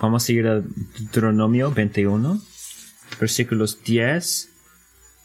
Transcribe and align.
vamos 0.00 0.28
a 0.28 0.32
ir 0.32 0.46
a 0.46 0.60
Deuteronomio 0.60 1.70
21, 1.70 2.40
versículos 3.18 3.82
10 3.82 4.48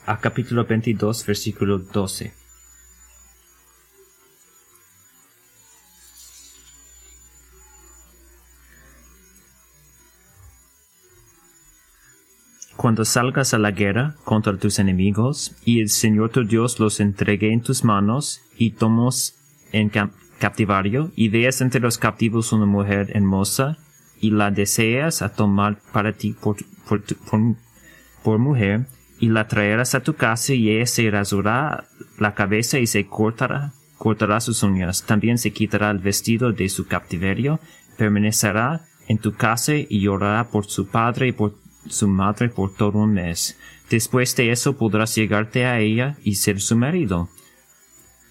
a 0.06 0.20
capítulo 0.20 0.66
22, 0.66 1.26
versículo 1.26 1.80
12. 1.80 2.34
Cuando 12.78 13.06
salgas 13.06 13.56
a 13.56 13.58
la 13.58 13.72
guerra 13.72 14.16
contra 14.24 14.56
tus 14.56 14.78
enemigos, 14.78 15.56
y 15.66 15.82
el 15.82 15.90
Señor 15.90 16.30
tu 16.30 16.46
Dios 16.46 16.80
los 16.80 17.00
entregue 17.00 17.52
en 17.52 17.62
tus 17.62 17.84
manos, 17.84 18.42
y 18.56 18.72
tomos 18.72 19.36
en 19.72 19.92
captivario, 20.40 21.12
y 21.16 21.30
veas 21.30 21.60
entre 21.62 21.82
los 21.82 21.98
captivos 21.98 22.54
una 22.54 22.68
mujer 22.68 23.12
hermosa, 23.14 23.80
y 24.20 24.32
la 24.32 24.52
deseas 24.52 25.22
a 25.22 25.34
tomar 25.34 25.80
para 25.92 26.14
ti 26.14 26.34
por, 26.34 26.58
por, 28.24 28.40
mujer, 28.40 28.88
y 29.20 29.30
la 29.30 29.48
traerás 29.48 29.96
a 29.96 30.02
tu 30.02 30.16
casa, 30.16 30.54
y 30.54 30.70
ella 30.70 30.86
se 30.86 31.10
rasurá 31.10 31.86
la 32.18 32.34
cabeza 32.34 32.80
y 32.80 32.88
se 32.88 33.08
cortará, 33.08 33.74
cortará 33.98 34.40
sus 34.40 34.64
uñas. 34.64 35.04
También 35.04 35.38
se 35.38 35.52
quitará 35.52 35.90
el 35.90 36.00
vestido 36.00 36.52
de 36.52 36.70
su 36.70 36.88
captiverio, 36.88 37.60
permanecerá 37.98 38.82
en 39.08 39.18
tu 39.18 39.34
casa 39.34 39.76
y 39.76 40.02
llorará 40.02 40.50
por 40.50 40.66
su 40.66 40.88
padre 40.88 41.30
y 41.30 41.32
por 41.32 41.56
su 41.88 42.08
madre 42.08 42.50
por 42.50 42.74
todo 42.74 43.00
un 43.00 43.14
mes. 43.14 43.58
Después 43.90 44.36
de 44.36 44.52
eso 44.52 44.78
podrás 44.78 45.16
llegarte 45.16 45.66
a 45.66 45.80
ella 45.80 46.18
y 46.24 46.36
ser 46.36 46.60
su 46.60 46.76
marido. 46.76 47.30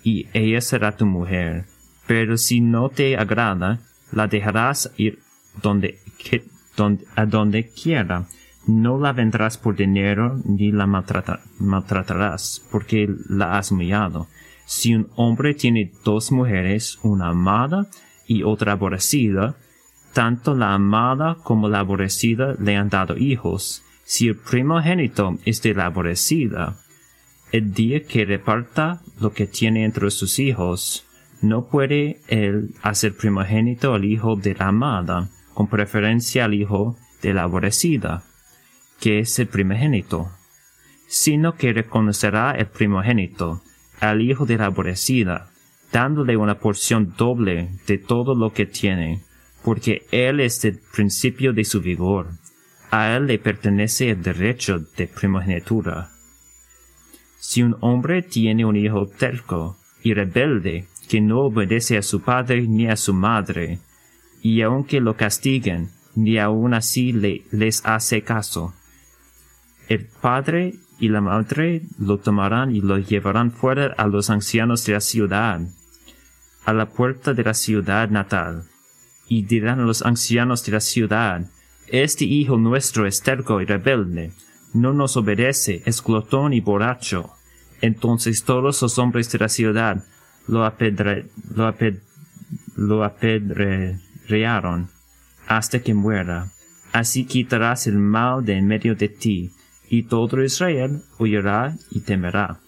Y 0.02 0.28
ella 0.34 0.60
será 0.60 0.96
tu 0.96 1.06
mujer. 1.06 1.64
Pero 2.06 2.36
si 2.36 2.60
no 2.60 2.91
te 2.91 3.16
agrada, 3.16 3.80
la 4.12 4.27
dejarás 4.28 4.92
ir 4.96 5.18
donde, 5.62 5.98
a 7.15 7.27
donde 7.27 7.69
quiera. 7.70 8.27
No 8.66 8.98
la 8.98 9.12
vendrás 9.12 9.58
por 9.58 9.77
dinero 9.77 10.41
ni 10.44 10.72
la 10.72 10.86
maltratarás, 10.86 12.62
porque 12.70 13.08
la 13.28 13.58
has 13.58 13.70
humillado. 13.70 14.27
Si 14.64 14.95
un 14.95 15.08
hombre 15.14 15.55
tiene 15.55 15.92
dos 16.05 16.33
mujeres, 16.33 16.98
una 17.03 17.28
amada 17.28 17.86
y 18.27 18.42
otra 18.42 18.72
aborrecida, 18.72 19.55
tanto 20.12 20.55
la 20.56 20.75
amada 20.75 21.36
como 21.45 21.69
la 21.69 21.80
aborrecida 21.80 22.56
le 22.58 22.75
han 22.75 22.89
dado 22.89 23.17
hijos. 23.17 23.84
Si 24.05 24.28
el 24.28 24.36
primogénito 24.36 25.39
es 25.45 25.62
de 25.62 25.75
la 25.75 25.86
aborrecida, 25.86 26.77
el 27.52 27.73
día 27.73 28.02
que 28.02 28.25
reparta 28.25 29.02
lo 29.20 29.33
que 29.33 29.47
tiene 29.47 29.84
entre 29.84 30.11
sus 30.11 30.39
hijos, 30.41 31.06
no 31.42 31.67
puede 31.67 32.20
él 32.28 32.75
hacer 32.83 33.17
primogénito 33.17 33.95
al 33.95 34.05
hijo 34.05 34.36
de 34.36 34.55
la 34.55 34.69
amada, 34.69 35.28
con 35.56 35.68
preferencia 35.68 36.44
al 36.44 36.52
hijo 36.52 36.98
de 37.22 37.32
la 37.32 37.44
aborrecida, 37.44 38.24
que 39.00 39.20
es 39.20 39.38
el 39.38 39.46
primogénito, 39.46 40.30
sino 41.08 41.54
que 41.54 41.72
reconocerá 41.72 42.50
el 42.50 42.66
primogénito 42.66 43.62
al 43.98 44.20
hijo 44.20 44.44
de 44.44 44.58
la 44.58 44.66
aborrecida, 44.66 45.48
dándole 45.90 46.36
una 46.36 46.58
porción 46.58 47.14
doble 47.16 47.70
de 47.86 47.96
todo 47.96 48.34
lo 48.34 48.52
que 48.52 48.66
tiene, 48.66 49.22
porque 49.64 50.06
Él 50.10 50.40
es 50.40 50.62
el 50.66 50.78
principio 50.94 51.54
de 51.54 51.64
su 51.64 51.80
vigor. 51.80 52.27
A 52.90 53.16
Él 53.16 53.27
le 53.27 53.38
pertenece 53.38 54.10
el 54.10 54.22
derecho 54.22 54.80
de 54.94 55.06
primogenitura. 55.06 56.10
Si 57.38 57.62
un 57.62 57.78
hombre 57.80 58.20
tiene 58.20 58.66
un 58.66 58.77
hijo 58.77 59.06
terco 59.06 59.78
y 60.02 60.12
rebelde, 60.12 60.86
que 61.08 61.22
no 61.22 61.46
obedece 61.46 61.96
a 61.96 62.02
su 62.02 62.20
padre 62.20 62.60
ni 62.68 62.88
a 62.88 62.96
su 62.96 63.14
madre, 63.14 63.78
y 64.47 64.62
aunque 64.62 65.00
lo 65.00 65.16
castiguen, 65.16 65.91
ni 66.14 66.39
aun 66.39 66.72
así 66.72 67.12
le, 67.12 67.42
les 67.50 67.84
hace 67.84 68.22
caso, 68.22 68.75
el 69.89 70.06
padre 70.06 70.77
y 71.00 71.08
la 71.08 71.20
madre 71.20 71.83
lo 71.98 72.19
tomarán 72.19 72.72
y 72.72 72.80
lo 72.80 72.96
llevarán 72.96 73.51
fuera 73.51 73.92
a 73.98 74.07
los 74.07 74.30
ancianos 74.30 74.86
de 74.86 74.92
la 74.92 75.01
ciudad, 75.01 75.61
a 76.64 76.73
la 76.73 76.86
puerta 76.86 77.34
de 77.34 77.42
la 77.42 77.55
ciudad 77.55 78.08
natal 78.08 78.62
y 79.29 79.42
dirán 79.42 79.80
a 79.80 79.84
los 79.84 80.02
ancianos 80.02 80.64
de 80.64 80.73
la 80.73 80.80
ciudad, 80.80 81.51
Este 81.89 82.24
hijo 82.24 82.57
nuestro 82.57 83.05
es 83.05 83.23
terco 83.23 83.61
y 83.61 83.64
rebelde, 83.64 84.30
no 84.74 84.92
nos 84.92 85.17
obedece, 85.17 85.83
es 85.86 86.01
glotón 86.02 86.52
y 86.52 86.61
borracho. 86.61 87.30
Entonces 87.80 88.45
todos 88.45 88.80
los 88.80 88.98
hombres 88.98 89.30
de 89.33 89.39
la 89.40 89.48
ciudad 89.48 90.05
lo, 90.46 90.64
apedre, 90.64 91.27
lo, 91.57 91.74
lo 92.77 93.05
hasta 95.47 95.81
que 95.81 95.95
muera. 95.95 96.48
Así 96.92 97.25
quitarás 97.25 97.87
el 97.87 97.98
mal 97.98 98.45
de 98.45 98.55
en 98.55 98.67
medio 98.67 98.95
de 98.95 99.09
ti, 99.09 99.51
y 99.89 100.05
todo 100.05 100.42
Israel 100.42 101.03
huirá 101.19 101.75
y 101.91 102.01
temerá. 102.01 102.59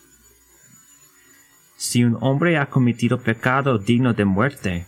Si 1.77 2.05
un 2.05 2.17
hombre 2.21 2.59
ha 2.59 2.67
cometido 2.67 3.19
pecado 3.21 3.79
digno 3.79 4.13
de 4.13 4.25
muerte, 4.25 4.87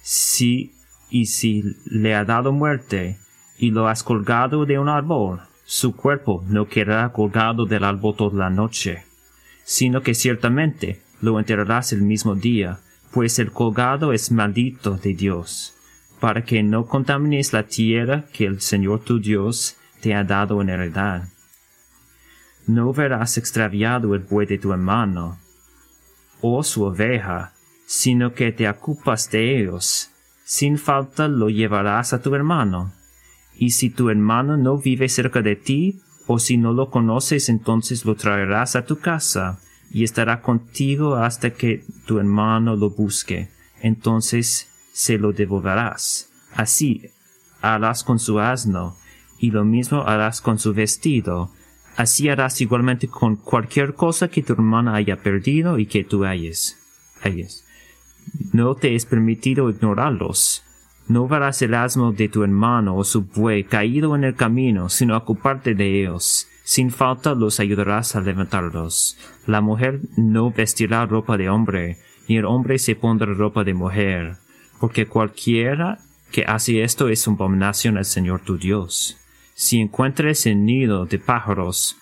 si 0.00 0.72
y 1.08 1.26
si 1.26 1.76
le 1.84 2.14
ha 2.14 2.24
dado 2.24 2.52
muerte, 2.52 3.18
y 3.58 3.70
lo 3.70 3.86
has 3.86 4.02
colgado 4.02 4.66
de 4.66 4.78
un 4.78 4.88
árbol, 4.88 5.40
su 5.64 5.94
cuerpo 5.94 6.44
no 6.48 6.66
quedará 6.66 7.12
colgado 7.12 7.66
del 7.66 7.84
árbol 7.84 8.16
toda 8.16 8.36
la 8.36 8.50
noche, 8.50 9.04
sino 9.64 10.02
que 10.02 10.14
ciertamente 10.14 11.00
lo 11.20 11.38
enterrarás 11.38 11.92
el 11.92 12.02
mismo 12.02 12.34
día, 12.34 12.80
pues 13.12 13.38
el 13.38 13.52
colgado 13.52 14.12
es 14.12 14.32
maldito 14.32 14.96
de 14.96 15.14
Dios, 15.14 15.74
para 16.22 16.44
que 16.44 16.62
no 16.62 16.86
contamines 16.86 17.52
la 17.52 17.64
tierra 17.64 18.26
que 18.32 18.46
el 18.46 18.60
Señor 18.60 19.00
tu 19.00 19.18
Dios 19.18 19.76
te 20.00 20.14
ha 20.14 20.22
dado 20.22 20.62
en 20.62 20.68
heredad. 20.68 21.24
No 22.68 22.92
verás 22.92 23.38
extraviado 23.38 24.14
el 24.14 24.20
buey 24.20 24.46
de 24.46 24.56
tu 24.56 24.72
hermano, 24.72 25.40
o 26.40 26.62
su 26.62 26.84
oveja, 26.84 27.54
sino 27.86 28.34
que 28.34 28.52
te 28.52 28.68
ocupas 28.68 29.32
de 29.32 29.58
ellos, 29.58 30.12
sin 30.44 30.78
falta 30.78 31.26
lo 31.26 31.48
llevarás 31.50 32.12
a 32.12 32.22
tu 32.22 32.36
hermano. 32.36 32.92
Y 33.56 33.70
si 33.70 33.90
tu 33.90 34.08
hermano 34.08 34.56
no 34.56 34.78
vive 34.78 35.08
cerca 35.08 35.42
de 35.42 35.56
ti, 35.56 36.02
o 36.28 36.38
si 36.38 36.56
no 36.56 36.72
lo 36.72 36.88
conoces, 36.88 37.48
entonces 37.48 38.04
lo 38.04 38.14
traerás 38.14 38.76
a 38.76 38.86
tu 38.86 39.00
casa, 39.00 39.58
y 39.90 40.04
estará 40.04 40.40
contigo 40.40 41.16
hasta 41.16 41.50
que 41.50 41.84
tu 42.06 42.20
hermano 42.20 42.76
lo 42.76 42.90
busque. 42.90 43.48
Entonces 43.80 44.71
se 44.92 45.18
lo 45.18 45.32
devolverás. 45.32 46.30
Así 46.54 47.10
harás 47.60 48.04
con 48.04 48.18
su 48.18 48.38
asno, 48.40 48.96
y 49.38 49.50
lo 49.50 49.64
mismo 49.64 50.02
harás 50.02 50.40
con 50.40 50.58
su 50.58 50.72
vestido. 50.74 51.50
Así 51.96 52.28
harás 52.28 52.60
igualmente 52.60 53.08
con 53.08 53.36
cualquier 53.36 53.94
cosa 53.94 54.28
que 54.28 54.42
tu 54.42 54.52
hermana 54.52 54.94
haya 54.94 55.16
perdido 55.16 55.78
y 55.78 55.86
que 55.86 56.04
tú 56.04 56.24
hayas. 56.24 56.78
hayas. 57.22 57.64
No 58.52 58.74
te 58.74 58.94
es 58.94 59.04
permitido 59.06 59.68
ignorarlos. 59.68 60.64
No 61.08 61.26
verás 61.26 61.60
el 61.62 61.74
asno 61.74 62.12
de 62.12 62.28
tu 62.28 62.44
hermano 62.44 62.96
o 62.96 63.04
su 63.04 63.22
buey 63.22 63.64
caído 63.64 64.14
en 64.14 64.24
el 64.24 64.34
camino, 64.34 64.88
sino 64.88 65.16
ocuparte 65.16 65.74
de 65.74 66.02
ellos. 66.02 66.48
Sin 66.64 66.90
falta 66.90 67.34
los 67.34 67.58
ayudarás 67.58 68.14
a 68.14 68.20
levantarlos. 68.20 69.18
La 69.46 69.60
mujer 69.60 70.00
no 70.16 70.52
vestirá 70.52 71.04
ropa 71.06 71.36
de 71.36 71.50
hombre, 71.50 71.98
ni 72.28 72.36
el 72.36 72.44
hombre 72.44 72.78
se 72.78 72.94
pondrá 72.94 73.34
ropa 73.34 73.64
de 73.64 73.74
mujer, 73.74 74.36
porque 74.82 75.06
cualquiera 75.06 76.00
que 76.32 76.42
hace 76.42 76.82
esto 76.82 77.08
es 77.08 77.28
abominación 77.28 77.98
al 77.98 78.04
Señor 78.04 78.40
tu 78.40 78.58
Dios. 78.58 79.16
Si 79.54 79.78
encuentres 79.78 80.44
el 80.46 80.64
nido 80.64 81.06
de 81.06 81.20
pájaros 81.20 81.98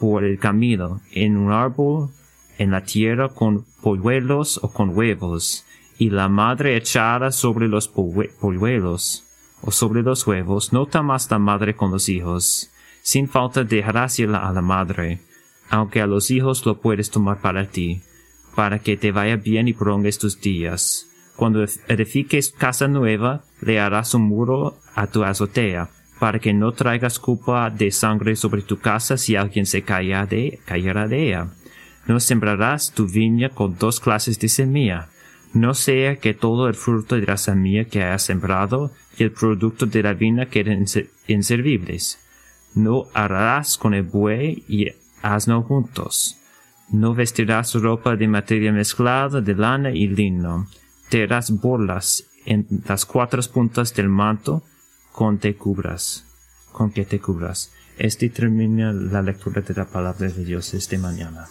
por 0.00 0.24
el 0.24 0.36
camino, 0.36 1.00
en 1.12 1.36
un 1.36 1.52
árbol 1.52 2.10
en 2.58 2.72
la 2.72 2.80
tierra 2.80 3.28
con 3.28 3.64
polluelos 3.80 4.58
o 4.60 4.72
con 4.72 4.88
huevos, 4.98 5.64
y 5.98 6.10
la 6.10 6.28
madre 6.28 6.76
echada 6.76 7.30
sobre 7.30 7.68
los 7.68 7.86
polluelos 7.86 9.24
o 9.60 9.70
sobre 9.70 10.02
los 10.02 10.26
huevos, 10.26 10.72
no 10.72 10.86
tomas 10.86 11.30
la 11.30 11.38
madre 11.38 11.76
con 11.76 11.92
los 11.92 12.08
hijos. 12.08 12.72
Sin 13.02 13.28
falta 13.28 13.62
dejarás 13.62 14.18
a 14.18 14.50
la 14.52 14.62
madre, 14.62 15.20
aunque 15.70 16.00
a 16.00 16.08
los 16.08 16.32
hijos 16.32 16.66
lo 16.66 16.80
puedes 16.80 17.08
tomar 17.08 17.40
para 17.40 17.70
ti, 17.70 18.00
para 18.56 18.80
que 18.80 18.96
te 18.96 19.12
vaya 19.12 19.36
bien 19.36 19.68
y 19.68 19.74
prolongues 19.74 20.18
tus 20.18 20.40
días. 20.40 21.06
Cuando 21.36 21.62
edifiques 21.88 22.50
casa 22.50 22.88
nueva, 22.88 23.42
le 23.60 23.78
harás 23.78 24.14
un 24.14 24.22
muro 24.22 24.78
a 24.94 25.06
tu 25.06 25.22
azotea, 25.22 25.90
para 26.18 26.38
que 26.38 26.54
no 26.54 26.72
traigas 26.72 27.18
culpa 27.18 27.68
de 27.68 27.90
sangre 27.90 28.36
sobre 28.36 28.62
tu 28.62 28.78
casa 28.78 29.18
si 29.18 29.36
alguien 29.36 29.66
se 29.66 29.82
cayera 29.82 30.26
de 30.26 31.26
ella. 31.28 31.48
No 32.06 32.20
sembrarás 32.20 32.92
tu 32.92 33.06
viña 33.06 33.50
con 33.50 33.76
dos 33.76 34.00
clases 34.00 34.38
de 34.38 34.48
semilla. 34.48 35.08
No 35.52 35.74
sea 35.74 36.16
que 36.16 36.34
todo 36.34 36.68
el 36.68 36.74
fruto 36.74 37.16
de 37.16 37.26
la 37.26 37.36
semilla 37.36 37.84
que 37.84 38.02
hayas 38.02 38.22
sembrado 38.22 38.92
y 39.18 39.24
el 39.24 39.32
producto 39.32 39.86
de 39.86 40.02
la 40.02 40.14
viña 40.14 40.46
queden 40.46 40.86
inservibles. 41.26 42.18
No 42.74 43.06
harás 43.12 43.76
con 43.76 43.92
el 43.94 44.04
buey 44.04 44.64
y 44.68 44.88
asno 45.22 45.62
juntos. 45.62 46.38
No 46.90 47.14
vestirás 47.14 47.74
ropa 47.74 48.16
de 48.16 48.28
materia 48.28 48.72
mezclada 48.72 49.40
de 49.40 49.54
lana 49.54 49.90
y 49.90 50.06
lino. 50.06 50.66
Te 51.08 51.22
harás 51.22 51.50
bolas 51.50 52.24
en 52.44 52.66
las 52.88 53.04
cuatro 53.04 53.40
puntas 53.52 53.94
del 53.94 54.08
manto 54.08 54.62
con 55.12 55.38
te 55.38 55.56
cubras, 55.56 56.24
con 56.72 56.90
que 56.90 57.04
te 57.04 57.20
cubras. 57.20 57.70
Este 57.98 58.28
termina 58.28 58.92
la 58.92 59.22
lectura 59.22 59.62
de 59.62 59.74
la 59.74 59.86
palabra 59.86 60.28
de 60.28 60.44
Dios 60.44 60.74
esta 60.74 60.98
mañana. 60.98 61.48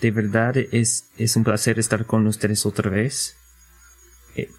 De 0.00 0.10
verdad 0.10 0.56
es, 0.56 1.10
es 1.16 1.36
un 1.36 1.44
placer 1.44 1.78
estar 1.78 2.06
con 2.06 2.26
ustedes 2.26 2.64
otra 2.64 2.90
vez. 2.90 3.36
Eh, 4.36 4.50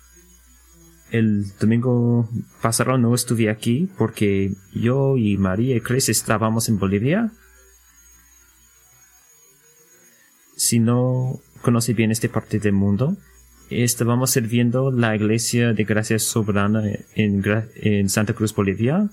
el 1.11 1.57
domingo 1.57 2.29
pasado 2.61 2.97
no 2.97 3.15
estuve 3.15 3.49
aquí 3.49 3.89
porque 3.97 4.53
yo 4.73 5.17
y 5.17 5.37
María 5.37 5.75
y 5.75 5.81
Chris 5.81 6.09
estábamos 6.09 6.69
en 6.69 6.77
Bolivia. 6.77 7.31
Si 10.57 10.79
no 10.79 11.39
conoce 11.61 11.93
bien 11.93 12.11
esta 12.11 12.27
parte 12.29 12.59
del 12.59 12.73
mundo, 12.73 13.17
estábamos 13.69 14.31
sirviendo 14.31 14.91
la 14.91 15.15
iglesia 15.15 15.73
de 15.73 15.83
Gracia 15.83 16.19
Soberana 16.19 16.83
en, 17.15 17.43
en 17.75 18.09
Santa 18.09 18.33
Cruz, 18.33 18.53
Bolivia, 18.53 19.09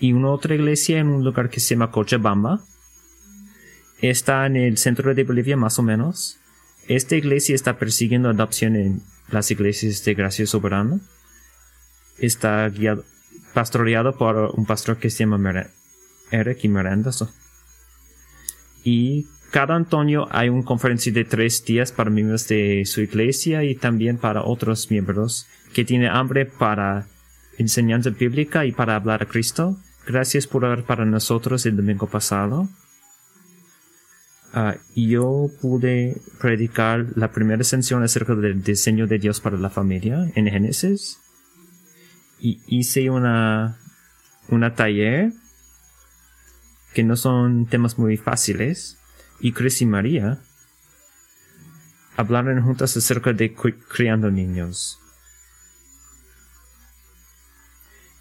y 0.00 0.12
una 0.12 0.30
otra 0.30 0.54
iglesia 0.54 0.98
en 0.98 1.08
un 1.08 1.24
lugar 1.24 1.50
que 1.50 1.60
se 1.60 1.74
llama 1.74 1.90
Cochabamba 1.90 2.60
está 4.00 4.46
en 4.46 4.56
el 4.56 4.78
centro 4.78 5.14
de 5.14 5.24
Bolivia 5.24 5.56
más 5.56 5.78
o 5.78 5.82
menos. 5.82 6.38
Esta 6.88 7.16
iglesia 7.16 7.54
está 7.54 7.78
persiguiendo 7.78 8.28
adopción 8.28 8.76
en 8.76 9.02
las 9.30 9.50
iglesias 9.50 10.04
de 10.04 10.14
gracia 10.14 10.46
soberana. 10.46 11.00
Está 12.18 12.68
guiado, 12.68 13.04
pastoreado 13.54 14.16
por 14.16 14.52
un 14.54 14.66
pastor 14.66 14.98
que 14.98 15.10
se 15.10 15.20
llama 15.20 15.70
Eric 16.30 16.64
y 16.64 16.68
Miranda. 16.68 17.10
Y 18.84 19.26
cada 19.54 19.76
Antonio 19.76 20.26
hay 20.32 20.48
una 20.48 20.64
conferencia 20.64 21.12
de 21.12 21.24
tres 21.24 21.64
días 21.64 21.92
para 21.92 22.10
miembros 22.10 22.48
de 22.48 22.82
su 22.86 23.02
iglesia 23.02 23.62
y 23.62 23.76
también 23.76 24.18
para 24.18 24.42
otros 24.42 24.90
miembros 24.90 25.46
que 25.72 25.84
tienen 25.84 26.10
hambre 26.10 26.44
para 26.44 27.06
enseñanza 27.56 28.10
bíblica 28.10 28.66
y 28.66 28.72
para 28.72 28.96
hablar 28.96 29.22
a 29.22 29.26
Cristo. 29.26 29.78
Gracias 30.08 30.48
por 30.48 30.64
hablar 30.64 30.84
para 30.84 31.04
nosotros 31.04 31.66
el 31.66 31.76
domingo 31.76 32.08
pasado. 32.08 32.68
Ah, 34.52 34.74
yo 34.96 35.46
pude 35.62 36.20
predicar 36.40 37.06
la 37.14 37.30
primera 37.30 37.62
sección 37.62 38.02
acerca 38.02 38.34
del 38.34 38.60
diseño 38.60 39.06
de 39.06 39.20
Dios 39.20 39.40
para 39.40 39.56
la 39.56 39.70
familia 39.70 40.32
en 40.34 40.48
Génesis. 40.48 41.20
Y 42.40 42.60
hice 42.66 43.08
una, 43.08 43.78
una 44.48 44.74
taller 44.74 45.32
que 46.92 47.04
no 47.04 47.14
son 47.14 47.66
temas 47.66 48.00
muy 48.00 48.16
fáciles. 48.16 48.98
Y 49.40 49.52
Chris 49.52 49.82
y 49.82 49.86
María 49.86 50.40
hablaron 52.16 52.62
juntas 52.62 52.96
acerca 52.96 53.32
de 53.32 53.54
criando 53.88 54.30
niños. 54.30 55.00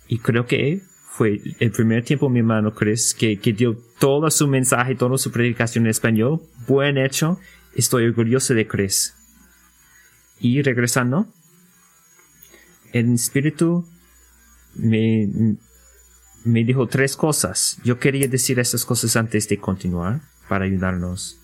Y 0.07 0.19
creo 0.19 0.45
que 0.45 0.81
fue 1.09 1.39
el 1.59 1.71
primer 1.71 2.03
tiempo 2.03 2.29
mi 2.29 2.39
hermano 2.39 2.73
Chris 2.73 3.13
que, 3.13 3.37
que 3.37 3.53
dio 3.53 3.77
todo 3.99 4.29
su 4.31 4.47
mensaje, 4.47 4.95
toda 4.95 5.17
su 5.17 5.31
predicación 5.31 5.85
en 5.85 5.91
español. 5.91 6.41
Buen 6.67 6.97
hecho. 6.97 7.39
Estoy 7.75 8.05
orgulloso 8.05 8.53
de 8.53 8.67
Chris. 8.67 9.15
Y 10.39 10.61
regresando, 10.61 11.27
el 12.91 13.13
espíritu 13.13 13.87
me, 14.75 15.57
me 16.43 16.63
dijo 16.63 16.87
tres 16.87 17.15
cosas. 17.15 17.79
Yo 17.83 17.99
quería 17.99 18.27
decir 18.27 18.59
esas 18.59 18.85
cosas 18.85 19.15
antes 19.15 19.47
de 19.47 19.57
continuar 19.57 20.32
para 20.47 20.65
ayudarnos. 20.65 21.39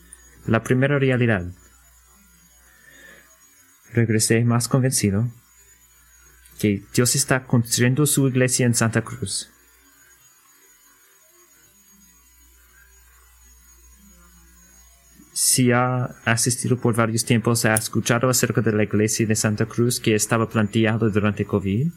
La 0.45 0.63
primera 0.63 0.99
realidad. 0.99 1.45
Regresé 3.93 4.43
más 4.43 4.67
convencido 4.67 5.27
que 6.59 6.83
Dios 6.93 7.15
está 7.15 7.45
construyendo 7.45 8.05
su 8.05 8.27
iglesia 8.27 8.65
en 8.65 8.75
Santa 8.75 9.01
Cruz. 9.01 9.49
si 15.39 15.71
ha 15.71 16.15
asistido 16.25 16.77
por 16.77 16.95
varios 16.95 17.23
tiempos, 17.23 17.63
ha 17.63 17.73
escuchado 17.73 18.29
acerca 18.29 18.59
de 18.59 18.73
la 18.73 18.83
iglesia 18.83 19.25
de 19.25 19.35
Santa 19.35 19.65
Cruz 19.65 19.99
que 19.99 20.13
estaba 20.13 20.49
planteado 20.49 21.09
durante 21.09 21.45
COVID. 21.45 21.87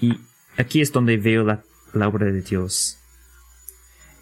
Y 0.00 0.20
aquí 0.56 0.80
es 0.80 0.92
donde 0.92 1.16
veo 1.16 1.42
la, 1.44 2.08
obra 2.08 2.26
de 2.26 2.42
Dios. 2.42 2.98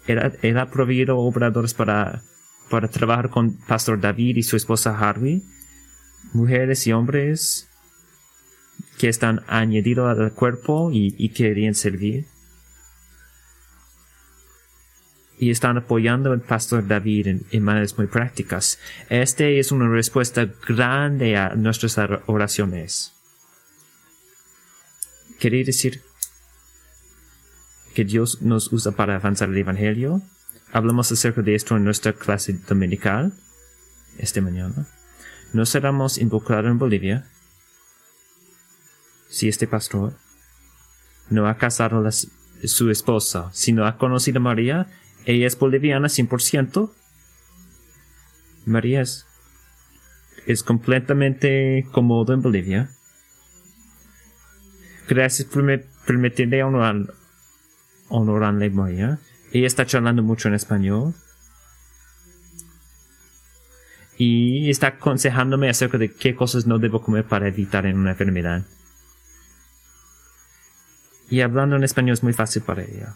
Él, 0.07 0.57
ha 0.57 0.69
proveído 0.69 1.17
obradores 1.17 1.73
para, 1.73 2.21
para 2.69 2.87
trabajar 2.87 3.29
con 3.29 3.53
Pastor 3.53 3.99
David 3.99 4.37
y 4.37 4.43
su 4.43 4.55
esposa 4.55 4.97
Harvey, 4.97 5.43
mujeres 6.33 6.85
y 6.87 6.93
hombres 6.93 7.69
que 8.97 9.09
están 9.09 9.41
añadidos 9.47 10.17
al 10.17 10.31
cuerpo 10.33 10.91
y, 10.91 11.15
y 11.17 11.29
querían 11.29 11.75
servir 11.75 12.27
y 15.37 15.49
están 15.51 15.77
apoyando 15.77 16.31
al 16.31 16.41
pastor 16.41 16.87
David 16.87 17.27
en, 17.51 17.63
maneras 17.63 17.97
muy 17.97 18.07
prácticas. 18.07 18.79
Esta 19.09 19.45
es 19.45 19.71
una 19.71 19.89
respuesta 19.89 20.49
grande 20.67 21.35
a 21.37 21.55
nuestras 21.55 21.97
oraciones. 22.27 23.13
Quería 25.39 25.63
decir 25.63 26.01
que 27.95 28.05
Dios 28.05 28.43
nos 28.43 28.71
usa 28.71 28.91
para 28.91 29.15
avanzar 29.15 29.49
el 29.49 29.57
Evangelio. 29.57 30.21
Hablamos 30.71 31.11
acerca 31.11 31.41
de 31.41 31.55
esto 31.55 31.75
en 31.75 31.83
nuestra 31.83 32.13
clase 32.13 32.53
dominical 32.67 33.33
esta 34.19 34.41
mañana. 34.41 34.85
No 35.53 35.65
seremos 35.65 36.19
involucrados 36.19 36.69
en 36.69 36.77
Bolivia 36.77 37.27
si 39.29 39.47
este 39.47 39.65
pastor 39.65 40.13
no 41.29 41.47
ha 41.47 41.57
casado 41.57 42.05
a 42.05 42.11
su 42.11 42.91
esposa, 42.91 43.49
si 43.51 43.73
no 43.73 43.87
ha 43.87 43.97
conocido 43.97 44.37
a 44.37 44.41
María 44.41 44.87
ella 45.25 45.47
es 45.47 45.57
boliviana 45.57 46.07
100%. 46.07 46.91
María 48.65 49.01
es, 49.01 49.25
es 50.45 50.63
completamente 50.63 51.87
cómodo 51.91 52.33
en 52.33 52.41
Bolivia. 52.41 52.89
Gracias 55.07 55.47
por 55.47 55.83
permitirle 56.05 56.63
honorar, 56.63 57.13
honorarle 58.09 58.69
María. 58.69 59.19
Ella 59.51 59.67
está 59.67 59.85
charlando 59.85 60.23
mucho 60.23 60.47
en 60.47 60.55
español. 60.55 61.13
Y 64.17 64.69
está 64.69 64.87
aconsejándome 64.87 65.69
acerca 65.69 65.97
de 65.97 66.13
qué 66.13 66.35
cosas 66.35 66.65
no 66.65 66.79
debo 66.79 67.01
comer 67.01 67.25
para 67.25 67.47
evitar 67.47 67.85
una 67.85 68.11
enfermedad. 68.11 68.63
Y 71.29 71.41
hablando 71.41 71.75
en 71.75 71.83
español 71.83 72.13
es 72.13 72.23
muy 72.23 72.33
fácil 72.33 72.61
para 72.61 72.83
ella. 72.83 73.15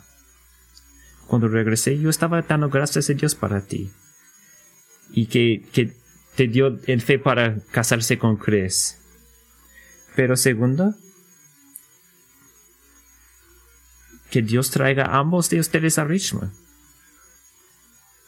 Cuando 1.28 1.48
regresé, 1.48 1.98
yo 2.00 2.10
estaba 2.10 2.42
dando 2.42 2.70
gracias 2.70 3.10
a 3.10 3.14
Dios 3.14 3.36
para 3.36 3.62
ti. 3.62 3.92
Y 5.12 5.28
que, 5.28 5.64
que 5.72 5.94
te 6.36 6.48
dio 6.48 6.80
el 6.86 7.02
fe 7.02 7.20
para 7.20 7.58
casarse 7.72 8.18
con 8.18 8.38
Chris. 8.38 8.98
Pero 10.16 10.36
segundo, 10.36 10.96
que 14.30 14.42
Dios 14.42 14.72
traiga 14.72 15.06
a 15.06 15.18
ambos 15.18 15.50
de 15.50 15.60
ustedes 15.60 15.98
a 15.98 16.06
Richmond. 16.06 16.52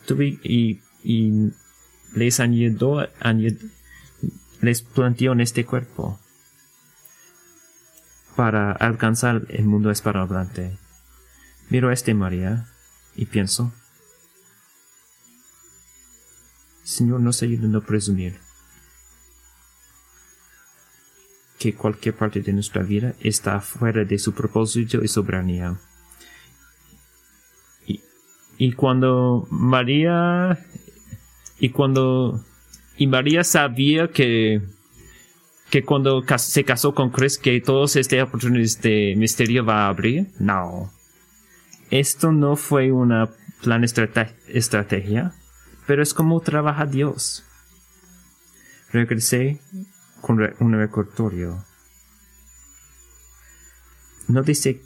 Tuve, 0.06 0.40
y, 0.44 0.82
y 1.04 1.52
les 2.14 2.40
añadió, 2.40 3.08
les 4.62 4.82
planteó 4.82 5.32
en 5.34 5.42
este 5.42 5.66
cuerpo 5.66 6.20
para 8.36 8.72
alcanzar 8.72 9.46
el 9.50 9.66
mundo 9.66 9.92
hispanohablante. 9.92 10.78
Miro 11.70 11.90
a 11.90 11.94
este 11.94 12.14
María 12.14 12.68
y 13.16 13.26
pienso, 13.26 13.72
Señor, 16.84 17.22
nos 17.22 17.42
ayuda 17.44 17.66
a 17.66 17.70
no 17.70 17.82
presumir 17.82 18.40
que 21.62 21.76
cualquier 21.76 22.16
parte 22.16 22.42
de 22.42 22.54
nuestra 22.54 22.82
vida 22.82 23.14
está 23.20 23.62
fuera 23.62 24.04
de 24.04 24.18
su 24.18 24.34
propósito 24.34 25.04
y 25.04 25.08
soberanía. 25.08 25.80
Y, 28.64 28.74
cuando 28.74 29.48
María, 29.50 30.60
y 31.60 31.70
cuando, 31.70 32.46
y 32.96 33.08
María 33.08 33.44
sabía 33.44 34.10
que, 34.10 34.62
que 35.72 35.84
cuando 35.84 36.24
se 36.38 36.64
casó 36.64 36.94
con 36.94 37.10
Cristo 37.10 37.42
que 37.44 37.60
todas 37.62 37.96
estas 37.96 38.22
oportunidades 38.22 38.80
de 38.82 39.16
misterio 39.18 39.66
va 39.66 39.86
a 39.86 39.88
abrir, 39.88 40.28
no 40.40 40.92
esto 41.92 42.32
no 42.32 42.56
fue 42.56 42.92
una 42.92 43.30
plan 43.62 43.84
estrategia, 43.84 45.34
pero 45.86 46.02
es 46.02 46.14
como 46.14 46.40
trabaja 46.40 46.86
Dios. 46.86 47.44
Regresé 48.92 49.60
con 50.22 50.40
un 50.60 50.74
recordatorio. 50.74 51.64
No 54.30 54.42
dice 54.42 54.82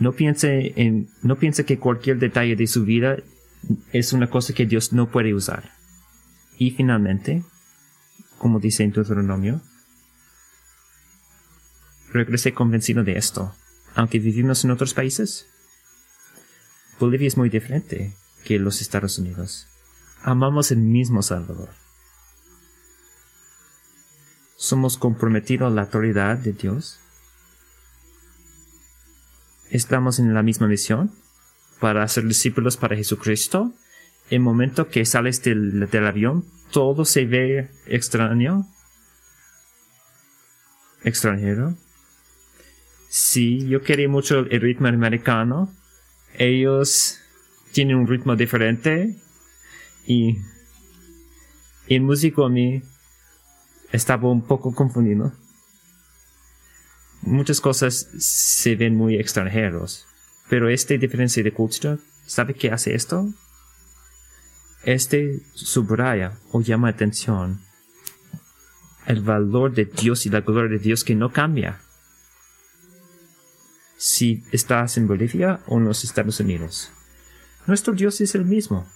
no 0.00 0.12
piense 0.12 0.72
en 0.76 1.08
no 1.22 1.36
piense 1.36 1.64
que 1.64 1.78
cualquier 1.78 2.18
detalle 2.18 2.56
de 2.56 2.66
su 2.66 2.84
vida 2.84 3.18
es 3.92 4.12
una 4.12 4.28
cosa 4.28 4.54
que 4.54 4.66
Dios 4.66 4.92
no 4.92 5.10
puede 5.10 5.34
usar. 5.34 5.72
Y 6.58 6.72
finalmente, 6.72 7.44
como 8.38 8.58
dice 8.58 8.82
en 8.82 8.92
Deuteronomio, 8.92 9.60
regresé 12.12 12.52
convencido 12.54 13.04
de 13.04 13.16
esto, 13.16 13.54
aunque 13.94 14.18
vivimos 14.18 14.64
en 14.64 14.70
otros 14.70 14.94
países. 14.94 15.46
Bolivia 16.98 17.28
es 17.28 17.36
muy 17.36 17.48
diferente 17.48 18.14
que 18.44 18.58
los 18.58 18.80
Estados 18.80 19.18
Unidos. 19.18 19.66
Amamos 20.22 20.70
el 20.70 20.78
mismo 20.78 21.22
Salvador. 21.22 21.70
Somos 24.56 24.98
comprometidos 24.98 25.70
a 25.70 25.74
la 25.74 25.82
autoridad 25.82 26.36
de 26.38 26.52
Dios. 26.52 27.00
Estamos 29.70 30.18
en 30.18 30.34
la 30.34 30.42
misma 30.42 30.66
misión 30.66 31.12
para 31.78 32.06
ser 32.08 32.24
discípulos 32.24 32.76
para 32.76 32.96
Jesucristo. 32.96 33.72
El 34.28 34.40
momento 34.40 34.88
que 34.88 35.04
sales 35.04 35.42
del, 35.42 35.88
del 35.88 36.06
avión, 36.06 36.44
todo 36.72 37.04
se 37.04 37.24
ve 37.24 37.70
extraño, 37.86 38.66
extranjero. 41.04 41.76
Sí, 43.08 43.66
yo 43.68 43.82
quería 43.82 44.08
mucho 44.08 44.40
el 44.40 44.60
ritmo 44.60 44.88
americano. 44.88 45.72
Ellos 46.36 47.18
tienen 47.72 47.96
un 47.96 48.06
ritmo 48.06 48.36
diferente 48.36 49.16
y 50.06 50.36
el 51.88 52.02
músico 52.02 52.44
a 52.44 52.48
mí 52.48 52.82
estaba 53.92 54.30
un 54.30 54.42
poco 54.42 54.74
confundido. 54.74 55.32
Muchas 57.22 57.60
cosas 57.60 58.08
se 58.18 58.76
ven 58.76 58.96
muy 58.96 59.16
extranjeros, 59.16 60.06
pero 60.48 60.68
esta 60.68 60.94
diferencia 60.94 61.42
de 61.42 61.52
cultura, 61.52 61.98
¿sabe 62.26 62.54
qué 62.54 62.70
hace 62.70 62.94
esto? 62.94 63.28
Este 64.84 65.40
subraya 65.52 66.38
o 66.52 66.62
llama 66.62 66.88
atención 66.88 67.60
el 69.10 69.22
valor 69.22 69.74
de 69.74 69.86
Dios 69.86 70.24
y 70.26 70.30
la 70.30 70.40
gloria 70.40 70.70
de 70.70 70.78
Dios 70.78 71.04
que 71.04 71.14
no 71.14 71.32
cambia. 71.32 71.80
Si 73.96 74.44
estás 74.52 74.96
en 74.96 75.08
Bolivia 75.08 75.60
o 75.66 75.78
en 75.78 75.84
los 75.84 76.04
Estados 76.04 76.40
Unidos. 76.40 76.92
Nuestro 77.66 77.92
Dios 77.92 78.20
es 78.20 78.34
el 78.34 78.44
mismo. 78.44 78.86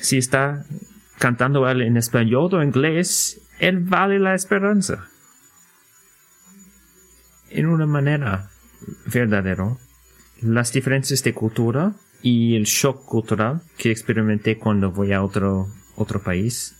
Si 0.00 0.18
está 0.18 0.64
cantando 1.18 1.68
en 1.68 1.96
español 1.96 2.54
o 2.54 2.62
inglés, 2.62 3.40
él 3.58 3.80
vale 3.80 4.18
la 4.18 4.34
esperanza. 4.34 5.08
En 7.56 7.66
una 7.66 7.86
manera 7.86 8.50
verdadera, 9.06 9.76
las 10.40 10.72
diferencias 10.72 11.22
de 11.24 11.34
cultura 11.34 11.94
y 12.22 12.54
el 12.54 12.64
shock 12.64 13.04
cultural 13.04 13.62
que 13.78 13.90
experimenté 13.90 14.58
cuando 14.58 14.92
voy 14.92 15.12
a 15.12 15.22
otro, 15.22 15.66
otro 15.96 16.22
país 16.22 16.76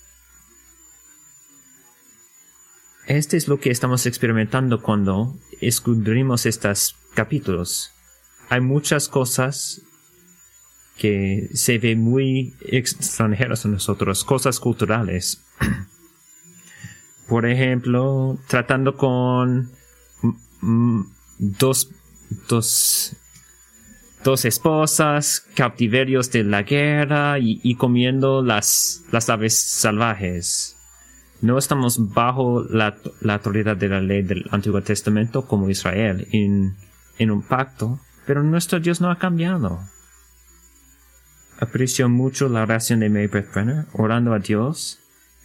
Este 3.07 3.37
es 3.37 3.47
lo 3.47 3.61
que 3.61 3.71
estamos 3.71 4.05
experimentando 4.07 4.83
cuando 4.83 5.39
escudrimos 5.61 6.45
estos 6.45 6.97
capítulos. 7.15 7.93
Hay 8.49 8.61
muchas 8.61 9.09
cosas 9.09 9.81
que 10.99 11.49
se 11.55 11.79
ven 11.79 12.01
muy 12.01 12.57
extranjeras 12.63 13.65
a 13.65 13.69
nosotros, 13.69 14.25
cosas 14.25 14.59
culturales. 14.59 15.41
Por 17.29 17.47
ejemplo, 17.47 18.41
tratando 18.49 18.97
con 18.97 19.71
dos, 21.39 21.91
dos, 22.49 23.17
dos 24.25 24.45
esposas, 24.45 25.47
cautiverios 25.55 26.31
de 26.31 26.45
la 26.45 26.63
guerra 26.63 27.39
y, 27.39 27.75
comiendo 27.77 28.43
las, 28.43 29.03
las 29.13 29.29
aves 29.31 29.59
salvajes 29.59 30.77
no 31.41 31.59
estamos 31.59 32.13
bajo 32.15 32.65
la, 32.71 32.97
autoridad 33.29 33.77
de 33.77 33.89
la 33.89 34.01
ley 34.01 34.23
del 34.23 34.47
Antiguo 34.51 34.83
Testamento 34.83 35.47
como 35.47 35.69
Israel 35.71 36.27
en, 36.33 36.77
en 37.19 37.31
un 37.31 37.43
pacto, 37.43 38.01
pero 38.27 38.43
nuestro 38.43 38.81
Dios 38.81 39.01
no 39.01 39.11
ha 39.11 39.19
cambiado. 39.19 39.81
Aprecio 41.59 42.09
mucho 42.09 42.49
la 42.49 42.63
oración 42.63 43.01
de 43.01 43.09
Mary 43.09 43.29
Beth 43.29 43.53
Brenner, 43.53 43.87
orando 43.93 44.35
a 44.35 44.39
Dios. 44.39 44.99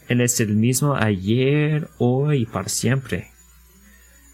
Él 0.07 0.21
es 0.21 0.39
el 0.39 0.55
mismo 0.55 0.95
ayer, 0.95 1.89
hoy 1.97 2.41
y 2.41 2.45
para 2.45 2.67
siempre. 2.67 3.30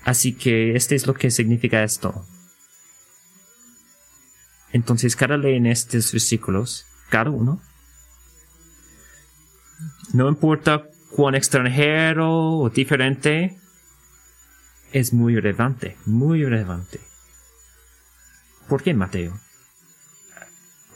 Así 0.07 0.31
que 0.31 0.73
este 0.77 0.95
es 0.95 1.05
lo 1.05 1.13
que 1.13 1.29
significa 1.29 1.83
esto. 1.83 2.25
Entonces 4.71 5.17
cada 5.17 5.35
ley 5.35 5.57
en 5.57 5.65
estos 5.65 6.13
versículos, 6.13 6.85
cada 7.09 7.29
uno, 7.29 7.61
no 10.13 10.29
importa 10.29 10.87
cuán 11.11 11.35
extranjero 11.35 12.57
o 12.57 12.69
diferente, 12.69 13.59
es 14.93 15.11
muy 15.11 15.35
relevante, 15.35 15.97
muy 16.05 16.45
relevante. 16.45 17.01
¿Por 18.69 18.83
qué 18.83 18.93
Mateo? 18.93 19.37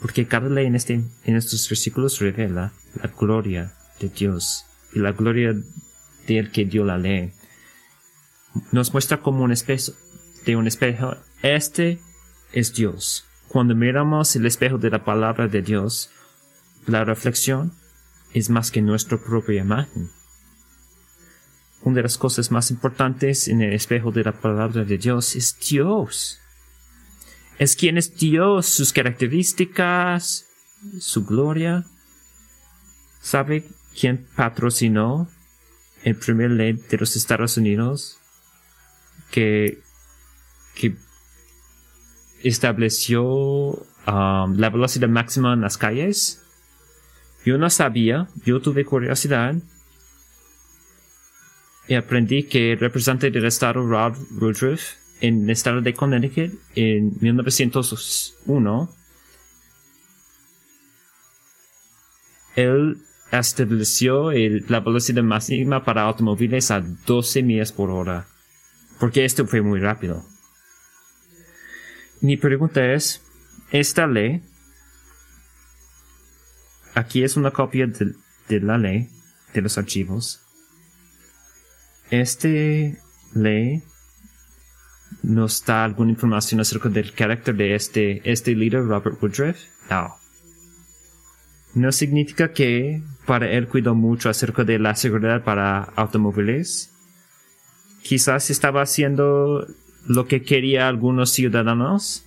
Porque 0.00 0.26
cada 0.26 0.48
ley 0.48 0.64
en, 0.64 0.74
este, 0.74 0.94
en 0.94 1.36
estos 1.36 1.68
versículos 1.68 2.18
revela 2.18 2.72
la 2.94 3.08
gloria 3.08 3.74
de 4.00 4.08
Dios 4.08 4.64
y 4.94 5.00
la 5.00 5.12
gloria 5.12 5.54
del 6.26 6.50
que 6.50 6.64
dio 6.64 6.86
la 6.86 6.96
ley. 6.96 7.34
Nos 8.70 8.92
muestra 8.92 9.18
como 9.20 9.44
un 9.44 9.52
espejo, 9.52 9.92
de 10.44 10.56
un 10.56 10.66
espejo, 10.66 11.16
este 11.42 12.00
es 12.52 12.74
Dios. 12.74 13.24
Cuando 13.48 13.74
miramos 13.74 14.34
el 14.36 14.46
espejo 14.46 14.78
de 14.78 14.90
la 14.90 15.04
palabra 15.04 15.48
de 15.48 15.62
Dios, 15.62 16.10
la 16.86 17.04
reflexión 17.04 17.72
es 18.32 18.50
más 18.50 18.70
que 18.70 18.82
nuestra 18.82 19.18
propia 19.18 19.60
imagen. 19.60 20.10
Una 21.82 21.96
de 21.96 22.02
las 22.02 22.18
cosas 22.18 22.50
más 22.50 22.70
importantes 22.70 23.48
en 23.48 23.60
el 23.60 23.72
espejo 23.72 24.12
de 24.12 24.24
la 24.24 24.32
palabra 24.32 24.84
de 24.84 24.98
Dios 24.98 25.34
es 25.34 25.58
Dios. 25.58 26.38
Es 27.58 27.76
quien 27.76 27.98
es 27.98 28.16
Dios, 28.16 28.66
sus 28.66 28.92
características, 28.92 30.46
su 31.00 31.24
gloria. 31.24 31.84
¿Sabe 33.20 33.68
quién 33.98 34.26
patrocinó 34.36 35.28
el 36.04 36.16
primer 36.16 36.50
ley 36.52 36.72
de 36.72 36.98
los 36.98 37.16
Estados 37.16 37.56
Unidos? 37.56 38.18
Que, 39.32 39.80
que 40.76 40.94
estableció 42.42 43.24
um, 43.24 44.56
la 44.56 44.70
velocidad 44.70 45.08
máxima 45.08 45.54
en 45.54 45.62
las 45.62 45.78
calles. 45.78 46.42
Yo 47.44 47.58
no 47.58 47.70
sabía, 47.70 48.28
yo 48.44 48.60
tuve 48.60 48.84
curiosidad 48.84 49.56
y 51.88 51.94
aprendí 51.94 52.44
que 52.44 52.72
el 52.72 52.78
representante 52.78 53.30
del 53.30 53.46
estado 53.46 53.84
Rod 53.86 54.16
Woodruff 54.40 54.94
en 55.20 55.44
el 55.44 55.50
estado 55.50 55.80
de 55.80 55.94
Connecticut 55.94 56.52
en 56.74 57.12
1901 57.20 58.90
él 62.54 62.98
estableció 63.32 64.30
la 64.32 64.80
velocidad 64.80 65.22
máxima 65.22 65.84
para 65.84 66.02
automóviles 66.02 66.70
a 66.70 66.80
12 66.80 67.42
millas 67.42 67.72
por 67.72 67.90
hora 67.90 68.26
porque 69.02 69.24
esto 69.24 69.48
fue 69.48 69.62
muy 69.62 69.80
rápido. 69.80 70.24
Mi 72.20 72.36
pregunta 72.36 72.92
es, 72.92 73.20
¿esta 73.72 74.06
ley 74.06 74.40
Aquí 76.94 77.24
es 77.24 77.36
una 77.36 77.50
copia 77.50 77.88
de, 77.88 78.60
la 78.60 78.78
ley, 78.78 79.08
de 79.54 79.60
los 79.60 79.76
archivos. 79.76 80.40
Este 82.10 82.96
ley 83.34 83.82
nos 85.24 85.64
da 85.64 85.82
alguna 85.82 86.12
información 86.12 86.60
acerca 86.60 86.88
del 86.88 87.12
carácter 87.12 87.56
de 87.56 87.74
este, 87.74 88.30
este 88.30 88.54
líder, 88.54 88.84
Robert 88.84 89.20
Woodruff. 89.20 89.56
No. 89.90 90.14
No 91.74 91.90
significa 91.90 92.52
que 92.52 93.02
para 93.26 93.50
él 93.50 93.66
cuidó 93.66 93.96
mucho 93.96 94.30
acerca 94.30 94.62
de 94.62 94.78
la 94.78 94.94
seguridad 94.94 95.42
para 95.42 95.82
automóviles. 95.96 96.91
Quizás 98.02 98.50
estaba 98.50 98.82
haciendo 98.82 99.66
lo 100.06 100.26
que 100.26 100.42
quería 100.42 100.88
algunos 100.88 101.30
ciudadanos. 101.30 102.24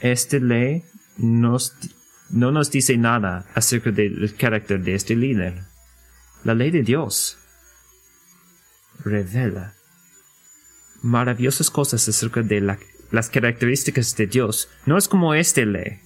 Este 0.00 0.40
ley 0.40 0.84
no 1.16 1.58
nos 2.28 2.70
dice 2.70 2.96
nada 2.96 3.46
acerca 3.54 3.90
del 3.90 4.34
carácter 4.36 4.80
de 4.82 4.94
este 4.94 5.16
líder. 5.16 5.64
La 6.44 6.54
ley 6.54 6.70
de 6.70 6.82
Dios 6.82 7.38
revela 9.02 9.74
maravillosas 11.02 11.70
cosas 11.70 12.06
acerca 12.08 12.42
de 12.42 12.60
las 13.10 13.30
características 13.30 14.14
de 14.16 14.26
Dios. 14.26 14.68
No 14.84 14.98
es 14.98 15.08
como 15.08 15.34
este 15.34 15.64
ley. 15.64 16.00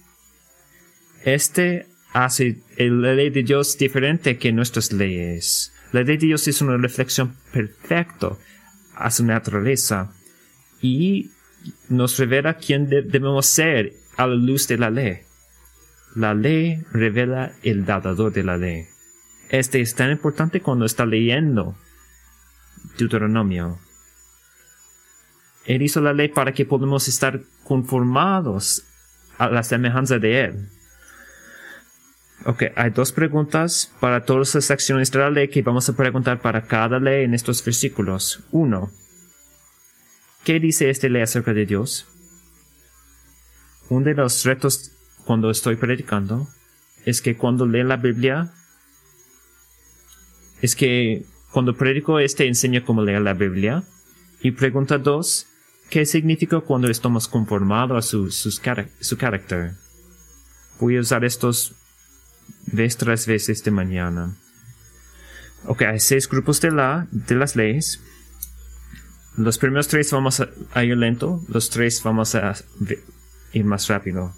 Este 1.25 1.87
hace 2.13 2.61
la 2.77 3.13
ley 3.13 3.29
de 3.29 3.43
Dios 3.43 3.77
diferente 3.77 4.37
que 4.37 4.51
nuestras 4.53 4.93
leyes. 4.93 5.73
La 5.91 6.01
ley 6.01 6.17
de 6.17 6.27
Dios 6.27 6.47
es 6.47 6.61
una 6.61 6.77
reflexión 6.77 7.35
perfecta 7.51 8.37
a 8.95 9.11
su 9.11 9.25
naturaleza 9.25 10.13
y 10.81 11.31
nos 11.89 12.17
revela 12.17 12.57
quién 12.57 12.89
debemos 12.89 13.47
ser 13.47 13.93
a 14.17 14.27
la 14.27 14.35
luz 14.35 14.67
de 14.67 14.77
la 14.77 14.89
ley. 14.89 15.19
La 16.15 16.33
ley 16.33 16.83
revela 16.91 17.53
el 17.63 17.85
dador 17.85 18.31
de 18.31 18.43
la 18.43 18.57
ley. 18.57 18.85
Este 19.49 19.81
es 19.81 19.95
tan 19.95 20.11
importante 20.11 20.61
cuando 20.61 20.85
está 20.85 21.05
leyendo 21.05 21.75
Deuteronomio. 22.97 23.79
Él 25.65 25.81
hizo 25.81 26.01
la 26.01 26.13
ley 26.13 26.29
para 26.29 26.53
que 26.53 26.65
podamos 26.65 27.07
estar 27.07 27.41
conformados 27.63 28.83
a 29.37 29.49
la 29.49 29.63
semejanza 29.63 30.19
de 30.19 30.41
Él. 30.41 30.69
Ok, 32.45 32.63
hay 32.75 32.89
dos 32.91 33.11
preguntas 33.11 33.91
para 33.99 34.23
todas 34.23 34.55
las 34.55 34.65
secciones 34.65 35.11
de 35.11 35.19
la 35.19 35.29
ley 35.29 35.49
que 35.49 35.61
vamos 35.61 35.89
a 35.89 35.95
preguntar 35.95 36.41
para 36.41 36.61
cada 36.61 36.99
ley 36.99 37.25
en 37.25 37.33
estos 37.33 37.63
versículos. 37.63 38.41
Uno, 38.51 38.91
¿qué 40.45 40.59
dice 40.59 40.89
esta 40.89 41.09
ley 41.09 41.21
acerca 41.21 41.53
de 41.53 41.65
Dios? 41.65 42.07
Uno 43.89 44.05
de 44.05 44.13
los 44.13 44.45
retos 44.45 44.91
cuando 45.25 45.51
estoy 45.51 45.75
predicando 45.75 46.47
es 47.05 47.21
que 47.21 47.35
cuando 47.35 47.65
leo 47.65 47.83
la 47.83 47.97
Biblia, 47.97 48.53
es 50.61 50.75
que 50.75 51.25
cuando 51.51 51.75
predico 51.75 52.19
este 52.19 52.47
enseña 52.47 52.85
cómo 52.85 53.03
leer 53.03 53.21
la 53.21 53.33
Biblia. 53.33 53.83
Y 54.41 54.51
pregunta 54.51 54.97
dos, 54.97 55.47
¿qué 55.89 56.05
significa 56.05 56.61
cuando 56.61 56.89
estamos 56.89 57.27
conformados 57.27 57.97
a 57.97 58.01
su, 58.01 58.31
su 58.31 59.17
carácter? 59.17 59.73
Voy 60.79 60.95
a 60.95 61.01
usar 61.01 61.25
estos 61.25 61.75
vez 62.71 62.97
tras 62.97 63.25
vez 63.25 63.49
esta 63.49 63.71
mañana. 63.71 64.35
Ok, 65.65 65.81
hay 65.83 65.99
seis 65.99 66.27
grupos 66.27 66.61
de, 66.61 66.71
la, 66.71 67.07
de 67.11 67.35
las 67.35 67.55
leyes. 67.55 68.01
Los 69.37 69.57
primeros 69.57 69.87
tres 69.87 70.11
vamos 70.11 70.41
a, 70.41 70.83
ir 70.83 70.97
lento, 70.97 71.41
los 71.47 71.69
tres 71.69 72.01
vamos 72.03 72.35
a 72.35 72.55
ir 73.53 73.65
más 73.65 73.87
rápido. 73.87 74.33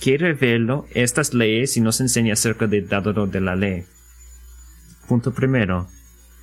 ¿Qué 0.00 0.16
revelo 0.16 0.86
estas 0.92 1.34
leyes 1.34 1.76
y 1.76 1.80
nos 1.80 2.00
enseña 2.00 2.32
acerca 2.32 2.66
del 2.66 2.88
dador 2.88 3.30
de 3.30 3.40
la 3.40 3.54
ley? 3.54 3.84
Punto 5.06 5.32
primero. 5.32 5.88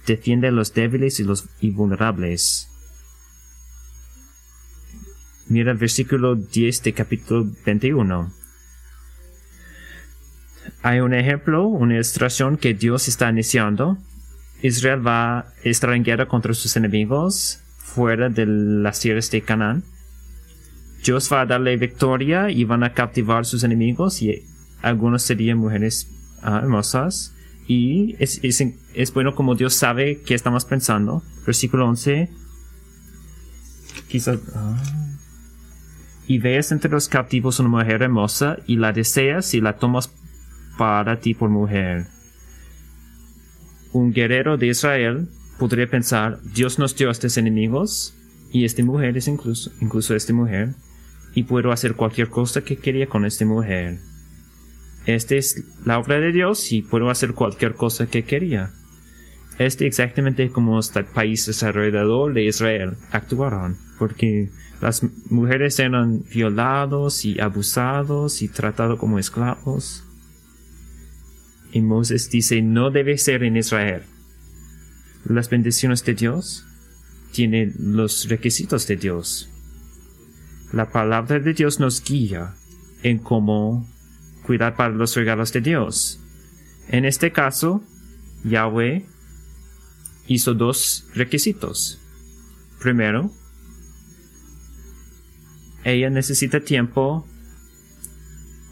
Defiende 0.05 0.47
a 0.47 0.51
los 0.51 0.73
débiles 0.73 1.19
y 1.19 1.23
los 1.23 1.45
vulnerables. 1.61 2.69
Mira 5.49 5.71
el 5.71 5.77
versículo 5.77 6.35
10 6.35 6.83
de 6.83 6.93
capítulo 6.93 7.47
21. 7.65 8.31
Hay 10.87 11.01
un 11.01 11.13
ejemplo, 11.13 11.67
una 11.67 11.95
ilustración 11.95 12.55
que 12.55 12.73
Dios 12.73 13.09
está 13.09 13.29
iniciando. 13.29 13.97
Israel 14.61 15.05
va 15.05 15.39
a 15.39 15.45
estar 15.65 15.91
en 15.91 16.05
guerra 16.05 16.29
contra 16.29 16.53
sus 16.53 16.77
enemigos 16.77 17.59
fuera 17.77 18.29
de 18.29 18.45
las 18.45 19.01
tierras 19.01 19.29
de 19.29 19.41
Canaán. 19.41 19.83
Dios 21.03 21.29
va 21.29 21.41
a 21.41 21.45
darle 21.45 21.75
victoria 21.75 22.49
y 22.51 22.63
van 22.63 22.85
a 22.85 22.93
captivar 22.93 23.45
sus 23.45 23.65
enemigos 23.65 24.21
y 24.21 24.45
algunos 24.81 25.23
serían 25.23 25.57
mujeres 25.57 26.09
ah, 26.41 26.59
hermosas. 26.63 27.35
Y 27.67 28.15
es, 28.19 28.39
es, 28.41 29.13
bueno 29.13 29.35
como 29.35 29.55
Dios 29.55 29.73
sabe 29.73 30.21
qué 30.21 30.35
estamos 30.35 30.63
pensando. 30.63 31.21
Versículo 31.45 31.85
11. 31.85 32.29
Quizás... 34.07 34.39
Ah. 34.55 34.81
Y 36.29 36.39
veas 36.39 36.71
entre 36.71 36.91
los 36.91 37.09
captivos 37.09 37.59
una 37.59 37.67
mujer 37.67 38.01
hermosa 38.03 38.57
y 38.67 38.77
la 38.77 38.93
deseas 38.93 39.53
y 39.53 39.59
la 39.59 39.77
tomas 39.77 40.09
para 40.77 41.19
ti 41.19 41.33
por 41.33 41.49
mujer. 41.49 42.07
Un 43.93 44.13
guerrero 44.13 44.57
de 44.57 44.67
Israel 44.67 45.29
podría 45.57 45.87
pensar, 45.87 46.39
Dios 46.43 46.77
nos 46.79 46.95
dio 46.95 47.09
a 47.09 47.11
estos 47.11 47.37
enemigos 47.37 48.15
y 48.51 48.65
esta 48.65 48.83
mujer 48.83 49.17
es 49.17 49.27
incluso, 49.27 49.71
incluso 49.81 50.15
esta 50.15 50.33
mujer 50.33 50.75
y 51.33 51.43
puedo 51.43 51.71
hacer 51.71 51.95
cualquier 51.95 52.29
cosa 52.29 52.61
que 52.61 52.77
quería 52.77 53.07
con 53.07 53.23
esta 53.25 53.45
mujer. 53.45 53.99
Esta 55.05 55.35
es 55.35 55.63
la 55.85 55.99
obra 55.99 56.19
de 56.19 56.31
Dios 56.31 56.71
y 56.71 56.81
puedo 56.81 57.11
hacer 57.11 57.33
cualquier 57.33 57.75
cosa 57.75 58.07
que 58.07 58.23
quería. 58.23 58.71
Este 59.59 59.85
exactamente 59.85 60.49
como 60.49 60.75
los 60.75 60.89
países 61.13 61.61
alrededor 61.61 62.33
de 62.33 62.45
Israel 62.45 62.97
actuaron, 63.11 63.77
porque 63.99 64.49
las 64.81 65.03
mujeres 65.29 65.77
eran 65.77 66.23
violados 66.33 67.23
y 67.23 67.39
abusados 67.39 68.41
y 68.41 68.47
tratados 68.47 68.99
como 68.99 69.19
esclavos. 69.19 70.06
Y 71.77 71.81
Moses 71.81 72.31
dice, 72.31 72.63
no 72.63 72.89
debe 72.89 73.19
ser 73.19 73.43
en 73.43 73.55
Israel. 73.55 74.01
Las 75.25 75.47
bendiciones 75.47 76.03
de 76.03 76.15
Dios 76.15 76.65
tienen 77.31 77.75
los 77.77 78.27
requisitos 78.29 78.87
de 78.87 78.95
Dios. 78.95 79.47
La 80.73 80.89
palabra 80.89 81.37
de 81.37 81.53
Dios 81.53 81.79
nos 81.79 82.03
guía 82.03 82.55
en 83.03 83.19
cómo 83.19 83.87
cuidar 84.41 84.75
para 84.75 84.89
los 84.89 85.15
regalos 85.15 85.53
de 85.53 85.61
Dios. 85.61 86.19
En 86.87 87.05
este 87.05 87.31
caso, 87.31 87.83
Yahweh 88.43 89.05
hizo 90.25 90.55
dos 90.55 91.05
requisitos. 91.13 91.99
Primero, 92.79 93.31
ella 95.83 96.09
necesita 96.09 96.59
tiempo 96.59 97.27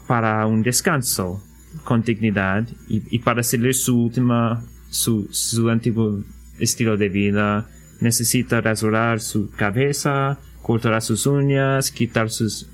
para 0.08 0.44
un 0.48 0.64
descanso 0.64 1.45
con 1.86 2.02
dignidad 2.02 2.68
y, 2.88 3.18
para 3.20 3.42
seguir 3.42 3.74
su 3.74 3.96
última, 4.02 4.62
su, 4.90 5.30
antiguo 5.70 6.22
estilo 6.58 6.96
de 6.96 7.08
vida. 7.08 7.70
Necesita 8.00 8.60
rasurar 8.60 9.20
su 9.20 9.50
cabeza, 9.52 10.38
cortar 10.62 11.00
sus 11.00 11.26
uñas, 11.26 11.90
quitar 11.92 12.28
sus 12.28 12.68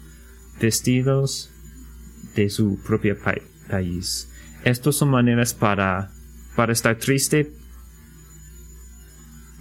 vestidos 0.60 1.50
de 2.34 2.48
su 2.48 2.80
propio 2.82 3.16
país. 3.68 4.28
Estas 4.64 4.96
son 4.96 5.10
maneras 5.10 5.52
para, 5.52 6.10
para 6.56 6.72
estar 6.72 6.96
triste, 6.96 7.52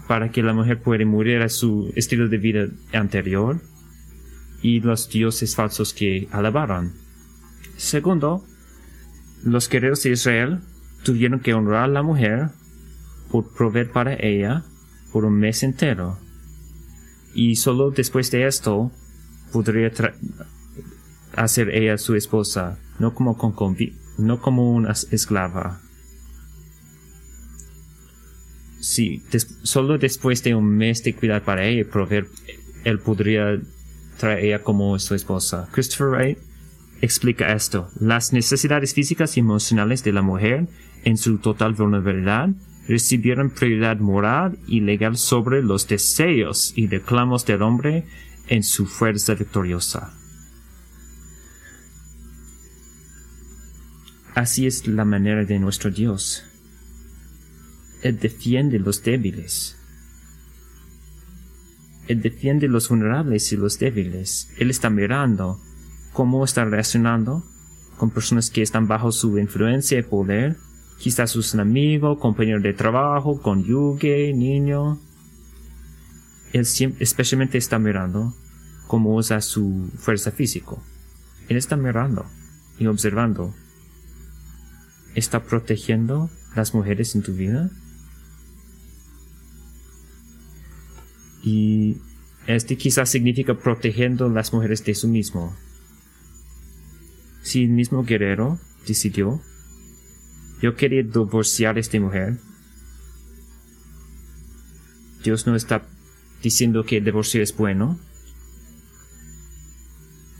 para 0.07 0.31
que 0.31 0.41
la 0.41 0.53
mujer 0.53 0.81
pueda 0.81 1.05
morir 1.05 1.41
a 1.41 1.49
su 1.49 1.91
estilo 1.95 2.29
de 2.29 2.37
vida 2.37 2.67
anterior 2.93 3.59
y 4.61 4.79
los 4.79 5.09
dioses 5.09 5.55
falsos 5.55 5.93
que 5.93 6.29
alabaron. 6.31 6.93
Segundo, 7.75 8.45
los 9.43 9.69
guerreros 9.69 10.03
de 10.03 10.11
Israel 10.11 10.59
tuvieron 11.03 11.39
que 11.39 11.53
honrar 11.53 11.85
a 11.85 11.87
la 11.87 12.03
mujer 12.03 12.49
por 13.31 13.51
proveer 13.53 13.91
para 13.91 14.13
ella 14.13 14.63
por 15.11 15.25
un 15.25 15.33
mes 15.33 15.63
entero. 15.63 16.17
Y 17.33 17.55
solo 17.55 17.91
después 17.91 18.29
de 18.31 18.47
esto 18.47 18.91
podría 19.51 19.91
hacer 21.35 21.69
ella 21.69 21.97
su 21.97 22.15
esposa, 22.15 22.77
no 22.99 23.13
como, 23.13 23.37
no 24.17 24.41
como 24.41 24.73
una 24.73 24.91
esclava. 24.91 25.79
Sí, 28.79 29.23
solo 29.63 29.97
después 29.97 30.43
de 30.43 30.55
un 30.55 30.65
mes 30.65 31.03
de 31.03 31.15
cuidar 31.15 31.43
para 31.43 31.65
ella 31.65 31.81
y 31.81 31.83
proveer, 31.83 32.27
él 32.83 32.99
podría 32.99 33.59
traer 34.17 34.45
ella 34.45 34.63
como 34.63 34.97
su 34.99 35.13
esposa. 35.15 35.69
Christopher 35.71 36.07
Wright 36.07 36.50
explica 37.01 37.53
esto. 37.53 37.89
Las 37.99 38.31
necesidades 38.31 38.93
físicas 38.93 39.35
y 39.35 39.41
emocionales 39.41 40.03
de 40.03 40.13
la 40.13 40.21
mujer, 40.21 40.67
en 41.03 41.17
su 41.17 41.39
total 41.39 41.73
vulnerabilidad, 41.73 42.49
recibieron 42.87 43.49
prioridad 43.49 43.97
moral 43.99 44.59
y 44.67 44.81
legal 44.81 45.17
sobre 45.17 45.61
los 45.61 45.87
deseos 45.87 46.73
y 46.75 46.87
reclamos 46.87 47.45
del 47.45 47.61
hombre 47.61 48.05
en 48.47 48.63
su 48.63 48.85
fuerza 48.85 49.33
victoriosa. 49.33 50.13
Así 54.35 54.65
es 54.65 54.87
la 54.87 55.03
manera 55.03 55.43
de 55.43 55.59
nuestro 55.59 55.91
Dios. 55.91 56.43
Él 58.01 58.19
defiende 58.19 58.79
los 58.79 59.03
débiles. 59.03 59.77
Él 62.07 62.21
defiende 62.21 62.67
los 62.67 62.89
vulnerables 62.89 63.51
y 63.51 63.57
los 63.57 63.77
débiles. 63.77 64.49
Él 64.57 64.69
está 64.69 64.89
mirando 64.89 65.61
cómo 66.13 66.43
está 66.43 66.65
reaccionando 66.65 67.43
con 67.97 68.09
personas 68.09 68.49
que 68.49 68.61
están 68.61 68.87
bajo 68.87 69.11
su 69.11 69.37
influencia 69.37 69.99
y 69.99 70.03
poder. 70.03 70.57
Quizás 70.97 71.31
sus 71.31 71.55
amigos, 71.55 72.19
compañeros 72.19 72.63
de 72.63 72.73
trabajo, 72.73 73.41
cónyuge, 73.41 74.33
niño. 74.33 74.99
Él 76.53 76.67
especialmente 76.99 77.57
está 77.57 77.79
mirando 77.79 78.35
cómo 78.87 79.15
usa 79.15 79.41
su 79.41 79.89
fuerza 79.95 80.31
física. 80.31 80.75
Él 81.47 81.57
está 81.57 81.77
mirando 81.77 82.25
y 82.77 82.87
observando. 82.87 83.53
¿Está 85.15 85.43
protegiendo 85.43 86.29
las 86.55 86.73
mujeres 86.73 87.15
en 87.15 87.21
tu 87.21 87.33
vida? 87.33 87.69
Y 91.43 91.97
este 92.47 92.77
quizás 92.77 93.09
significa 93.09 93.53
protegiendo 93.55 94.29
las 94.29 94.53
mujeres 94.53 94.83
de 94.85 94.95
su 94.95 95.07
mismo. 95.07 95.55
Si 97.41 97.63
el 97.63 97.69
mismo 97.69 98.03
guerrero 98.03 98.59
decidió, 98.87 99.41
yo 100.61 100.75
quería 100.75 101.01
divorciar 101.03 101.77
a 101.77 101.79
esta 101.79 101.99
mujer, 101.99 102.37
Dios 105.23 105.45
no 105.47 105.55
está 105.55 105.83
diciendo 106.41 106.83
que 106.83 106.97
el 106.97 107.05
divorcio 107.05 107.41
es 107.41 107.55
bueno. 107.55 107.99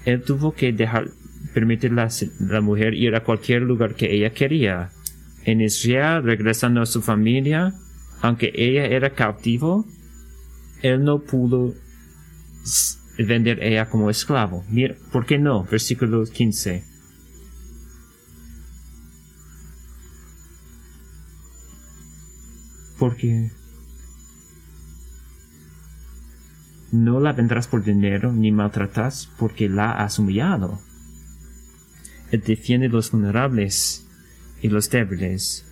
Él 0.05 0.23
tuvo 0.23 0.53
que 0.53 0.73
dejar, 0.73 1.09
permitir 1.53 1.97
a 1.99 2.09
la 2.39 2.61
mujer 2.61 2.93
ir 2.93 3.15
a 3.15 3.23
cualquier 3.23 3.61
lugar 3.61 3.95
que 3.95 4.13
ella 4.13 4.33
quería. 4.33 4.91
En 5.43 5.61
Israel, 5.61 6.23
regresando 6.23 6.81
a 6.81 6.85
su 6.85 7.01
familia, 7.01 7.73
aunque 8.21 8.51
ella 8.55 8.85
era 8.85 9.11
cautivo, 9.11 9.85
él 10.81 11.03
no 11.03 11.19
pudo 11.21 11.73
vender 13.17 13.63
ella 13.63 13.89
como 13.89 14.09
esclavo. 14.09 14.63
Mira, 14.69 14.95
¿por 15.11 15.25
qué 15.25 15.37
no? 15.37 15.63
Versículo 15.63 16.23
15. 16.25 16.90
Porque 23.01 23.49
no 26.91 27.19
la 27.19 27.33
vendrás 27.33 27.65
por 27.65 27.83
dinero 27.83 28.31
ni 28.31 28.51
maltratas 28.51 29.27
porque 29.39 29.67
la 29.67 29.93
has 29.93 30.19
humillado. 30.19 30.79
Él 32.29 32.43
defiende 32.45 32.89
los 32.89 33.09
vulnerables 33.09 34.05
y 34.61 34.67
los 34.67 34.91
débiles. 34.91 35.65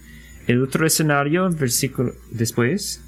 El 0.47 0.63
otro 0.63 0.87
escenario, 0.87 1.47
versículo 1.51 2.15
después, 2.31 3.03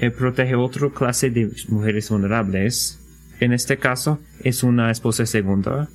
él 0.00 0.10
protege 0.10 0.56
otra 0.56 0.90
clase 0.90 1.30
de 1.30 1.52
mujeres 1.68 2.10
vulnerables. 2.10 2.98
En 3.38 3.52
este 3.52 3.76
caso, 3.76 4.18
es 4.40 4.64
una 4.64 4.90
esposa 4.90 5.24
segunda, 5.24 5.88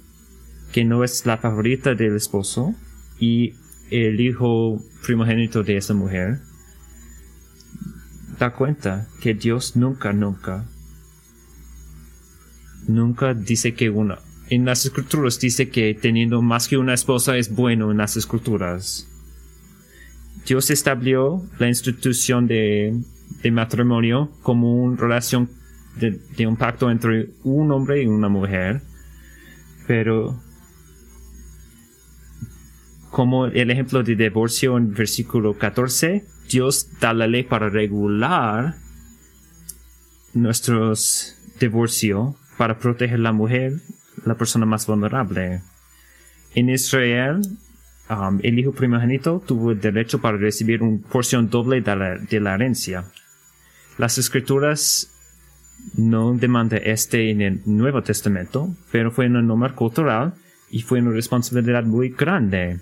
que 0.72 0.86
no 0.86 1.04
es 1.04 1.26
la 1.26 1.36
favorita 1.36 1.96
del 1.96 2.16
esposo, 2.16 2.76
y 3.20 3.56
el 3.92 4.22
hijo 4.22 4.82
primogénito 5.04 5.64
de 5.64 5.76
esa 5.76 5.94
mujer. 5.94 6.48
Da 8.40 8.52
cuenta 8.52 9.06
que 9.22 9.34
Dios 9.34 9.76
nunca, 9.76 10.14
nunca, 10.14 10.66
nunca 12.88 13.34
dice 13.34 13.74
que 13.74 13.90
una, 13.90 14.20
en 14.50 14.64
las 14.64 14.86
escrituras 14.86 15.42
dice 15.42 15.70
que 15.70 15.94
teniendo 15.94 16.42
más 16.42 16.70
que 16.70 16.78
una 16.78 16.94
esposa 16.94 17.38
es 17.38 17.54
bueno 17.54 17.92
en 17.92 17.98
las 17.98 18.16
escrituras. 18.16 19.08
Dios 20.46 20.70
estableció 20.70 21.44
la 21.60 21.68
institución 21.68 22.48
de, 22.48 22.98
matrimonio 23.52 24.32
como 24.42 24.84
una 24.84 24.96
relación 24.96 25.50
de, 26.00 26.12
de, 26.38 26.48
un 26.48 26.56
pacto 26.56 26.90
entre 26.90 27.32
un 27.44 27.72
hombre 27.74 28.04
y 28.04 28.08
una 28.08 28.30
mujer, 28.30 28.82
pero 29.86 30.42
como 33.12 33.48
el 33.48 33.70
ejemplo 33.70 34.02
de 34.02 34.16
divorcio 34.16 34.78
en 34.78 34.94
versículo 34.94 35.58
14, 35.58 36.26
Dios 36.50 36.90
da 37.00 37.14
la 37.14 37.28
ley 37.28 37.44
para 37.44 37.70
regular 37.70 38.76
nuestros 40.34 41.36
divorcios 41.60 42.36
para 42.58 42.80
proteger 42.80 43.20
la 43.20 43.32
mujer 43.32 43.80
la 44.26 44.36
persona 44.36 44.66
más 44.66 44.86
vulnerable. 44.86 45.62
En 46.56 46.70
Israel, 46.70 47.42
um, 48.10 48.40
el 48.44 48.60
hijo 48.60 48.72
primogénito 48.72 49.42
tuvo 49.46 49.72
el 49.72 49.80
derecho 49.80 50.20
para 50.20 50.38
recibir 50.38 50.82
una 50.82 51.00
porción 51.08 51.50
doble 51.50 51.82
de 51.82 52.40
la, 52.40 52.56
herencia. 52.56 53.06
Las 53.98 54.18
escrituras 54.18 55.10
no 55.96 56.34
demandan 56.34 56.82
este 56.84 57.32
en 57.32 57.42
el 57.42 57.62
Nuevo 57.66 58.02
Testamento, 58.02 58.76
pero 58.92 59.12
fue 59.12 59.28
una 59.28 59.42
norma 59.42 59.74
cultural 59.76 60.34
y 60.70 60.82
fue 60.82 61.00
una 61.00 61.12
responsabilidad 61.12 61.84
muy 61.84 62.10
grande. 62.10 62.80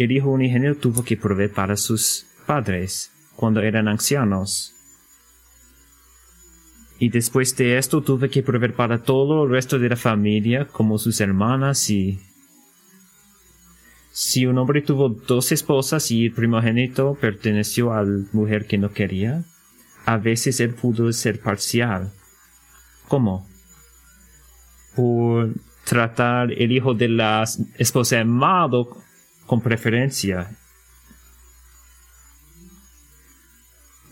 El 0.00 0.12
hijo 0.12 0.30
unigénito 0.30 0.76
tuvo 0.76 1.04
que 1.04 1.18
proveer 1.18 1.52
para 1.52 1.76
sus 1.76 2.24
padres 2.46 3.12
cuando 3.36 3.60
eran 3.60 3.86
ancianos. 3.86 4.74
Y 6.98 7.10
después 7.10 7.54
de 7.56 7.76
esto 7.76 8.00
tuve 8.00 8.30
que 8.30 8.42
proveer 8.42 8.72
para 8.72 9.02
todo 9.02 9.44
el 9.44 9.50
resto 9.50 9.78
de 9.78 9.90
la 9.90 9.96
familia, 9.96 10.66
como 10.66 10.98
sus 10.98 11.20
hermanas 11.20 11.90
y... 11.90 12.18
Si 14.12 14.46
un 14.46 14.56
hombre 14.56 14.80
tuvo 14.80 15.10
dos 15.10 15.52
esposas 15.52 16.10
y 16.10 16.26
el 16.26 16.32
primogénito 16.32 17.14
perteneció 17.20 17.92
a 17.92 18.02
la 18.02 18.24
mujer 18.32 18.66
que 18.66 18.78
no 18.78 18.92
quería, 18.92 19.44
a 20.06 20.16
veces 20.16 20.60
él 20.60 20.74
pudo 20.74 21.12
ser 21.12 21.40
parcial. 21.40 22.10
¿Cómo? 23.06 23.46
Por 24.96 25.52
tratar 25.84 26.52
el 26.52 26.72
hijo 26.72 26.94
de 26.94 27.08
la 27.08 27.44
esposa 27.78 28.20
amado 28.20 28.96
con 29.50 29.62
preferencia 29.62 30.48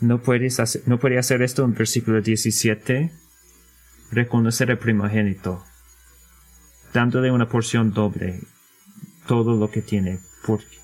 No 0.00 0.20
puedes 0.20 0.58
no 0.86 0.98
puede 0.98 1.16
hacer 1.16 1.42
esto 1.42 1.64
en 1.64 1.74
versículo 1.74 2.20
17. 2.20 3.12
Reconocer 4.10 4.70
el 4.70 4.78
primogénito, 4.78 5.64
dándole 6.92 7.30
una 7.30 7.48
porción 7.48 7.92
doble, 7.92 8.40
todo 9.28 9.56
lo 9.56 9.70
que 9.70 9.80
tiene. 9.80 10.18
Porque 10.44 10.78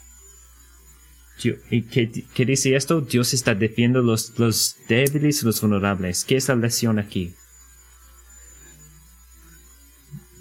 ¿Y 1.71 1.83
qué, 1.83 2.45
dice 2.45 2.77
esto? 2.77 3.01
Dios 3.01 3.35
está 3.35 3.55
defendiendo 3.55 4.03
los, 4.03 4.39
los 4.39 4.77
débiles 4.89 5.43
y 5.43 5.47
los 5.47 5.61
vulnerables. 5.61 6.25
¿Qué 6.25 6.37
es 6.37 6.49
la 6.49 6.55
lección 6.55 7.01
aquí? 7.01 7.35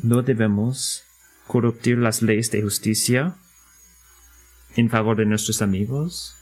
No 0.04 0.22
debemos 0.22 1.04
corruptir 1.48 1.98
las 1.98 2.22
leyes 2.22 2.52
de 2.52 2.62
justicia 2.62 3.38
en 4.76 4.90
favor 4.90 5.18
de 5.18 5.26
nuestros 5.26 5.62
amigos 5.62 6.36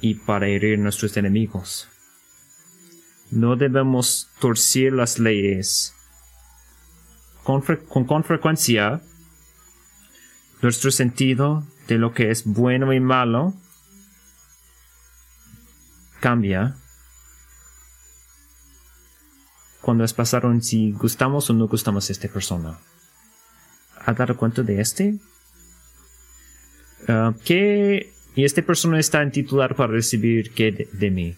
y 0.00 0.14
para 0.14 0.46
herir 0.46 0.78
nuestros 0.78 1.16
enemigos. 1.16 1.88
No 3.30 3.56
debemos 3.56 4.30
torcer 4.40 4.92
las 4.92 5.18
leyes. 5.18 5.94
Con, 7.42 7.62
con, 7.62 8.24
frecuencia, 8.24 9.02
nuestro 10.62 10.90
sentido 10.90 11.66
de 11.88 11.98
lo 11.98 12.14
que 12.14 12.30
es 12.30 12.44
bueno 12.44 12.92
y 12.92 13.00
malo 13.00 13.54
cambia 16.20 16.74
cuando 19.82 20.04
es 20.04 20.14
pasaron 20.14 20.62
si 20.62 20.92
gustamos 20.92 21.50
o 21.50 21.52
no 21.52 21.68
gustamos 21.68 22.08
a 22.08 22.12
esta 22.12 22.28
persona. 22.28 22.78
¿Ha 24.06 24.12
dado 24.14 24.34
cuenta 24.36 24.62
de 24.62 24.80
este? 24.80 25.18
Uh, 27.08 27.34
¿Qué 27.44 28.14
y 28.36 28.44
esta 28.44 28.62
persona 28.62 28.98
está 28.98 29.22
en 29.22 29.30
titular 29.30 29.76
para 29.76 29.92
recibir 29.92 30.50
qué 30.50 30.88
de, 30.92 31.10
mí. 31.10 31.36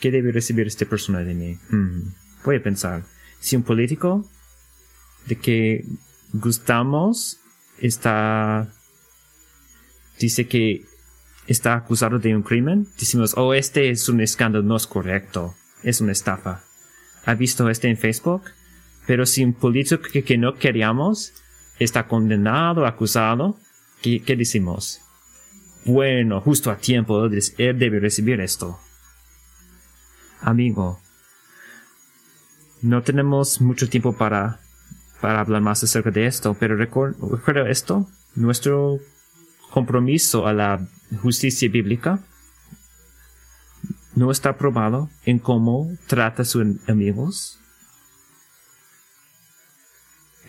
¿Qué 0.00 0.10
debe 0.10 0.30
recibir 0.30 0.66
esta 0.66 0.84
persona 0.84 1.20
de 1.20 1.34
mí? 1.34 1.58
Hmm. 1.70 2.12
Voy 2.44 2.56
a 2.56 2.62
pensar. 2.62 3.02
Si 3.40 3.56
un 3.56 3.62
político 3.62 4.28
de 5.26 5.36
que 5.36 5.84
gustamos 6.32 7.40
está 7.80 8.68
dice 10.18 10.46
que 10.46 10.84
está 11.46 11.74
acusado 11.74 12.18
de 12.18 12.36
un 12.36 12.42
crimen, 12.42 12.86
decimos, 12.98 13.34
oh, 13.36 13.54
este 13.54 13.90
es 13.90 14.08
un 14.08 14.20
escándalo, 14.20 14.64
no 14.64 14.76
es 14.76 14.86
correcto, 14.86 15.54
es 15.82 16.00
una 16.00 16.12
estafa. 16.12 16.62
¿Ha 17.24 17.34
visto 17.34 17.68
este 17.70 17.88
en 17.88 17.96
Facebook? 17.96 18.42
Pero 19.06 19.24
si 19.24 19.44
un 19.44 19.54
político 19.54 20.02
que, 20.02 20.38
no 20.38 20.54
queríamos 20.54 21.32
está 21.78 22.06
condenado, 22.06 22.86
acusado, 22.86 23.58
¿qué, 24.04 24.36
decimos? 24.36 25.00
bueno, 25.86 26.40
justo 26.40 26.70
a 26.70 26.76
tiempo, 26.76 27.24
él 27.26 27.78
debe 27.78 28.00
recibir 28.00 28.40
esto. 28.40 28.78
Amigo, 30.40 30.98
no 32.82 33.02
tenemos 33.02 33.60
mucho 33.60 33.88
tiempo 33.88 34.16
para, 34.16 34.60
para 35.20 35.40
hablar 35.40 35.60
más 35.60 35.82
acerca 35.84 36.10
de 36.10 36.26
esto, 36.26 36.54
pero 36.58 36.76
recuerda 36.76 37.68
esto, 37.68 38.08
nuestro 38.34 38.98
compromiso 39.70 40.46
a 40.46 40.52
la 40.52 40.86
justicia 41.22 41.68
bíblica 41.68 42.20
no 44.14 44.30
está 44.30 44.56
probado 44.56 45.10
en 45.24 45.38
cómo 45.38 45.90
trata 46.06 46.42
a 46.42 46.46
sus 46.46 46.64
amigos. 46.88 47.58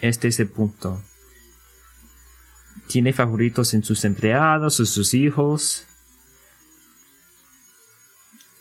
Este 0.02 0.28
es 0.28 0.39
el 0.39 0.50
punto 0.50 1.02
tiene 2.88 3.13
favoritos 3.13 3.74
en 3.74 3.84
sus 3.84 4.06
empleados 4.06 4.80
o 4.80 4.86
sus 4.86 5.13
hijos. 5.13 5.86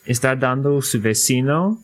Está 0.05 0.35
dando 0.35 0.77
a 0.77 0.81
su 0.81 1.01
vecino 1.01 1.81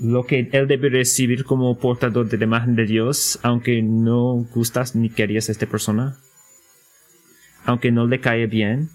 lo 0.00 0.26
que 0.26 0.48
él 0.52 0.68
debe 0.68 0.90
recibir 0.90 1.44
como 1.44 1.78
portador 1.78 2.28
de 2.28 2.38
la 2.38 2.44
imagen 2.44 2.76
de 2.76 2.84
Dios, 2.84 3.38
aunque 3.42 3.82
no 3.82 4.46
gustas 4.54 4.94
ni 4.94 5.08
querías 5.08 5.48
a 5.48 5.52
esta 5.52 5.66
persona, 5.66 6.18
aunque 7.64 7.90
no 7.90 8.06
le 8.06 8.20
cae 8.20 8.46
bien. 8.46 8.90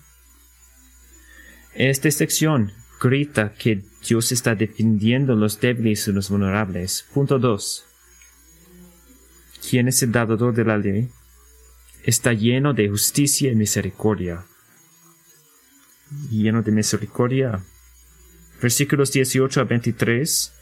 Esta 1.73 2.11
sección 2.11 2.71
grita 2.99 3.53
que 3.53 3.81
Dios 4.07 4.31
está 4.31 4.55
defendiendo 4.55 5.35
los 5.35 5.59
débiles 5.59 6.07
y 6.07 6.11
los 6.11 6.29
vulnerables. 6.29 7.05
Punto 7.13 7.39
2. 7.39 7.85
¿Quién 9.69 9.87
es 9.87 10.01
el 10.03 10.11
dador 10.11 10.53
de 10.53 10.65
la 10.65 10.77
ley? 10.77 11.09
Está 12.03 12.33
lleno 12.33 12.73
de 12.73 12.89
justicia 12.89 13.51
y 13.51 13.55
misericordia. 13.55 14.45
Lleno 16.29 16.61
de 16.61 16.71
misericordia. 16.71 17.63
Versículos 18.61 19.11
18 19.11 19.61
a 19.61 19.63
23. 19.63 20.53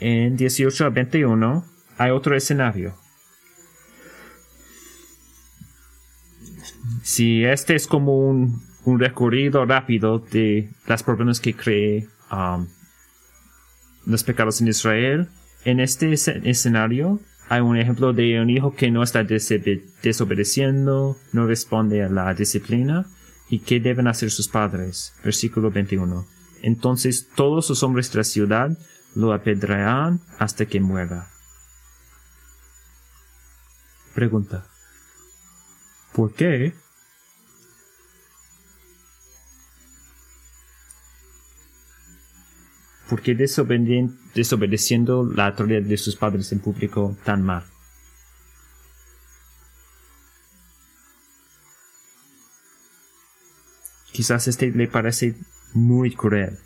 En 0.00 0.36
18 0.36 0.84
a 0.84 0.90
21 0.90 1.64
hay 1.98 2.10
otro 2.10 2.36
escenario. 2.36 2.94
Si 7.02 7.44
este 7.44 7.74
es 7.74 7.86
como 7.86 8.28
un 8.28 8.98
recorrido 8.98 9.64
rápido 9.64 10.18
de 10.18 10.70
las 10.86 11.02
problemas 11.02 11.40
que 11.40 11.54
cree 11.54 12.08
um, 12.30 12.66
los 14.06 14.24
pecados 14.24 14.60
en 14.60 14.68
Israel. 14.68 15.28
En 15.64 15.80
este 15.80 16.12
escenario 16.12 17.20
hay 17.50 17.60
un 17.62 17.76
ejemplo 17.76 18.12
de 18.12 18.40
un 18.40 18.48
hijo 18.48 18.76
que 18.76 18.92
no 18.92 19.02
está 19.02 19.24
desobedeciendo, 19.24 21.16
no 21.32 21.46
responde 21.48 22.04
a 22.04 22.08
la 22.08 22.32
disciplina. 22.32 23.06
¿Y 23.48 23.58
qué 23.58 23.80
deben 23.80 24.06
hacer 24.06 24.30
sus 24.30 24.46
padres? 24.46 25.14
Versículo 25.24 25.72
21. 25.72 26.28
Entonces 26.62 27.28
todos 27.34 27.68
los 27.68 27.82
hombres 27.82 28.12
de 28.12 28.18
la 28.18 28.24
ciudad 28.24 28.78
lo 29.16 29.32
apedrearán 29.32 30.20
hasta 30.38 30.66
que 30.66 30.78
muera. 30.78 31.26
Pregunta. 34.14 34.68
¿Por 36.12 36.32
qué? 36.32 36.72
¿Por 43.08 43.22
qué 43.22 43.34
desobedeciendo 44.34 45.24
la 45.24 45.46
autoridad 45.48 45.82
de 45.82 45.96
sus 45.96 46.16
padres 46.16 46.52
en 46.52 46.60
público 46.60 47.16
tan 47.24 47.42
mal? 47.42 47.64
Quizás 54.12 54.48
este 54.48 54.70
le 54.70 54.88
parece 54.88 55.34
muy 55.72 56.14
cruel 56.14 56.58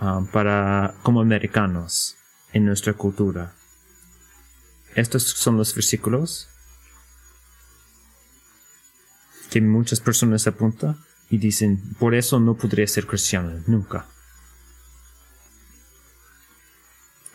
um, 0.00 0.26
para 0.26 0.94
como 1.02 1.20
americanos 1.20 2.16
en 2.52 2.64
nuestra 2.64 2.94
cultura. 2.94 3.54
Estos 4.94 5.22
son 5.22 5.56
los 5.56 5.74
versículos 5.74 6.48
que 9.50 9.60
muchas 9.60 10.00
personas 10.00 10.46
apuntan 10.46 10.96
y 11.28 11.38
dicen, 11.38 11.94
por 11.98 12.14
eso 12.14 12.40
no 12.40 12.56
podría 12.56 12.86
ser 12.86 13.06
cristiano, 13.06 13.62
nunca. 13.66 14.06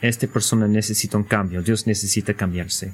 Esta 0.01 0.27
persona 0.27 0.67
necesita 0.67 1.17
un 1.17 1.23
cambio, 1.23 1.61
Dios 1.61 1.87
necesita 1.87 2.33
cambiarse. 2.33 2.93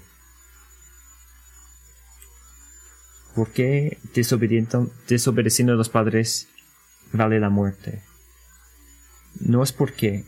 ¿Por 3.35 3.49
qué 3.49 3.97
desobedeciendo 4.13 5.73
a 5.73 5.75
los 5.75 5.89
padres 5.89 6.47
vale 7.13 7.39
la 7.39 7.49
muerte? 7.49 8.03
No 9.39 9.63
es 9.63 9.71
porque 9.71 10.25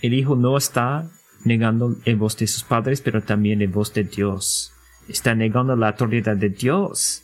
el 0.00 0.14
hijo 0.14 0.34
no 0.34 0.56
está 0.56 1.08
negando 1.44 1.96
el 2.04 2.16
voz 2.16 2.36
de 2.36 2.46
sus 2.46 2.64
padres, 2.64 3.00
pero 3.00 3.22
también 3.22 3.62
el 3.62 3.68
voz 3.68 3.94
de 3.94 4.04
Dios. 4.04 4.72
Está 5.08 5.34
negando 5.34 5.76
la 5.76 5.90
autoridad 5.90 6.36
de 6.36 6.48
Dios. 6.48 7.22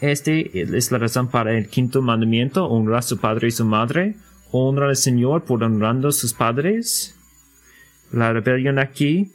Este 0.00 0.76
es 0.76 0.92
la 0.92 0.98
razón 0.98 1.28
para 1.28 1.56
el 1.56 1.68
quinto 1.68 2.02
mandamiento, 2.02 2.66
honra 2.66 2.98
a 2.98 3.02
su 3.02 3.18
padre 3.18 3.48
y 3.48 3.52
su 3.52 3.64
madre. 3.64 4.16
Honra 4.50 4.88
al 4.88 4.96
Señor 4.96 5.44
por 5.44 5.62
honrando 5.62 6.08
a 6.08 6.12
sus 6.12 6.32
padres. 6.32 7.14
La 8.12 8.32
rebelión 8.32 8.78
aquí 8.78 9.32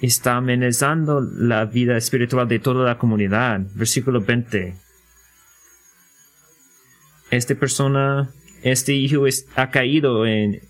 está 0.00 0.36
amenazando 0.36 1.20
la 1.20 1.64
vida 1.66 1.96
espiritual 1.96 2.48
de 2.48 2.58
toda 2.58 2.84
la 2.84 2.98
comunidad. 2.98 3.60
Versículo 3.74 4.20
20. 4.20 4.74
Esta 7.30 7.54
persona, 7.54 8.30
este 8.62 8.94
hijo 8.94 9.24
ha 9.56 9.70
caído 9.70 10.24
en, 10.24 10.62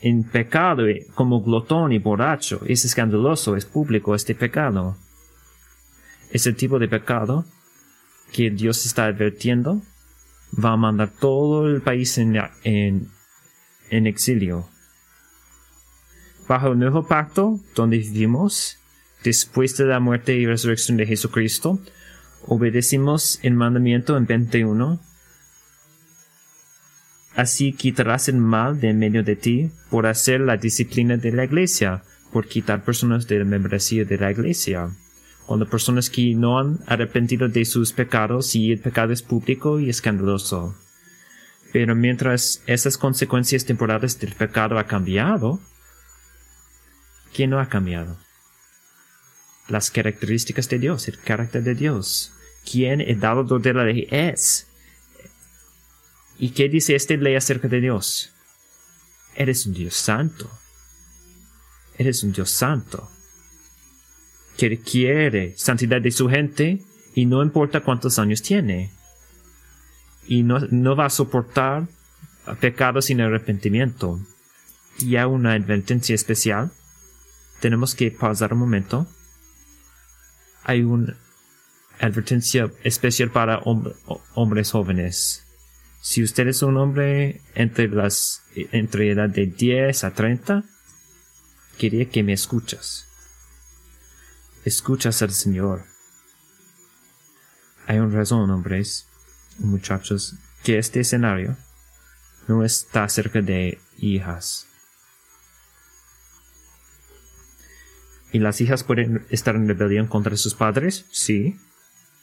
en 0.00 0.22
pecado 0.22 0.84
como 1.14 1.42
glotón 1.42 1.92
y 1.92 1.98
borracho. 1.98 2.60
Es 2.66 2.84
escandaloso, 2.84 3.56
es 3.56 3.64
público 3.64 4.14
este 4.14 4.36
pecado. 4.36 4.96
Ese 6.30 6.52
tipo 6.52 6.78
de 6.78 6.88
pecado 6.88 7.44
que 8.32 8.50
Dios 8.50 8.86
está 8.86 9.06
advirtiendo 9.06 9.82
va 10.62 10.72
a 10.72 10.76
mandar 10.76 11.10
todo 11.10 11.68
el 11.68 11.82
país 11.82 12.18
en, 12.18 12.36
en, 12.64 14.06
exilio. 14.06 14.68
Bajo 16.48 16.72
el 16.72 16.78
nuevo 16.78 17.06
pacto, 17.06 17.60
donde 17.74 17.98
vivimos, 17.98 18.78
después 19.22 19.76
de 19.76 19.86
la 19.86 20.00
muerte 20.00 20.34
y 20.36 20.46
resurrección 20.46 20.96
de 20.96 21.06
Jesucristo, 21.06 21.80
obedecimos 22.46 23.40
el 23.42 23.54
mandamiento 23.54 24.16
en 24.16 24.26
21. 24.26 25.00
Así 27.34 27.72
quitarás 27.72 28.28
el 28.28 28.36
mal 28.36 28.80
de 28.80 28.92
medio 28.92 29.24
de 29.24 29.36
ti 29.36 29.70
por 29.90 30.06
hacer 30.06 30.40
la 30.40 30.56
disciplina 30.56 31.16
de 31.16 31.32
la 31.32 31.44
iglesia, 31.44 32.04
por 32.32 32.46
quitar 32.46 32.84
personas 32.84 33.26
de 33.26 33.40
la 33.40 33.44
membresía 33.44 34.04
de 34.04 34.18
la 34.18 34.30
iglesia. 34.30 34.90
Cuando 35.46 35.68
personas 35.68 36.08
que 36.08 36.34
no 36.34 36.58
han 36.58 36.80
arrepentido 36.86 37.48
de 37.48 37.64
sus 37.64 37.92
pecados 37.92 38.54
y 38.54 38.72
el 38.72 38.80
pecado 38.80 39.12
es 39.12 39.22
público 39.22 39.78
y 39.78 39.90
escandaloso. 39.90 40.74
Pero 41.72 41.94
mientras 41.94 42.62
esas 42.66 42.96
consecuencias 42.96 43.64
temporales 43.64 44.18
del 44.18 44.32
pecado 44.32 44.78
ha 44.78 44.86
cambiado, 44.86 45.60
¿quién 47.34 47.50
no 47.50 47.60
ha 47.60 47.68
cambiado? 47.68 48.16
Las 49.68 49.90
características 49.90 50.68
de 50.68 50.78
Dios, 50.78 51.08
el 51.08 51.18
carácter 51.18 51.62
de 51.62 51.74
Dios. 51.74 52.32
¿Quién 52.70 53.02
el 53.02 53.20
dador 53.20 53.60
de 53.60 53.74
la 53.74 53.84
ley 53.84 54.06
es? 54.10 54.66
¿Y 56.38 56.50
qué 56.50 56.68
dice 56.68 56.94
esta 56.94 57.14
ley 57.14 57.34
acerca 57.34 57.68
de 57.68 57.80
Dios? 57.80 58.32
Eres 59.36 59.66
un 59.66 59.74
Dios 59.74 59.94
santo. 59.94 60.50
Eres 61.98 62.22
un 62.22 62.32
Dios 62.32 62.50
santo 62.50 63.13
que 64.56 64.78
quiere 64.78 65.54
santidad 65.56 66.00
de 66.00 66.10
su 66.10 66.28
gente 66.28 66.80
y 67.14 67.26
no 67.26 67.42
importa 67.42 67.80
cuántos 67.80 68.18
años 68.18 68.42
tiene. 68.42 68.90
Y 70.26 70.42
no, 70.42 70.60
no 70.70 70.96
va 70.96 71.06
a 71.06 71.10
soportar 71.10 71.86
pecados 72.60 73.06
sin 73.06 73.20
arrepentimiento. 73.20 74.20
Y 74.98 75.16
hay 75.16 75.24
una 75.24 75.52
advertencia 75.52 76.14
especial. 76.14 76.70
Tenemos 77.60 77.94
que 77.94 78.10
pausar 78.10 78.52
un 78.52 78.60
momento. 78.60 79.06
Hay 80.62 80.82
una 80.82 81.16
advertencia 82.00 82.70
especial 82.82 83.30
para 83.30 83.58
hombres 84.34 84.70
jóvenes. 84.70 85.44
Si 86.00 86.22
usted 86.22 86.48
es 86.48 86.62
un 86.62 86.76
hombre 86.76 87.40
entre 87.54 87.88
las 87.88 88.42
entre 88.54 89.10
edad 89.10 89.28
de 89.28 89.46
10 89.46 90.04
a 90.04 90.12
30, 90.12 90.64
quería 91.78 92.04
que 92.10 92.22
me 92.22 92.34
escuchas 92.34 93.08
escuchas 94.64 95.20
al 95.22 95.32
Señor. 95.32 95.84
Hay 97.86 97.98
una 97.98 98.16
razón, 98.16 98.50
hombres, 98.50 99.06
muchachos, 99.58 100.36
que 100.62 100.78
este 100.78 101.00
escenario 101.00 101.56
no 102.48 102.64
está 102.64 103.08
cerca 103.08 103.42
de 103.42 103.78
hijas. 103.98 104.66
¿Y 108.32 108.38
las 108.38 108.60
hijas 108.60 108.82
pueden 108.82 109.26
estar 109.30 109.54
en 109.54 109.68
rebelión 109.68 110.06
contra 110.06 110.36
sus 110.36 110.54
padres? 110.54 111.04
Sí, 111.12 111.60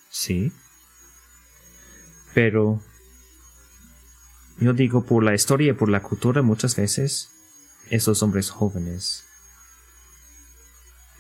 sí. 0.10 0.52
Pero 2.34 2.82
yo 4.60 4.74
digo 4.74 5.06
por 5.06 5.24
la 5.24 5.34
historia 5.34 5.72
y 5.72 5.74
por 5.74 5.90
la 5.90 6.02
cultura 6.02 6.42
muchas 6.42 6.76
veces, 6.76 7.30
esos 7.90 8.24
hombres 8.24 8.50
jóvenes 8.50 9.26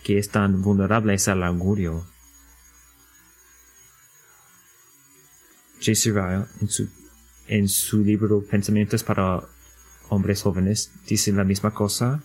que 0.03 0.17
es 0.17 0.29
tan 0.29 0.61
vulnerable 0.61 1.15
al 1.27 1.43
augurio. 1.43 2.05
J.C. 5.79 6.11
Ryle, 6.11 6.45
en 6.61 6.69
su, 6.69 6.89
en 7.47 7.67
su 7.67 8.03
libro 8.03 8.43
Pensamientos 8.43 9.03
para 9.03 9.41
hombres 10.09 10.41
jóvenes, 10.43 10.91
dice 11.07 11.31
la 11.31 11.43
misma 11.43 11.73
cosa. 11.73 12.21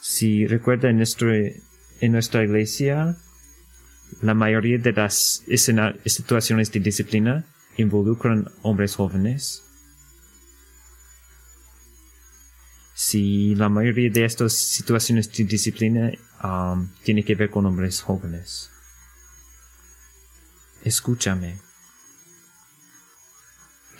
Si 0.00 0.46
recuerda 0.46 0.90
en, 0.90 0.96
nuestro, 0.96 1.32
en 1.32 2.12
nuestra 2.12 2.44
iglesia, 2.44 3.16
la 4.22 4.34
mayoría 4.34 4.78
de 4.78 4.92
las 4.92 5.44
situaciones 6.04 6.72
de 6.72 6.80
disciplina 6.80 7.44
involucran 7.76 8.50
hombres 8.62 8.96
jóvenes. 8.96 9.65
Si 12.96 13.54
la 13.56 13.68
mayoría 13.68 14.08
de 14.08 14.24
estas 14.24 14.54
situaciones 14.54 15.30
de 15.30 15.44
disciplina 15.44 16.12
um, 16.42 16.88
tiene 17.04 17.22
que 17.24 17.34
ver 17.34 17.50
con 17.50 17.66
hombres 17.66 18.00
jóvenes. 18.00 18.70
Escúchame. 20.82 21.60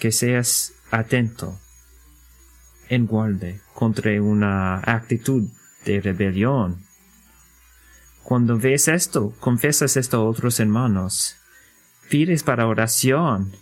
Que 0.01 0.11
seas 0.11 0.73
atento, 0.91 1.61
en 2.89 3.07
guarde 3.07 3.61
contra 3.75 4.11
una 4.23 4.79
actitud 4.79 5.47
de 5.85 6.01
rebelión. 6.01 6.83
Cuando 8.23 8.57
ves 8.57 8.89
esto, 8.89 9.35
confesas 9.41 9.99
esto 9.99 10.17
a 10.17 10.25
otros 10.25 10.59
hermanos. 10.59 11.37
Pides 12.09 12.43
para 12.43 12.67
oración 12.67 13.53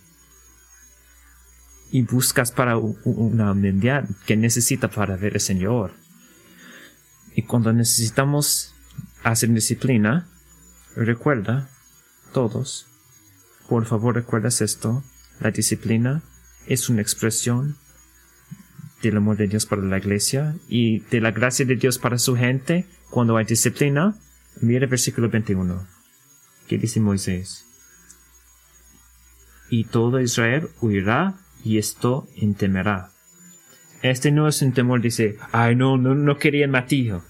y 1.95 2.01
buscas 2.01 2.51
para 2.51 2.75
una 2.77 3.53
humildad 3.53 4.03
que 4.25 4.35
necesita 4.35 4.89
para 4.89 5.15
ver 5.15 5.35
al 5.35 5.39
Señor. 5.39 5.93
Y 7.33 7.43
cuando 7.43 7.71
necesitamos 7.71 8.75
hacer 9.23 9.49
disciplina, 9.51 10.27
recuerda, 10.97 11.69
todos, 12.33 12.87
Por 13.69 13.85
favor, 13.85 14.15
recuerdas 14.15 14.59
esto. 14.59 15.05
La 15.39 15.51
disciplina 15.51 16.21
es 16.67 16.89
una 16.89 17.01
expresión 17.01 17.77
del 19.01 19.15
amor 19.15 19.37
de 19.37 19.47
Dios 19.47 19.65
para 19.65 19.81
la 19.81 19.97
iglesia 19.97 20.53
y 20.67 20.99
de 20.99 21.21
la 21.21 21.31
gracia 21.31 21.65
de 21.65 21.77
Dios 21.77 21.97
para 21.97 22.17
su 22.17 22.35
gente. 22.35 22.85
Cuando 23.09 23.37
hay 23.37 23.45
disciplina, 23.45 24.17
mira 24.59 24.83
el 24.83 24.89
versículo 24.89 25.29
21. 25.29 25.87
¿Qué 26.67 26.77
dice 26.77 26.99
Moisés? 26.99 27.63
Y 29.69 29.85
todo 29.85 30.19
Israel 30.19 30.67
huirá 30.81 31.39
y 31.65 31.79
esto 31.79 32.27
temerá. 32.57 33.09
Este 34.03 34.31
no 34.31 34.47
es 34.47 34.61
un 34.61 34.71
temor, 34.71 35.01
dice, 35.01 35.37
ay 35.51 35.75
no, 35.75 35.97
no, 35.97 36.13
no 36.13 36.37
quería 36.37 36.67
matar. 36.67 37.21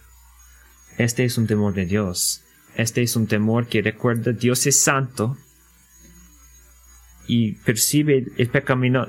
Este 0.98 1.24
es 1.24 1.38
un 1.38 1.48
temor 1.48 1.74
de 1.74 1.86
Dios. 1.86 2.44
Este 2.76 3.02
es 3.02 3.16
un 3.16 3.28
temor 3.28 3.68
que 3.68 3.82
recuerda 3.82 4.34
Dios 4.34 4.68
es 4.68 4.82
santo 4.82 5.38
y 7.28 7.54
percibe 7.54 8.18
el, 8.38 8.52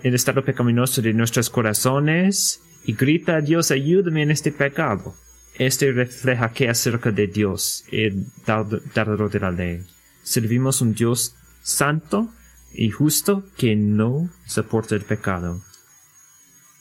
el 0.03 0.15
estado 0.15 0.45
pecaminoso 0.45 1.03
de 1.03 1.13
nuestros 1.13 1.51
corazones 1.51 2.61
y 2.85 2.93
grita 2.93 3.37
a 3.37 3.41
Dios, 3.41 3.73
ayúdame 3.73 4.23
en 4.23 4.31
este 4.31 4.53
pecado. 4.53 5.17
Este 5.59 5.91
refleja 5.91 6.53
que 6.53 6.69
acerca 6.69 7.11
de 7.11 7.27
Dios, 7.27 7.85
el 7.91 8.27
dador 8.47 9.31
de 9.31 9.41
la 9.41 9.51
ley. 9.51 9.83
Servimos 10.23 10.81
un 10.83 10.95
Dios 10.95 11.35
santo 11.63 12.31
y 12.77 12.91
justo 12.91 13.45
que 13.57 13.75
no 13.75 14.29
soporta 14.45 14.95
el 14.95 15.03
pecado. 15.03 15.63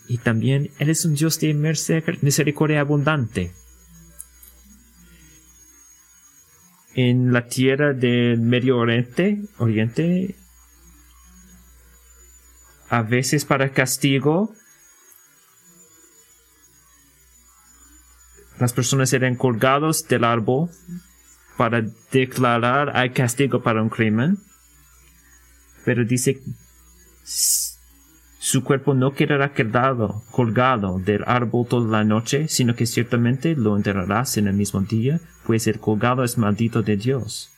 Y 0.07 0.17
también 0.19 0.69
Él 0.77 0.89
es 0.89 1.05
un 1.05 1.15
Dios 1.15 1.39
de 1.39 1.53
misericordia 2.21 2.81
abundante. 2.81 3.53
En 6.93 7.33
la 7.33 7.47
tierra 7.47 7.93
del 7.93 8.39
Medio 8.39 8.77
Oriente, 8.77 9.41
Oriente, 9.57 10.35
a 12.89 13.01
veces 13.01 13.45
para 13.45 13.71
castigo, 13.71 14.53
las 18.59 18.73
personas 18.73 19.11
eran 19.13 19.35
colgados 19.35 20.07
del 20.07 20.23
árbol 20.23 20.69
para 21.57 21.83
declarar 22.11 22.95
hay 22.95 23.11
castigo 23.11 23.63
para 23.63 23.81
un 23.81 23.89
crimen. 23.89 24.37
Pero 25.85 26.03
dice, 26.03 26.41
su 27.23 28.63
cuerpo 28.63 28.93
no 28.93 29.13
quedará 29.13 29.53
quedado, 29.53 30.23
colgado 30.31 30.99
del 30.99 31.23
árbol 31.25 31.67
toda 31.67 31.89
la 31.89 32.03
noche, 32.03 32.47
sino 32.47 32.75
que 32.75 32.85
ciertamente 32.85 33.55
lo 33.55 33.77
enterrarás 33.77 34.37
en 34.37 34.47
el 34.47 34.55
mismo 34.55 34.81
día, 34.81 35.21
pues 35.45 35.67
el 35.67 35.79
colgado 35.79 36.23
es 36.23 36.37
maldito 36.37 36.81
de 36.81 36.97
Dios. 36.97 37.51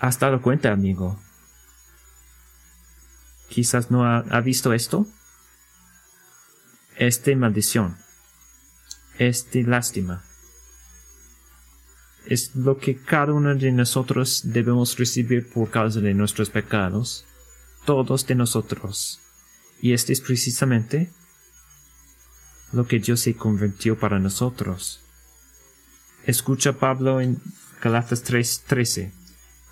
¿Has 0.00 0.18
dado 0.18 0.40
cuenta, 0.42 0.72
amigo? 0.72 1.20
Quizás 3.48 3.90
no 3.90 4.04
ha, 4.04 4.40
visto 4.40 4.72
esto. 4.72 5.06
Este 6.96 7.36
maldición. 7.36 7.96
Este 9.18 9.62
lástima. 9.62 10.24
Es 12.26 12.54
lo 12.54 12.78
que 12.78 12.96
cada 12.96 13.32
uno 13.32 13.54
de 13.54 13.72
nosotros 13.72 14.42
debemos 14.44 14.98
recibir 14.98 15.48
por 15.48 15.70
causa 15.70 16.00
de 16.00 16.14
nuestros 16.14 16.50
pecados. 16.50 17.24
Todos 17.84 18.26
de 18.26 18.34
nosotros. 18.34 19.20
Y 19.80 19.92
este 19.92 20.12
es 20.12 20.20
precisamente 20.20 21.10
lo 22.72 22.86
que 22.86 23.00
Dios 23.00 23.20
se 23.20 23.34
convirtió 23.34 23.98
para 23.98 24.18
nosotros. 24.18 25.00
Escucha 26.24 26.74
Pablo 26.74 27.20
en 27.20 27.40
Galatas 27.82 28.22
3:13. 28.22 29.12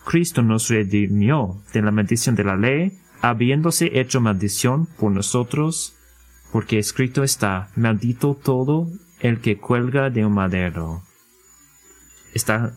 Cristo 0.05 0.43
nos 0.43 0.69
redimió 0.69 1.63
de 1.73 1.83
la 1.83 1.93
maldición 1.93 2.35
de 2.35 2.45
la 2.45 2.57
ley 2.57 3.01
habiéndose 3.21 4.01
hecho 4.01 4.21
maldición 4.21 4.87
por 4.87 5.13
nosotros, 5.13 5.95
porque 6.53 6.79
escrito 6.79 7.23
está, 7.23 7.69
maldito 7.77 8.35
todo 8.35 8.89
el 9.21 9.41
que 9.41 9.59
cuelga 9.59 10.11
de 10.11 10.25
un 10.25 10.33
madero. 10.33 11.03
Está 12.35 12.77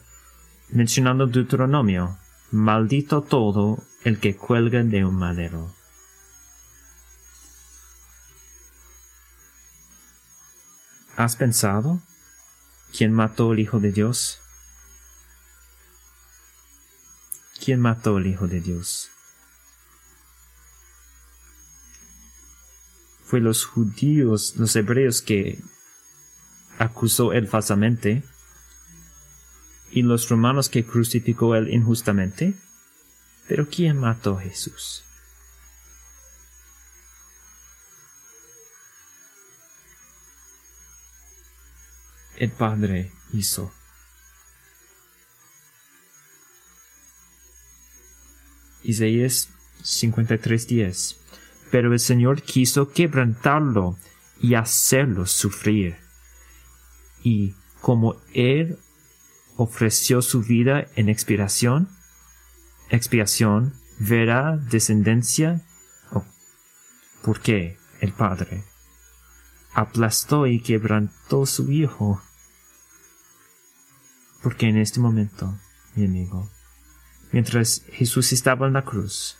mencionando 0.69 1.27
Deuteronomio, 1.27 2.17
maldito 2.51 3.21
todo 3.21 3.83
el 4.03 4.19
que 4.19 4.35
cuelga 4.35 4.83
de 4.83 5.05
un 5.05 5.15
madero. 5.15 5.73
¿Has 11.15 11.35
pensado 11.35 12.01
quién 12.95 13.13
mató 13.13 13.53
el 13.53 13.59
Hijo 13.59 13.79
de 13.79 13.91
Dios? 13.91 14.39
¿Quién 17.63 17.79
mató 17.79 18.17
el 18.17 18.27
Hijo 18.27 18.47
de 18.47 18.61
Dios? 18.61 19.13
fue 23.33 23.39
los 23.39 23.65
judíos, 23.65 24.53
los 24.57 24.75
hebreos 24.75 25.23
que 25.23 25.59
acusó 26.77 27.33
él 27.33 27.47
falsamente 27.47 28.23
y 29.93 30.01
los 30.01 30.29
romanos 30.29 30.69
que 30.69 30.85
crucificó 30.85 31.55
él 31.55 31.73
injustamente. 31.73 32.53
Pero 33.47 33.67
¿quién 33.69 33.97
mató 33.97 34.37
a 34.37 34.41
Jesús? 34.41 35.03
El 42.37 42.51
Padre 42.51 43.11
hizo. 43.31 43.71
Isaías 48.83 49.49
53:10 49.83 51.23
pero 51.73 51.91
el 51.91 51.99
Señor 51.99 52.43
quiso 52.43 52.91
quebrantarlo 52.91 53.97
y 54.39 54.53
hacerlo 54.53 55.25
sufrir. 55.25 55.95
Y 57.23 57.55
como 57.81 58.17
Él 58.35 58.77
ofreció 59.55 60.21
su 60.21 60.41
vida 60.41 60.87
en 60.95 61.09
expiación, 61.09 61.89
expiación, 62.89 63.73
verá 63.99 64.57
descendencia. 64.57 65.61
Oh, 66.11 66.25
¿Por 67.21 67.39
qué? 67.41 67.77
El 68.01 68.11
Padre 68.11 68.63
aplastó 69.73 70.47
y 70.47 70.61
quebrantó 70.61 71.45
su 71.45 71.71
Hijo. 71.71 72.21
Porque 74.41 74.67
en 74.67 74.77
este 74.77 74.99
momento, 74.99 75.57
mi 75.95 76.05
amigo, 76.05 76.49
mientras 77.31 77.83
Jesús 77.91 78.33
estaba 78.33 78.67
en 78.67 78.73
la 78.73 78.83
cruz, 78.83 79.37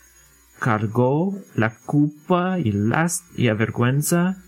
cargó 0.59 1.37
la 1.55 1.75
culpa 1.75 2.57
y, 2.59 2.71
las, 2.71 3.23
y 3.35 3.43
la 3.45 3.53
vergüenza 3.53 4.41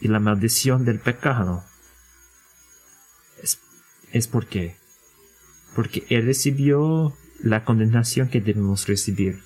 y 0.00 0.08
la 0.08 0.20
maldición 0.20 0.84
del 0.84 1.00
pecado. 1.00 1.64
Es, 4.12 4.28
porque, 4.28 4.76
porque 5.74 6.06
Él 6.08 6.26
recibió 6.26 7.16
la 7.40 7.64
condenación 7.64 8.28
que 8.28 8.40
debemos 8.40 8.86
recibir. 8.86 9.42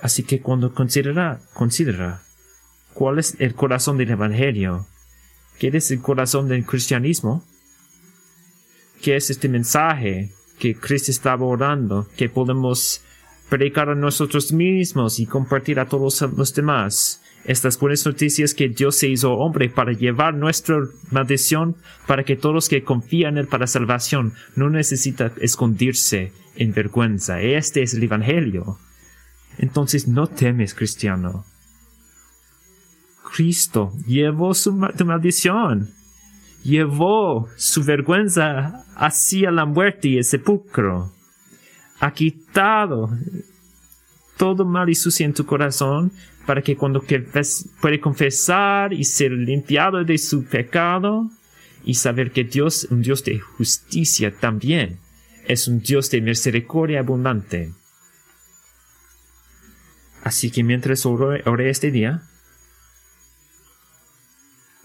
Así 0.00 0.22
que 0.22 0.40
cuando 0.40 0.74
considera, 0.74 1.40
considera 1.54 2.22
cuál 2.94 3.18
es 3.18 3.36
el 3.38 3.54
corazón 3.54 3.98
del 3.98 4.10
Evangelio, 4.10 4.86
qué 5.58 5.68
es 5.68 5.90
el 5.90 6.00
corazón 6.00 6.48
del 6.48 6.64
cristianismo, 6.64 7.44
qué 9.02 9.16
es 9.16 9.30
este 9.30 9.48
mensaje 9.48 10.32
que 10.58 10.74
Cristo 10.74 11.10
estaba 11.10 11.44
orando, 11.44 12.08
que 12.16 12.28
podemos 12.28 13.02
predicar 13.48 13.88
a 13.88 13.94
nosotros 13.94 14.52
mismos 14.52 15.18
y 15.18 15.26
compartir 15.26 15.80
a 15.80 15.86
todos 15.86 16.20
los 16.36 16.54
demás. 16.54 17.22
Estas 17.44 17.78
buenas 17.78 18.04
noticias 18.04 18.52
que 18.52 18.68
Dios 18.68 18.96
se 18.96 19.08
hizo 19.08 19.32
hombre 19.32 19.70
para 19.70 19.92
llevar 19.92 20.34
nuestra 20.34 20.80
maldición, 21.10 21.76
para 22.06 22.24
que 22.24 22.36
todos 22.36 22.68
que 22.68 22.84
confían 22.84 23.34
en 23.34 23.38
Él 23.38 23.46
para 23.46 23.66
salvación 23.66 24.34
no 24.54 24.68
necesitan 24.68 25.32
escondirse 25.40 26.32
en 26.56 26.72
vergüenza. 26.72 27.40
Este 27.40 27.82
es 27.82 27.94
el 27.94 28.02
Evangelio. 28.02 28.78
Entonces 29.56 30.08
no 30.08 30.26
temes, 30.26 30.74
cristiano. 30.74 31.44
Cristo 33.34 33.92
llevó 34.06 34.52
su 34.54 34.72
maldición. 34.72 35.90
Llevó 36.64 37.48
su 37.56 37.84
vergüenza 37.84 38.84
hacia 38.96 39.50
la 39.50 39.64
muerte 39.64 40.08
y 40.08 40.18
el 40.18 40.24
sepulcro 40.24 41.12
ha 42.00 42.12
quitado 42.12 43.10
todo 44.36 44.64
mal 44.64 44.88
y 44.88 44.94
sucio 44.94 45.26
en 45.26 45.34
tu 45.34 45.44
corazón 45.44 46.12
para 46.46 46.62
que 46.62 46.76
cuando 46.76 47.04
puede 47.80 48.00
confesar 48.00 48.92
y 48.92 49.04
ser 49.04 49.32
limpiado 49.32 50.02
de 50.04 50.16
su 50.16 50.44
pecado 50.44 51.30
y 51.84 51.94
saber 51.94 52.30
que 52.30 52.44
Dios 52.44 52.84
es 52.84 52.90
un 52.90 53.02
Dios 53.02 53.24
de 53.24 53.38
justicia 53.38 54.34
también, 54.34 54.98
es 55.46 55.68
un 55.68 55.80
Dios 55.80 56.10
de 56.10 56.20
misericordia 56.20 57.00
abundante. 57.00 57.74
Así 60.22 60.50
que 60.50 60.62
mientras 60.62 61.04
oré, 61.06 61.70
este 61.70 61.90
día, 61.90 62.22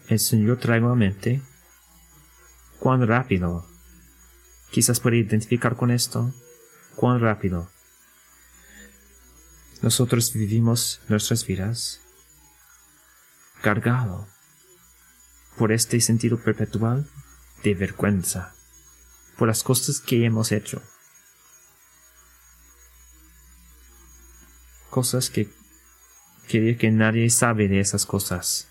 el 0.09 0.19
Señor 0.19 0.57
trae 0.57 0.79
nuevamente 0.79 1.41
cuán 2.79 3.05
rápido. 3.07 3.65
Quizás 4.71 4.99
puede 4.99 5.17
identificar 5.17 5.75
con 5.75 5.91
esto 5.91 6.33
cuán 6.95 7.19
rápido 7.19 7.69
nosotros 9.81 10.33
vivimos 10.33 11.01
nuestras 11.09 11.45
vidas 11.45 12.01
cargado 13.61 14.27
por 15.57 15.71
este 15.71 15.99
sentido 16.01 16.37
perpetual 16.37 17.07
de 17.63 17.73
vergüenza 17.73 18.53
por 19.37 19.47
las 19.47 19.63
cosas 19.63 19.99
que 19.99 20.25
hemos 20.25 20.51
hecho. 20.51 20.81
Cosas 24.89 25.29
que 25.29 25.49
quería 26.47 26.77
que 26.77 26.91
nadie 26.91 27.29
sabe 27.29 27.67
de 27.67 27.79
esas 27.79 28.05
cosas. 28.05 28.69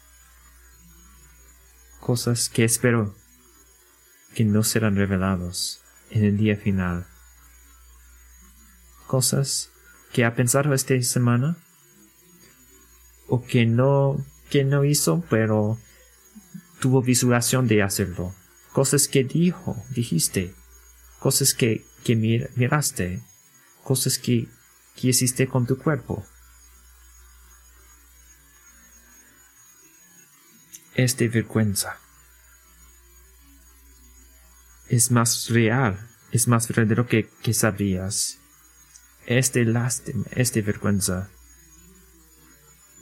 Cosas 2.01 2.49
que 2.49 2.64
espero 2.64 3.14
que 4.35 4.45
no 4.45 4.62
serán 4.62 4.97
revelados 4.97 5.81
en 6.11 6.25
el 6.25 6.37
día 6.37 6.57
final. 6.57 7.07
Cosas 9.13 9.69
que 10.15 10.25
ha 10.25 10.35
pensado 10.35 10.73
esta 10.73 10.95
semana 11.03 11.59
o 13.29 13.45
que 13.45 13.67
no 13.67 14.25
que 14.49 14.65
no 14.65 14.87
hizo 14.87 15.23
pero 15.29 15.79
tuvo 16.81 17.03
visualización 17.03 17.69
de 17.69 17.83
hacerlo. 17.83 18.35
Cosas 18.73 19.09
que 19.09 19.23
dijo 19.23 19.77
dijiste. 19.91 20.55
Cosas 21.19 21.53
que, 21.53 21.85
que 22.05 22.17
miraste. 22.17 23.23
Cosas 23.85 24.17
que, 24.17 24.49
que 24.97 25.09
hiciste 25.09 25.47
con 25.47 25.67
tu 25.67 25.77
cuerpo. 25.77 26.25
Es 30.95 31.19
de 31.19 31.29
vergüenza. 31.29 31.99
Es 34.89 35.11
más 35.11 35.51
real 35.51 36.09
es 36.31 36.49
más 36.49 36.67
verdadero 36.67 37.07
que, 37.07 37.29
que 37.43 37.53
sabías 37.53 38.39
es 39.27 39.53
de 39.53 39.64
lástima, 39.64 40.25
es 40.33 40.53
de 40.53 40.62
vergüenza. 40.62 41.29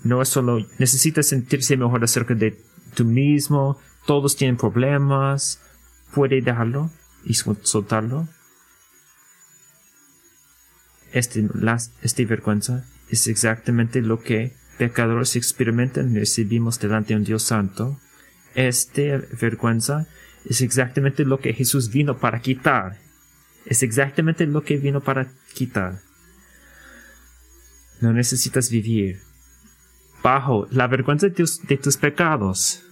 No 0.02 0.22
es 0.22 0.28
solo, 0.28 0.66
necesitas 0.78 1.26
sentirse 1.26 1.76
mejor 1.76 2.02
acerca 2.02 2.34
de 2.34 2.58
tú 2.94 3.04
mismo, 3.04 3.78
todos 4.06 4.36
tienen 4.36 4.56
problemas, 4.56 5.60
puede 6.14 6.40
dejarlo 6.40 6.90
y 7.24 7.34
soltarlo. 7.34 8.28
Este, 11.12 11.46
este 12.02 12.24
vergüenza 12.24 12.86
es 13.08 13.26
exactamente 13.26 14.00
lo 14.00 14.20
que 14.20 14.54
pecadores 14.78 15.36
experimentan 15.36 16.12
y 16.12 16.20
recibimos 16.20 16.78
delante 16.78 17.12
de 17.12 17.18
un 17.18 17.24
Dios 17.24 17.42
santo. 17.42 17.98
Este 18.54 19.18
vergüenza 19.18 20.06
es 20.44 20.62
exactamente 20.62 21.24
lo 21.24 21.40
que 21.40 21.52
Jesús 21.52 21.90
vino 21.90 22.18
para 22.18 22.40
quitar. 22.40 22.98
Es 23.66 23.82
exactamente 23.82 24.46
lo 24.46 24.62
que 24.62 24.78
vino 24.78 25.00
para 25.00 25.28
quitar. 25.52 26.00
No 28.00 28.12
necesitas 28.12 28.70
vivir 28.70 29.20
bajo 30.22 30.66
la 30.70 30.86
vergüenza 30.86 31.28
de 31.28 31.76
tus, 31.76 31.96
pecados. 31.96 32.82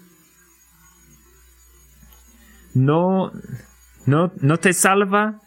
No, 2.75 3.33
no, 4.07 4.33
no 4.41 4.59
te 4.59 4.73
salva, 4.73 5.41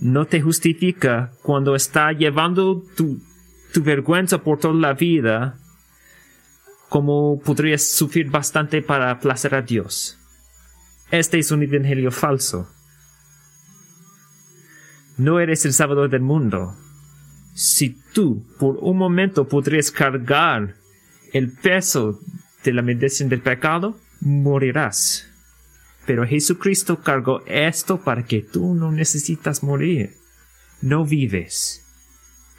no 0.00 0.26
te 0.26 0.40
justifica 0.40 1.32
cuando 1.42 1.74
está 1.74 2.12
llevando 2.12 2.82
tu, 2.96 3.20
tu 3.72 3.82
vergüenza 3.82 4.38
por 4.38 4.58
toda 4.58 4.74
la 4.74 4.94
vida, 4.94 5.58
como 6.88 7.40
podrías 7.40 7.88
sufrir 7.88 8.30
bastante 8.30 8.82
para 8.82 9.18
placer 9.20 9.54
a 9.54 9.62
Dios. 9.62 10.18
Este 11.10 11.38
es 11.38 11.50
un 11.50 11.62
evangelio 11.62 12.10
falso. 12.10 12.68
No 15.16 15.40
eres 15.40 15.64
el 15.66 15.72
Salvador 15.72 16.08
del 16.08 16.22
mundo 16.22 16.76
si 17.54 17.90
tú 18.12 18.44
por 18.58 18.76
un 18.80 18.96
momento 18.96 19.48
podrías 19.48 19.90
cargar 19.90 20.76
el 21.32 21.52
peso 21.52 22.20
de 22.64 22.72
la 22.72 22.82
medicina 22.82 23.30
del 23.30 23.42
pecado, 23.42 23.98
morirás. 24.20 25.28
Pero 26.06 26.26
Jesucristo 26.26 27.00
cargó 27.02 27.42
esto 27.46 28.02
para 28.02 28.24
que 28.24 28.42
tú 28.42 28.74
no 28.74 28.90
necesitas 28.90 29.62
morir. 29.62 30.16
No 30.82 31.04
vives 31.04 31.84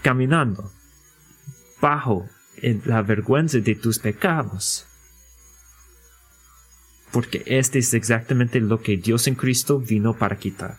caminando 0.01 0.71
bajo 1.81 2.29
la 2.85 3.01
vergüenza 3.01 3.57
de 3.59 3.75
tus 3.75 3.99
pecados. 3.99 4.85
Porque 7.11 7.43
este 7.45 7.79
es 7.79 7.93
exactamente 7.93 8.59
lo 8.59 8.81
que 8.81 8.97
Dios 8.97 9.27
en 9.27 9.35
Cristo 9.35 9.79
vino 9.79 10.15
para 10.15 10.37
quitar. 10.37 10.77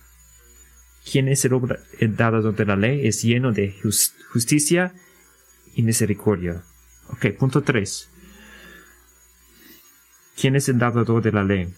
¿Quién 1.11 1.29
es 1.29 1.45
el, 1.45 2.17
dador 2.17 2.55
de 2.55 2.65
la 2.65 2.77
ley? 2.77 3.07
Es 3.07 3.23
lleno 3.23 3.53
de 3.53 3.75
justicia 4.33 4.95
y 5.75 5.83
misericordia. 5.83 6.63
Ok, 7.09 7.27
punto 7.39 7.63
3. 7.63 8.09
¿Quién 10.41 10.57
es 10.57 10.69
el 10.69 10.79
dador 10.79 11.23
de 11.23 11.33
la 11.33 11.45
ley? 11.45 11.75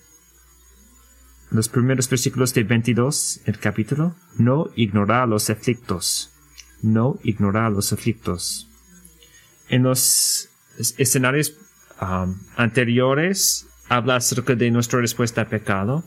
Los 1.51 1.69
primeros 1.69 2.09
versículos 2.09 2.53
de 2.55 2.65
22, 2.65 3.41
el 3.47 3.59
capítulo. 3.59 4.15
No 4.37 4.71
ignorar 4.77 5.29
los 5.29 5.51
aflictos. 5.51 6.33
No 6.83 7.19
ignorar 7.23 7.73
los 7.73 7.93
aflictos. 7.93 8.69
En 9.69 9.83
los 9.83 10.51
escenarios 10.99 11.55
um, 12.01 12.39
anteriores 12.57 13.67
habla 13.89 14.17
acerca 14.17 14.55
de 14.55 14.71
nuestra 14.71 15.01
respuesta 15.01 15.43
al 15.43 15.47
pecado. 15.49 16.05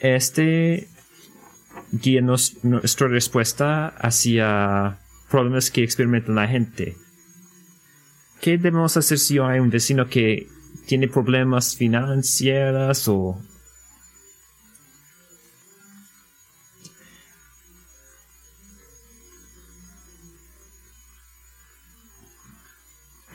Este 0.00 0.88
guía 1.92 2.20
nuestra 2.20 3.08
respuesta 3.08 3.88
hacia 3.88 4.98
problemas 5.30 5.70
que 5.70 5.82
experimenta 5.82 6.32
la 6.32 6.46
gente. 6.46 6.96
¿Qué 8.40 8.52
debemos 8.52 8.96
hacer 8.96 9.18
si 9.18 9.38
hay 9.38 9.58
un 9.58 9.70
vecino 9.70 10.08
que 10.08 10.48
tiene 10.86 11.08
problemas 11.08 11.76
financieros 11.76 13.08
o 13.08 13.40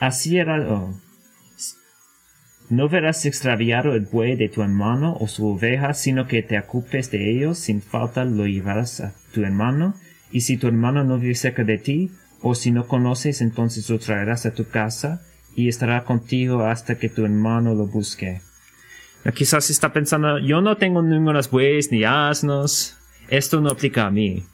Así 0.04 0.36
era. 0.36 0.60
Oh, 0.70 0.94
no 2.74 2.88
verás 2.88 3.24
extraviado 3.26 3.94
el 3.94 4.06
buey 4.06 4.36
de 4.36 4.48
tu 4.48 4.62
hermano 4.62 5.16
o 5.20 5.28
su 5.28 5.46
oveja, 5.46 5.94
sino 5.94 6.26
que 6.26 6.42
te 6.42 6.58
ocupes 6.58 7.10
de 7.10 7.30
ellos, 7.30 7.58
sin 7.58 7.82
falta 7.82 8.24
lo 8.24 8.46
llevarás 8.46 9.00
a 9.00 9.14
tu 9.32 9.42
hermano, 9.42 9.94
y 10.30 10.42
si 10.42 10.56
tu 10.56 10.66
hermano 10.66 11.04
no 11.04 11.18
vive 11.18 11.34
cerca 11.34 11.64
de 11.64 11.78
ti, 11.78 12.10
o 12.40 12.54
si 12.54 12.70
no 12.70 12.86
conoces, 12.86 13.40
entonces 13.40 13.88
lo 13.88 13.98
traerás 13.98 14.46
a 14.46 14.54
tu 14.54 14.68
casa, 14.68 15.22
y 15.56 15.68
estará 15.68 16.04
contigo 16.04 16.64
hasta 16.64 16.98
que 16.98 17.08
tu 17.08 17.24
hermano 17.24 17.74
lo 17.74 17.86
busque. 17.86 18.40
Quizás 19.34 19.70
está 19.70 19.92
pensando, 19.92 20.38
yo 20.38 20.60
no 20.60 20.76
tengo 20.76 21.02
ningunos 21.02 21.50
bueyes 21.50 21.90
ni 21.90 22.04
asnos, 22.04 22.96
esto 23.28 23.60
no 23.60 23.70
aplica 23.70 24.06
a 24.06 24.10
mí. 24.10 24.44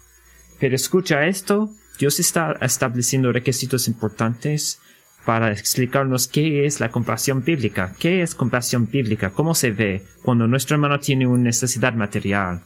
Pero 0.60 0.76
escucha 0.76 1.26
esto, 1.26 1.70
Dios 1.98 2.20
está 2.20 2.56
estableciendo 2.60 3.32
requisitos 3.32 3.88
importantes 3.88 4.78
para 5.24 5.52
explicarnos 5.52 6.28
qué 6.28 6.64
es 6.66 6.80
la 6.80 6.90
compasión 6.90 7.44
bíblica. 7.44 7.94
¿Qué 7.98 8.22
es 8.22 8.34
compasión 8.34 8.88
bíblica? 8.90 9.30
¿Cómo 9.30 9.54
se 9.54 9.70
ve 9.70 10.04
cuando 10.22 10.46
nuestro 10.46 10.76
hermano 10.76 10.98
tiene 10.98 11.26
una 11.26 11.44
necesidad 11.44 11.94
material? 11.94 12.62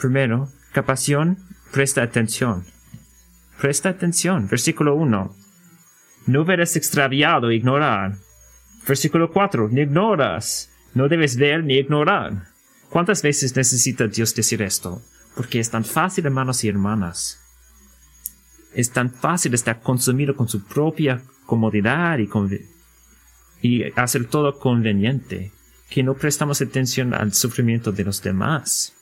Primero, 0.00 0.48
compasión, 0.74 1.38
presta 1.72 2.02
atención. 2.02 2.64
Presta 3.60 3.90
atención. 3.90 4.48
Versículo 4.48 4.96
1. 4.96 5.36
No 6.26 6.44
verás 6.44 6.76
extraviado, 6.76 7.52
ignorar. 7.52 8.16
Versículo 8.86 9.30
4. 9.30 9.68
Ni 9.70 9.82
ignoras. 9.82 10.70
No 10.94 11.08
debes 11.08 11.36
ver 11.36 11.62
ni 11.62 11.78
ignorar. 11.78 12.48
¿Cuántas 12.90 13.22
veces 13.22 13.56
necesita 13.56 14.08
Dios 14.08 14.34
decir 14.34 14.60
esto? 14.62 15.00
Porque 15.36 15.60
es 15.60 15.70
tan 15.70 15.84
fácil, 15.84 16.26
hermanos 16.26 16.64
y 16.64 16.68
hermanas 16.68 17.41
es 18.74 18.90
tan 18.90 19.10
fácil 19.10 19.54
estar 19.54 19.80
consumido 19.80 20.36
con 20.36 20.48
su 20.48 20.64
propia 20.64 21.22
comodidad 21.46 22.18
y, 22.18 22.28
y 23.60 23.92
hacer 23.96 24.26
todo 24.26 24.58
conveniente 24.58 25.52
que 25.90 26.02
no 26.02 26.14
prestamos 26.14 26.62
atención 26.62 27.12
al 27.12 27.34
sufrimiento 27.34 27.92
de 27.92 28.04
los 28.04 28.22
demás. 28.22 28.94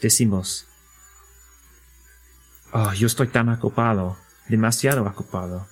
Decimos, 0.00 0.66
oh, 2.72 2.92
yo 2.94 3.06
estoy 3.06 3.28
tan 3.28 3.50
ocupado, 3.50 4.16
demasiado 4.48 5.04
ocupado. 5.04 5.68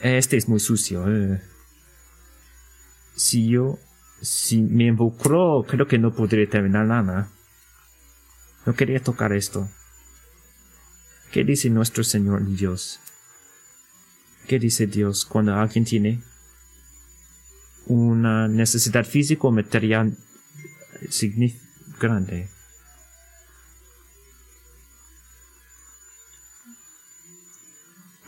Este 0.00 0.36
es 0.36 0.48
muy 0.48 0.60
sucio. 0.60 1.04
Eh. 1.08 1.42
Si 3.14 3.48
yo, 3.48 3.78
si 4.22 4.62
me 4.62 4.84
involucro, 4.84 5.64
creo 5.68 5.86
que 5.86 5.98
no 5.98 6.14
podré 6.14 6.46
terminar 6.46 6.86
nada. 6.86 7.28
No 8.64 8.74
quería 8.74 9.02
tocar 9.02 9.32
esto. 9.32 9.68
¿Qué 11.32 11.44
dice 11.44 11.70
nuestro 11.70 12.04
Señor 12.04 12.44
Dios? 12.46 13.00
¿Qué 14.46 14.58
dice 14.58 14.86
Dios 14.86 15.24
cuando 15.24 15.54
alguien 15.54 15.84
tiene 15.84 16.22
una 17.86 18.48
necesidad 18.48 19.04
física 19.04 19.46
o 19.46 19.50
material 19.50 20.16
grande? 22.00 22.48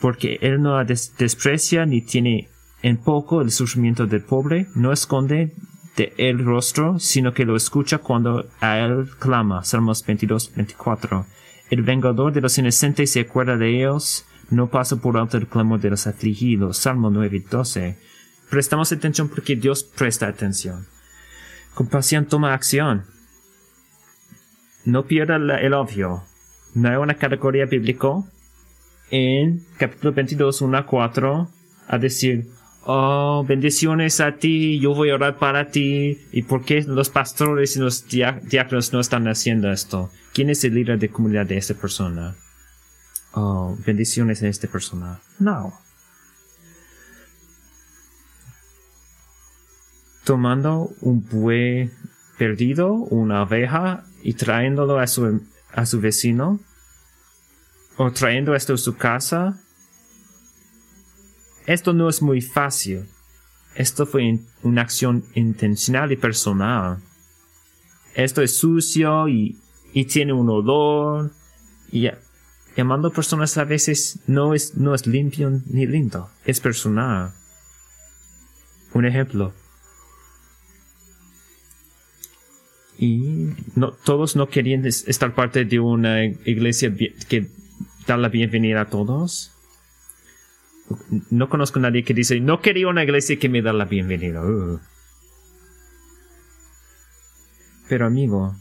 porque 0.01 0.39
Él 0.41 0.61
no 0.61 0.83
desprecia 0.83 1.85
ni 1.85 2.01
tiene 2.01 2.49
en 2.81 2.97
poco 2.97 3.41
el 3.41 3.51
sufrimiento 3.51 4.07
del 4.07 4.23
pobre, 4.23 4.67
no 4.75 4.91
esconde 4.91 5.53
de 5.95 6.13
el 6.17 6.43
rostro, 6.43 6.99
sino 6.99 7.33
que 7.33 7.45
lo 7.45 7.55
escucha 7.55 7.99
cuando 7.99 8.49
a 8.59 8.79
Él 8.79 9.07
clama. 9.19 9.63
Salmos 9.63 10.03
22, 10.05 10.53
24. 10.55 11.25
El 11.71 11.83
vengador 11.83 12.33
de 12.33 12.41
los 12.41 12.57
inocentes 12.57 13.11
se 13.11 13.21
acuerda 13.21 13.55
de 13.55 13.77
ellos, 13.77 14.25
no 14.49 14.69
pasa 14.69 14.97
por 14.97 15.17
alto 15.17 15.37
el 15.37 15.47
clamor 15.47 15.79
de 15.79 15.89
los 15.89 16.05
afligidos. 16.05 16.77
Salmo 16.77 17.09
9, 17.09 17.45
12. 17.49 17.97
Prestamos 18.49 18.91
atención 18.91 19.29
porque 19.29 19.55
Dios 19.55 19.85
presta 19.85 20.27
atención. 20.27 20.85
Compasión 21.73 22.25
toma 22.25 22.53
acción. 22.53 23.05
No 24.83 25.05
pierda 25.05 25.37
el 25.37 25.73
obvio. 25.73 26.23
No 26.73 26.89
hay 26.89 26.97
una 26.97 27.13
categoría 27.13 27.65
bíblica 27.65 28.09
en 29.09 29.65
capítulo 29.77 30.11
22, 30.11 30.61
1 30.61 30.77
a 30.77 30.85
4 30.85 31.49
a 31.87 31.97
decir, 31.97 32.49
oh, 32.83 33.45
bendiciones 33.47 34.19
a 34.19 34.37
ti, 34.37 34.79
yo 34.79 34.93
voy 34.93 35.09
a 35.09 35.15
orar 35.15 35.37
para 35.37 35.69
ti. 35.69 36.19
¿Y 36.31 36.43
por 36.43 36.63
qué 36.63 36.83
los 36.83 37.09
pastores 37.09 37.75
y 37.75 37.79
los 37.79 38.07
diáconos 38.07 38.93
no 38.93 38.99
están 38.99 39.27
haciendo 39.27 39.71
esto? 39.71 40.11
¿Quién 40.33 40.49
es 40.49 40.63
el 40.63 40.75
líder 40.75 40.99
de 40.99 41.09
comunidad 41.09 41.45
de 41.45 41.57
esta 41.57 41.73
persona? 41.73 42.35
Oh, 43.33 43.77
bendiciones 43.85 44.43
a 44.43 44.47
esta 44.47 44.67
persona. 44.67 45.19
No. 45.39 45.73
Tomando 50.23 50.93
un 51.01 51.27
buey 51.27 51.91
perdido, 52.37 52.93
una 52.93 53.41
abeja, 53.41 54.03
y 54.23 54.33
trayéndolo 54.33 54.99
a 54.99 55.07
su, 55.07 55.41
a 55.73 55.85
su 55.85 55.99
vecino, 55.99 56.59
o 57.97 58.11
trayendo 58.11 58.55
esto 58.55 58.73
a 58.73 58.77
su 58.77 58.95
casa, 58.97 59.59
esto 61.73 61.93
no 61.93 62.09
es 62.09 62.21
muy 62.21 62.41
fácil. 62.41 63.05
Esto 63.75 64.05
fue 64.05 64.39
una 64.63 64.81
acción 64.81 65.23
intencional 65.33 66.11
y 66.11 66.17
personal. 66.17 66.99
Esto 68.15 68.41
es 68.41 68.57
sucio 68.57 69.29
y, 69.29 69.57
y 69.93 70.05
tiene 70.05 70.33
un 70.33 70.49
olor. 70.49 71.31
Y 71.91 72.09
llamando 72.75 73.11
personas 73.11 73.57
a 73.57 73.63
veces 73.63 74.19
no 74.27 74.53
es, 74.53 74.75
no 74.75 74.93
es 74.93 75.07
limpio 75.07 75.49
ni 75.67 75.85
lindo. 75.85 76.29
Es 76.45 76.59
personal. 76.59 77.33
Un 78.93 79.05
ejemplo. 79.05 79.53
Y 82.97 83.53
no, 83.75 83.93
todos 83.93 84.35
no 84.35 84.49
querían 84.49 84.85
estar 84.85 85.33
parte 85.33 85.65
de 85.65 85.79
una 85.79 86.23
iglesia 86.23 86.93
que 87.27 87.47
da 88.05 88.17
la 88.17 88.29
bienvenida 88.29 88.81
a 88.81 88.89
todos. 88.89 89.53
No 91.29 91.49
conozco 91.49 91.79
a 91.79 91.83
nadie 91.83 92.03
que 92.03 92.13
dice, 92.13 92.39
no 92.39 92.61
quería 92.61 92.87
una 92.87 93.03
iglesia 93.03 93.39
que 93.39 93.49
me 93.49 93.61
da 93.61 93.73
la 93.73 93.85
bienvenida. 93.85 94.41
Uh. 94.41 94.79
Pero 97.89 98.05
amigo, 98.05 98.55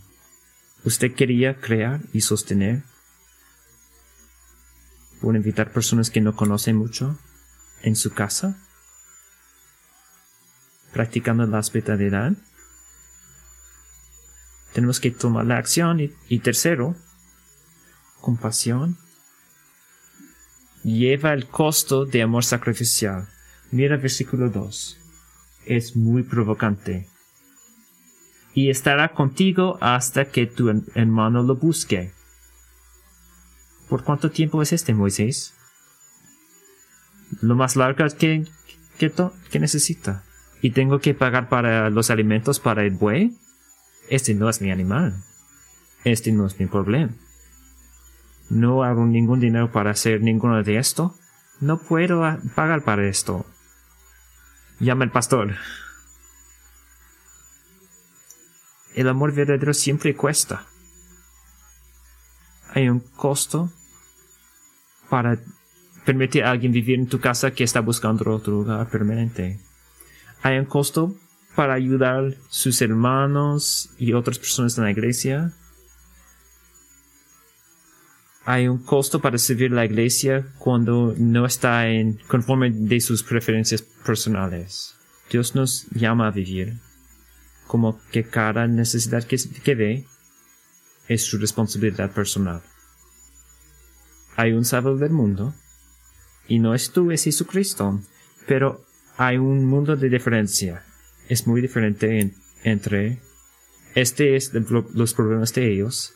¿usted 0.85 1.15
quería 1.15 1.61
crear 1.61 2.01
y 2.13 2.21
sostener? 2.21 2.83
¿Por 5.21 5.37
invitar 5.37 5.73
personas 5.73 6.11
que 6.11 6.21
no 6.21 6.35
conocen 6.35 6.77
mucho 6.77 7.19
en 7.83 7.95
su 7.95 8.13
casa? 8.13 8.59
¿Practicando 10.93 11.47
la 11.47 11.59
hospitalidad? 11.59 12.33
Tenemos 14.73 15.01
que 15.01 15.11
tomar 15.11 15.45
la 15.45 15.59
acción. 15.59 16.01
Y, 16.01 16.15
y 16.29 16.39
tercero, 16.41 16.97
compasión 18.21 18.99
lleva 20.85 21.33
el 21.33 21.47
costo 21.47 22.07
de 22.07 22.23
amor 22.23 22.45
sacrificial. 22.45 23.29
Mira 23.71 23.97
versículo 23.97 24.49
2. 24.49 24.99
Es 25.67 25.97
muy 25.97 26.23
provocante. 26.23 27.09
Y 28.55 28.71
estará 28.71 29.13
contigo 29.13 29.79
hasta 29.81 30.25
que 30.27 30.47
tu 30.47 30.69
hermano 30.95 31.43
lo 31.43 31.57
busque. 31.57 32.13
¿Por 33.89 34.05
cuánto 34.05 34.31
tiempo 34.31 34.63
es 34.63 34.73
este, 34.73 34.95
Moisés? 34.95 35.55
Lo 37.41 37.55
más 37.55 37.77
largo 37.77 38.05
que, 38.17 38.45
que, 38.99 39.13
que 39.51 39.61
necesita. 39.61 40.25
¿Y 40.63 40.71
tengo 40.71 40.99
que 41.01 41.15
pagar 41.15 41.49
para 41.49 41.91
los 41.91 42.11
alimentos 42.11 42.61
para 42.61 42.83
el 42.85 42.91
buey? 42.91 43.37
Este 44.09 44.35
no 44.35 44.49
es 44.49 44.61
mi 44.61 44.71
animal. 44.71 45.15
Este 46.05 46.33
no 46.33 46.47
es 46.47 46.59
mi 46.59 46.67
problema 46.67 47.13
no 48.51 48.83
hago 48.83 49.07
ningún 49.07 49.41
dinero 49.41 49.71
para 49.71 49.93
hacer 49.93 50.21
ninguno 50.21 50.63
de 50.63 50.77
esto, 50.77 51.15
no 51.61 51.79
puedo 51.79 52.23
pagar 52.55 52.83
para 52.83 53.07
esto. 53.07 53.47
Llama 54.81 55.05
el 55.05 55.11
pastor. 55.11 55.55
El 58.95 59.09
amor 59.09 59.33
verdadero 59.33 59.73
siempre 59.73 60.17
cuesta. 60.17 60.67
Hay 62.75 62.89
un 62.89 63.01
costo 63.01 63.71
para 65.09 65.39
permitir 66.05 66.45
a 66.45 66.51
alguien 66.51 66.73
vivir 66.73 66.99
en 66.99 67.07
tu 67.07 67.21
casa 67.21 67.53
que 67.53 67.65
está 67.65 67.81
buscando 67.81 68.31
otro 68.33 68.53
lugar 68.53 68.89
permanente. 68.89 69.61
Hay 70.43 70.59
un 70.59 70.65
costo 70.65 71.15
para 71.55 71.75
ayudar 71.75 72.25
a 72.25 72.31
sus 72.49 72.81
hermanos 72.81 73.91
y 73.99 74.13
otras 74.13 74.39
personas 74.39 74.79
en 74.79 74.85
la 74.85 74.91
iglesia 74.91 75.53
hay 78.45 78.69
un 78.69 78.79
costo 78.79 79.21
para 79.21 79.39
servir 79.39 79.71
la 79.71 79.85
iglesia 79.85 80.47
cuando 80.59 81.15
no 81.17 81.47
está 81.47 81.89
en 81.89 82.19
conforme 82.27 82.71
de 82.71 83.01
sus 83.01 83.23
preferencias 83.23 83.83
personales. 83.83 84.97
Dios 85.31 85.55
nos 85.55 85.87
llama 85.91 86.29
a 86.29 86.33
vivir 86.33 86.79
como 87.67 88.01
que 88.11 88.25
cada 88.25 88.67
necesidad 88.67 89.25
que, 89.25 89.37
que 89.63 89.75
ve 89.75 90.07
es 91.07 91.23
su 91.23 91.39
responsabilidad 91.39 92.11
personal. 92.13 92.63
Hay 94.37 94.53
un 94.53 94.65
Salvador 94.65 94.99
del 94.99 95.11
mundo 95.11 95.55
y 96.49 96.59
no 96.59 96.75
es 96.75 96.91
tú, 96.91 97.13
es 97.13 97.25
Jesucristo, 97.25 98.01
pero 98.47 98.85
hay 99.17 99.37
un 99.37 99.67
mundo 99.67 99.97
de 99.97 100.09
diferencia. 100.09 100.83
Es 101.29 101.47
muy 101.47 101.61
diferente 101.61 102.35
entre 102.65 103.21
este 103.95 104.37
es 104.37 104.53
los 104.95 105.15
problemas 105.15 105.53
de 105.53 105.73
ellos 105.73 106.15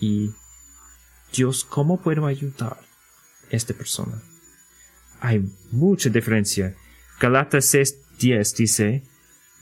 y 0.00 0.30
Dios, 1.34 1.64
¿cómo 1.64 2.00
puedo 2.00 2.26
ayudar 2.26 2.78
a 3.50 3.56
esta 3.56 3.74
persona? 3.74 4.22
Hay 5.20 5.44
mucha 5.72 6.08
diferencia. 6.08 6.74
Galatas 7.20 7.74
6.10 7.74 8.56
dice, 8.56 9.02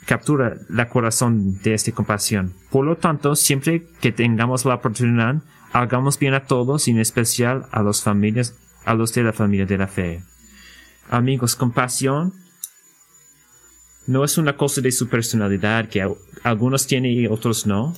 captura 0.06 0.56
la 0.68 0.88
corazón 0.88 1.60
de 1.62 1.74
esta 1.74 1.92
compasión. 1.92 2.52
Por 2.70 2.84
lo 2.84 2.96
tanto, 2.96 3.36
siempre 3.36 3.86
que 4.00 4.12
tengamos 4.12 4.64
la 4.64 4.74
oportunidad, 4.74 5.42
hagamos 5.72 6.18
bien 6.18 6.34
a 6.34 6.44
todos, 6.44 6.88
y 6.88 6.90
en 6.90 7.00
especial 7.00 7.66
a 7.70 7.82
los 7.82 8.02
familias, 8.02 8.54
a 8.84 8.94
los 8.94 9.14
de 9.14 9.22
la 9.22 9.32
familia 9.32 9.66
de 9.66 9.78
la 9.78 9.86
fe. 9.86 10.22
Amigos, 11.08 11.56
compasión 11.56 12.34
no 14.06 14.24
es 14.24 14.36
una 14.36 14.56
cosa 14.56 14.80
de 14.80 14.92
su 14.92 15.08
personalidad 15.08 15.88
que 15.88 16.06
algunos 16.42 16.86
tienen 16.86 17.12
y 17.12 17.26
otros 17.26 17.66
no. 17.66 17.94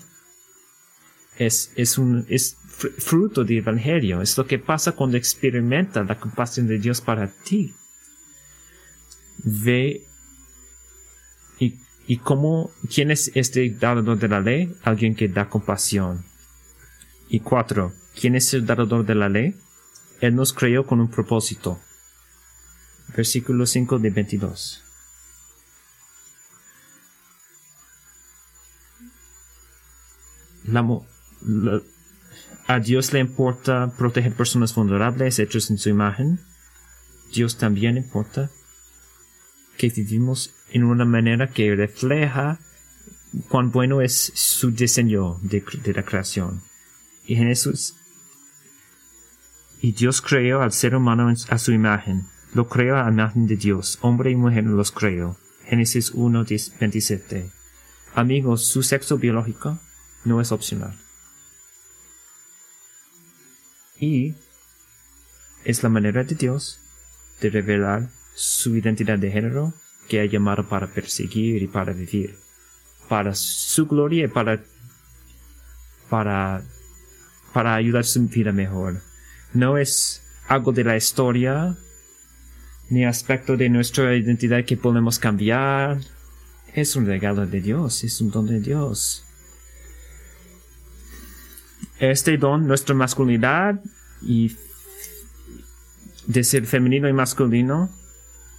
Es, 1.38 1.72
es 1.74 1.98
un, 1.98 2.26
es 2.28 2.58
fruto 2.74 3.44
del 3.44 3.58
Evangelio. 3.58 4.20
Es 4.20 4.36
lo 4.36 4.46
que 4.46 4.58
pasa 4.58 4.92
cuando 4.92 5.16
experimenta 5.16 6.02
la 6.04 6.18
compasión 6.18 6.66
de 6.66 6.78
Dios 6.78 7.00
para 7.00 7.28
ti. 7.28 7.74
Ve 9.38 10.06
y, 11.58 11.78
y 12.06 12.18
cómo, 12.18 12.70
quién 12.92 13.10
es 13.10 13.30
este 13.34 13.70
dador 13.70 14.18
de 14.18 14.28
la 14.28 14.40
ley? 14.40 14.74
Alguien 14.82 15.14
que 15.14 15.28
da 15.28 15.48
compasión. 15.48 16.24
Y 17.28 17.40
cuatro, 17.40 17.92
¿quién 18.18 18.34
es 18.34 18.52
el 18.54 18.66
dador 18.66 19.04
de 19.04 19.14
la 19.14 19.28
ley? 19.28 19.54
Él 20.20 20.34
nos 20.34 20.52
creó 20.52 20.86
con 20.86 21.00
un 21.00 21.10
propósito. 21.10 21.80
Versículo 23.16 23.66
5 23.66 23.98
de 23.98 24.10
22. 24.10 24.80
La, 30.64 30.82
la, 31.42 31.82
a 32.66 32.80
Dios 32.80 33.12
le 33.12 33.20
importa 33.20 33.92
proteger 33.98 34.32
personas 34.32 34.74
vulnerables 34.74 35.38
hechos 35.38 35.70
en 35.70 35.78
su 35.78 35.90
imagen. 35.90 36.40
Dios 37.32 37.58
también 37.58 37.96
importa 37.96 38.50
que 39.76 39.90
vivimos 39.90 40.54
en 40.70 40.84
una 40.84 41.04
manera 41.04 41.50
que 41.50 41.74
refleja 41.74 42.58
cuán 43.48 43.70
bueno 43.70 44.00
es 44.00 44.32
su 44.34 44.70
diseño 44.70 45.38
de, 45.42 45.62
la 45.94 46.04
creación. 46.04 46.62
Y 47.26 47.36
Jesús 47.36 47.96
y 49.80 49.92
Dios 49.92 50.22
creó 50.22 50.62
al 50.62 50.72
ser 50.72 50.94
humano 50.94 51.32
a 51.48 51.58
su 51.58 51.72
imagen. 51.72 52.26
Lo 52.54 52.68
creó 52.68 52.96
a 52.96 53.08
imagen 53.10 53.46
de 53.46 53.56
Dios. 53.56 53.98
Hombre 54.00 54.30
y 54.30 54.36
mujer 54.36 54.64
los 54.64 54.92
creó. 54.92 55.36
Génesis 55.66 56.12
1, 56.12 56.44
27. 56.80 57.50
Amigos, 58.14 58.66
su 58.66 58.82
sexo 58.82 59.18
biológico 59.18 59.78
no 60.24 60.40
es 60.40 60.52
opcional. 60.52 61.03
Y 63.98 64.34
es 65.64 65.82
la 65.82 65.88
manera 65.88 66.24
de 66.24 66.34
Dios 66.34 66.80
de 67.40 67.50
revelar 67.50 68.08
su 68.34 68.76
identidad 68.76 69.18
de 69.18 69.30
género 69.30 69.72
que 70.08 70.20
ha 70.20 70.24
llamado 70.24 70.68
para 70.68 70.86
perseguir 70.86 71.62
y 71.62 71.66
para 71.66 71.92
vivir, 71.92 72.36
para 73.08 73.34
su 73.34 73.86
gloria 73.86 74.24
y 74.24 74.28
para, 74.28 74.62
para, 76.10 76.62
para 77.52 77.74
ayudar 77.74 78.04
su 78.04 78.26
vida 78.26 78.52
mejor. 78.52 79.00
No 79.52 79.78
es 79.78 80.22
algo 80.48 80.72
de 80.72 80.84
la 80.84 80.96
historia, 80.96 81.76
ni 82.90 83.04
aspecto 83.04 83.56
de 83.56 83.68
nuestra 83.68 84.14
identidad 84.14 84.64
que 84.64 84.76
podemos 84.76 85.18
cambiar. 85.18 85.98
Es 86.74 86.96
un 86.96 87.06
regalo 87.06 87.46
de 87.46 87.60
Dios, 87.60 88.04
es 88.04 88.20
un 88.20 88.30
don 88.30 88.46
de 88.46 88.60
Dios. 88.60 89.23
Este 91.98 92.36
don, 92.36 92.66
nuestra 92.66 92.94
masculinidad 92.94 93.80
y 94.22 94.56
de 96.26 96.44
ser 96.44 96.66
femenino 96.66 97.08
y 97.08 97.12
masculino, 97.12 97.90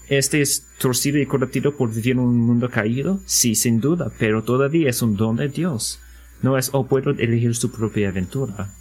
este 0.08 0.42
es 0.42 0.68
torcido 0.78 1.20
y 1.20 1.26
corruptido 1.26 1.76
por 1.76 1.94
vivir 1.94 2.12
en 2.12 2.20
un 2.20 2.38
mundo 2.38 2.70
caído, 2.70 3.20
sí, 3.26 3.56
sin 3.56 3.82
duda, 3.82 4.12
pero 4.20 4.44
todavía 4.44 4.90
es 4.90 5.02
un 5.02 5.18
don 5.18 5.36
de 5.36 5.50
Dios. 5.50 6.00
No 6.42 6.58
es 6.58 6.70
o 6.74 6.86
puedo 6.86 7.12
elegir 7.12 7.56
su 7.56 7.72
propia 7.72 8.10
aventura. 8.10 8.72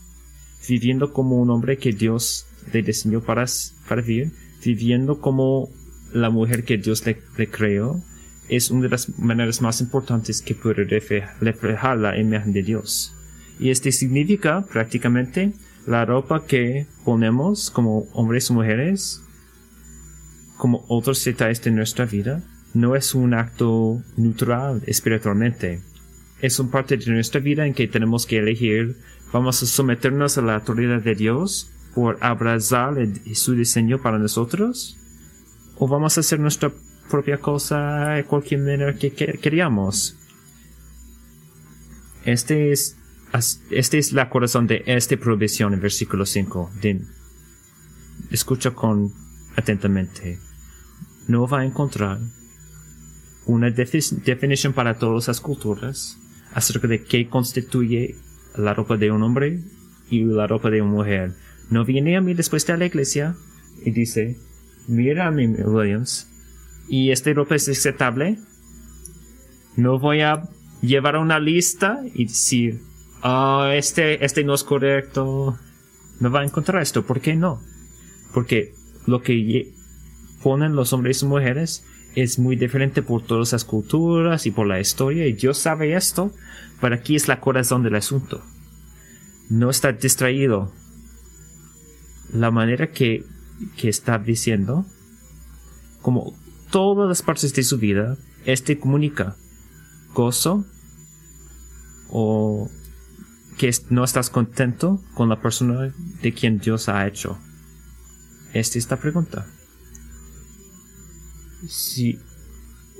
Viviendo 0.68 1.12
como 1.12 1.40
un 1.40 1.50
hombre 1.50 1.78
que 1.78 1.92
Dios 1.92 2.46
le 2.72 2.82
diseñó 2.82 3.22
para, 3.22 3.46
para 3.88 4.02
vivir, 4.02 4.32
viviendo 4.62 5.20
como 5.20 5.70
la 6.12 6.28
mujer 6.30 6.64
que 6.64 6.76
Dios 6.76 7.04
le, 7.06 7.16
creó, 7.50 8.02
es 8.48 8.70
una 8.70 8.82
de 8.82 8.88
las 8.90 9.18
maneras 9.18 9.62
más 9.62 9.80
importantes 9.80 10.42
que 10.42 10.54
puede 10.54 10.84
reflejar 10.84 11.98
la 11.98 12.18
imagen 12.18 12.52
de 12.52 12.62
Dios. 12.62 13.13
Y 13.58 13.70
este 13.70 13.92
significa 13.92 14.64
prácticamente 14.66 15.52
la 15.86 16.04
ropa 16.04 16.44
que 16.46 16.86
ponemos 17.04 17.70
como 17.70 18.06
hombres 18.12 18.50
y 18.50 18.52
mujeres, 18.52 19.22
como 20.56 20.84
otros 20.88 21.24
detalles 21.24 21.62
de 21.62 21.70
nuestra 21.70 22.06
vida, 22.06 22.42
no 22.72 22.96
es 22.96 23.14
un 23.14 23.34
acto 23.34 24.02
neutral 24.16 24.82
espiritualmente. 24.86 25.82
Es 26.40 26.58
una 26.58 26.70
parte 26.70 26.96
de 26.96 27.12
nuestra 27.12 27.40
vida 27.40 27.66
en 27.66 27.74
que 27.74 27.86
tenemos 27.86 28.26
que 28.26 28.38
elegir, 28.38 28.96
vamos 29.32 29.62
a 29.62 29.66
someternos 29.66 30.36
a 30.36 30.42
la 30.42 30.56
autoridad 30.56 31.00
de 31.00 31.14
Dios 31.14 31.70
por 31.94 32.18
abrazar 32.20 32.94
su 33.34 33.54
diseño 33.54 34.02
para 34.02 34.18
nosotros, 34.18 34.98
o 35.76 35.86
vamos 35.86 36.16
a 36.16 36.20
hacer 36.20 36.40
nuestra 36.40 36.72
propia 37.08 37.38
cosa 37.38 38.10
de 38.10 38.24
cualquier 38.24 38.60
manera 38.60 38.94
que 38.94 39.12
queríamos. 39.12 40.16
Este 42.24 42.72
es 42.72 42.96
este 43.70 43.98
es 43.98 44.12
la 44.12 44.30
corazón 44.30 44.66
de 44.68 44.84
esta 44.86 45.16
provisión 45.16 45.74
en 45.74 45.80
versículo 45.80 46.24
5. 46.24 46.70
escucha 48.30 48.70
con 48.70 49.12
atentamente. 49.56 50.38
No 51.26 51.48
va 51.48 51.60
a 51.60 51.64
encontrar 51.64 52.20
una 53.46 53.70
definición 53.70 54.72
para 54.72 54.98
todas 54.98 55.28
las 55.28 55.40
culturas 55.40 56.18
acerca 56.52 56.86
de 56.86 57.02
qué 57.02 57.28
constituye 57.28 58.14
la 58.56 58.72
ropa 58.72 58.96
de 58.96 59.10
un 59.10 59.22
hombre 59.22 59.60
y 60.10 60.22
la 60.24 60.46
ropa 60.46 60.70
de 60.70 60.80
una 60.80 60.92
mujer. 60.92 61.32
No 61.70 61.84
viene 61.84 62.16
a 62.16 62.20
mí 62.20 62.34
después 62.34 62.64
de 62.66 62.76
la 62.76 62.86
iglesia 62.86 63.34
y 63.84 63.90
dice, 63.90 64.38
mira 64.86 65.26
a 65.26 65.30
mí, 65.32 65.46
Williams, 65.46 66.28
y 66.88 67.10
esta 67.10 67.32
ropa 67.32 67.56
es 67.56 67.68
aceptable. 67.68 68.38
No 69.76 69.98
voy 69.98 70.20
a 70.20 70.48
llevar 70.82 71.16
una 71.16 71.40
lista 71.40 72.00
y 72.14 72.26
decir, 72.26 72.80
oh, 73.24 73.66
este, 73.66 74.24
este 74.24 74.44
no 74.44 74.54
es 74.54 74.62
correcto, 74.62 75.58
me 76.20 76.28
va 76.28 76.40
a 76.40 76.44
encontrar 76.44 76.82
esto. 76.82 77.04
¿Por 77.04 77.20
qué 77.20 77.34
no? 77.34 77.60
Porque 78.32 78.74
lo 79.06 79.22
que 79.22 79.72
ponen 80.42 80.76
los 80.76 80.92
hombres 80.92 81.22
y 81.22 81.26
mujeres 81.26 81.84
es 82.14 82.38
muy 82.38 82.56
diferente 82.56 83.02
por 83.02 83.22
todas 83.22 83.52
las 83.52 83.64
culturas 83.64 84.46
y 84.46 84.50
por 84.50 84.66
la 84.66 84.78
historia, 84.78 85.26
y 85.26 85.32
Dios 85.32 85.58
sabe 85.58 85.94
esto, 85.94 86.32
pero 86.80 86.94
aquí 86.94 87.16
es 87.16 87.26
la 87.28 87.40
corazón 87.40 87.82
del 87.82 87.96
asunto. 87.96 88.42
No 89.48 89.70
está 89.70 89.92
distraído. 89.92 90.72
La 92.32 92.50
manera 92.50 92.90
que, 92.90 93.24
que 93.76 93.88
está 93.88 94.18
diciendo, 94.18 94.86
como 96.02 96.34
todas 96.70 97.08
las 97.08 97.22
partes 97.22 97.54
de 97.54 97.62
su 97.62 97.78
vida, 97.78 98.16
este 98.44 98.78
comunica 98.78 99.36
gozo 100.12 100.64
o 102.08 102.70
que 103.58 103.70
no 103.90 104.04
estás 104.04 104.30
contento 104.30 105.00
con 105.14 105.28
la 105.28 105.40
persona 105.40 105.92
de 106.22 106.32
quien 106.32 106.58
Dios 106.58 106.88
ha 106.88 107.06
hecho? 107.06 107.38
Esta 108.52 108.78
es 108.78 108.90
la 108.90 108.96
pregunta. 108.98 109.46
Si 111.68 112.18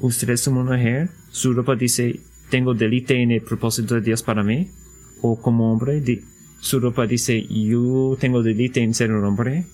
usted 0.00 0.30
es 0.30 0.46
una 0.46 0.62
mujer, 0.62 1.10
su 1.30 1.52
ropa 1.52 1.76
dice, 1.76 2.20
tengo 2.50 2.74
delite 2.74 3.20
en 3.22 3.30
el 3.30 3.42
propósito 3.42 3.94
de 3.94 4.00
Dios 4.00 4.22
para 4.22 4.42
mí, 4.42 4.70
o 5.22 5.40
como 5.40 5.72
hombre, 5.72 6.02
su 6.60 6.80
ropa 6.80 7.06
dice, 7.06 7.46
yo 7.46 8.16
tengo 8.18 8.42
delite 8.42 8.82
en 8.82 8.94
ser 8.94 9.12
un 9.12 9.24
hombre. 9.24 9.66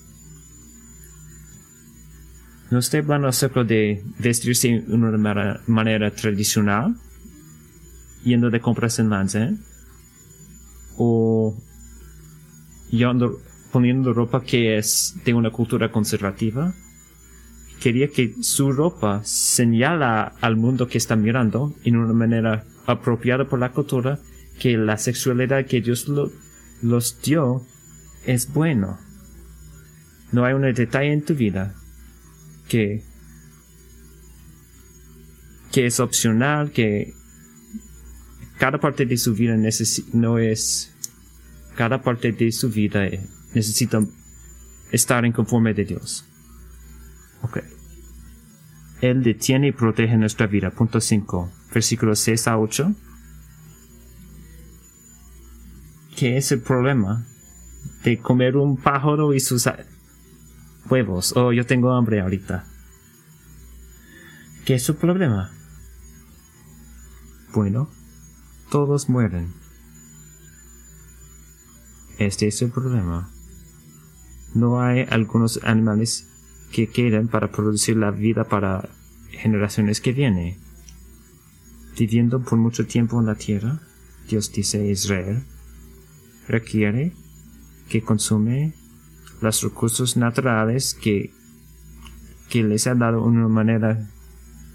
No 2.69 2.79
estoy 2.79 3.01
hablando 3.01 3.27
acerca 3.27 3.63
de 3.63 4.03
vestirse 4.19 4.83
de 4.87 4.93
una 4.93 5.59
manera, 5.67 6.11
tradicional, 6.11 6.95
yendo 8.23 8.49
de 8.49 8.61
compras 8.61 8.99
en 8.99 9.09
Lanzen 9.09 9.70
o 11.03 11.55
poniendo 13.71 14.13
ropa 14.13 14.43
que 14.43 14.77
es 14.77 15.15
de 15.25 15.33
una 15.33 15.49
cultura 15.49 15.91
conservativa. 15.91 16.73
Quería 17.81 18.09
que 18.09 18.35
su 18.41 18.71
ropa 18.71 19.21
señala 19.23 20.33
al 20.41 20.57
mundo 20.57 20.87
que 20.87 20.99
está 20.99 21.15
mirando 21.15 21.73
en 21.83 21.95
una 21.95 22.13
manera 22.13 22.65
apropiada 22.85 23.45
por 23.45 23.59
la 23.59 23.71
cultura 23.71 24.19
que 24.59 24.77
la 24.77 24.97
sexualidad 24.97 25.65
que 25.65 25.81
Dios 25.81 26.07
los 26.83 27.21
dio 27.23 27.65
es 28.27 28.53
bueno. 28.53 28.99
No 30.31 30.45
hay 30.45 30.53
un 30.53 30.61
detalle 30.61 31.13
en 31.13 31.25
tu 31.25 31.33
vida 31.33 31.73
que 32.67 33.03
que 35.71 35.85
es 35.85 35.99
opcional, 36.01 36.71
que 36.71 37.13
cada 38.61 38.77
parte 38.77 39.07
de 39.07 39.17
su 39.17 39.33
vida 39.33 39.57
no 40.13 40.37
es, 40.37 40.90
cada 41.75 42.01
parte 42.01 42.31
de 42.31 42.51
su 42.51 42.69
vida 42.69 43.07
necesita 43.53 44.01
estar 44.91 45.25
en 45.25 45.31
conforme 45.31 45.73
de 45.73 45.85
Dios. 45.85 46.25
Ok. 47.41 47.59
Él 49.01 49.23
detiene 49.23 49.69
y 49.69 49.71
protege 49.71 50.15
nuestra 50.17 50.47
vida. 50.47 50.69
Punto 50.69 51.01
5. 51.01 51.51
Versículos 51.73 52.19
6 52.19 52.47
a 52.47 52.59
8. 52.59 52.93
¿Qué 56.15 56.37
es 56.37 56.51
el 56.51 56.61
problema 56.61 57.25
de 58.03 58.19
comer 58.19 58.57
un 58.57 58.77
pájaro 58.77 59.33
y 59.33 59.39
sus 59.39 59.67
huevos? 60.87 61.35
Oh, 61.35 61.51
yo 61.51 61.65
tengo 61.65 61.93
hambre 61.93 62.21
ahorita. 62.21 62.65
¿Qué 64.65 64.75
es 64.75 64.83
su 64.83 64.95
problema? 64.97 65.51
Bueno, 67.53 67.89
todos 68.69 69.09
mueren. 69.09 69.60
Este 72.27 72.47
es 72.47 72.61
el 72.61 72.69
problema. 72.69 73.31
No 74.53 74.79
hay 74.79 75.07
algunos 75.09 75.59
animales 75.63 76.27
que 76.71 76.85
queden 76.85 77.27
para 77.27 77.51
producir 77.51 77.97
la 77.97 78.11
vida 78.11 78.43
para 78.43 78.89
generaciones 79.31 80.01
que 80.01 80.13
vienen. 80.13 80.55
Viviendo 81.97 82.43
por 82.43 82.59
mucho 82.59 82.85
tiempo 82.85 83.19
en 83.19 83.25
la 83.25 83.33
tierra, 83.33 83.81
Dios 84.29 84.51
dice 84.53 84.85
Israel, 84.85 85.41
requiere 86.47 87.13
que 87.89 88.03
consume 88.03 88.75
los 89.41 89.63
recursos 89.63 90.15
naturales 90.15 90.93
que, 90.93 91.33
que 92.49 92.63
les 92.63 92.85
ha 92.85 92.93
dado 92.93 93.23
una 93.23 93.47
manera 93.47 94.11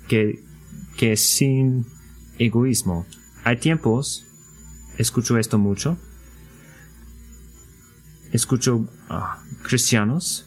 que, 0.08 0.42
que 0.96 1.12
es 1.12 1.20
sin 1.20 1.86
egoísmo. 2.40 3.06
Hay 3.44 3.58
tiempos, 3.58 4.26
escucho 4.98 5.38
esto 5.38 5.58
mucho, 5.58 5.96
escucho 8.36 8.88
a 9.08 9.42
cristianos 9.62 10.46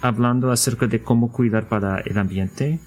hablando 0.00 0.52
acerca 0.52 0.86
de 0.86 1.02
cómo 1.02 1.32
cuidar 1.32 1.68
para 1.68 2.00
el 2.00 2.18
ambiente, 2.18 2.80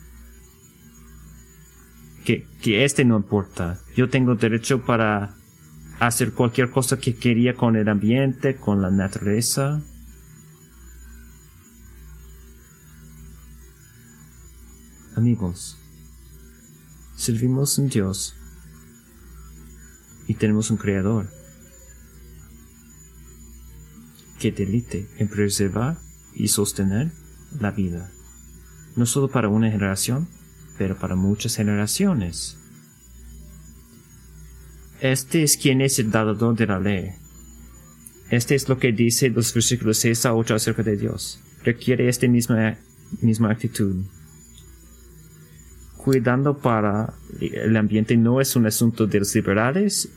que, 2.23 2.47
que 2.61 2.85
este 2.85 3.03
no 3.03 3.17
importa. 3.17 3.79
Yo 3.95 4.09
tengo 4.09 4.35
derecho 4.35 4.85
para 4.85 5.35
hacer 5.99 6.33
cualquier 6.33 6.69
cosa 6.69 6.99
que 6.99 7.15
quería 7.15 7.55
con 7.55 7.75
el 7.75 7.89
ambiente, 7.89 8.55
con 8.55 8.81
la 8.81 8.91
naturaleza. 8.91 9.81
Amigos, 15.15 15.77
servimos 17.15 17.77
a 17.77 17.81
un 17.81 17.89
Dios 17.89 18.35
y 20.27 20.35
tenemos 20.35 20.71
un 20.71 20.77
creador 20.77 21.40
que 24.41 24.51
delite 24.51 25.07
en 25.19 25.27
preservar 25.27 25.99
y 26.33 26.47
sostener 26.47 27.11
la 27.59 27.69
vida. 27.69 28.09
No 28.95 29.05
solo 29.05 29.27
para 29.27 29.49
una 29.49 29.69
generación, 29.69 30.27
pero 30.79 30.97
para 30.97 31.15
muchas 31.15 31.55
generaciones. 31.55 32.57
Este 34.99 35.43
es 35.43 35.57
quien 35.57 35.81
es 35.81 35.99
el 35.99 36.09
dador 36.09 36.55
de 36.55 36.65
la 36.65 36.79
ley. 36.79 37.11
Este 38.31 38.55
es 38.55 38.67
lo 38.67 38.79
que 38.79 38.91
dice 38.91 39.29
los 39.29 39.53
versículos 39.53 39.99
6 39.99 40.25
a 40.25 40.33
8 40.33 40.55
acerca 40.55 40.81
de 40.81 40.97
Dios. 40.97 41.39
Requiere 41.63 42.09
esta 42.09 42.27
misma, 42.27 42.77
misma 43.21 43.51
actitud. 43.51 44.03
Cuidando 45.97 46.57
para 46.57 47.13
el 47.39 47.77
ambiente 47.77 48.17
no 48.17 48.41
es 48.41 48.55
un 48.55 48.65
asunto 48.65 49.05
de 49.05 49.19
los 49.19 49.35
liberales. 49.35 50.09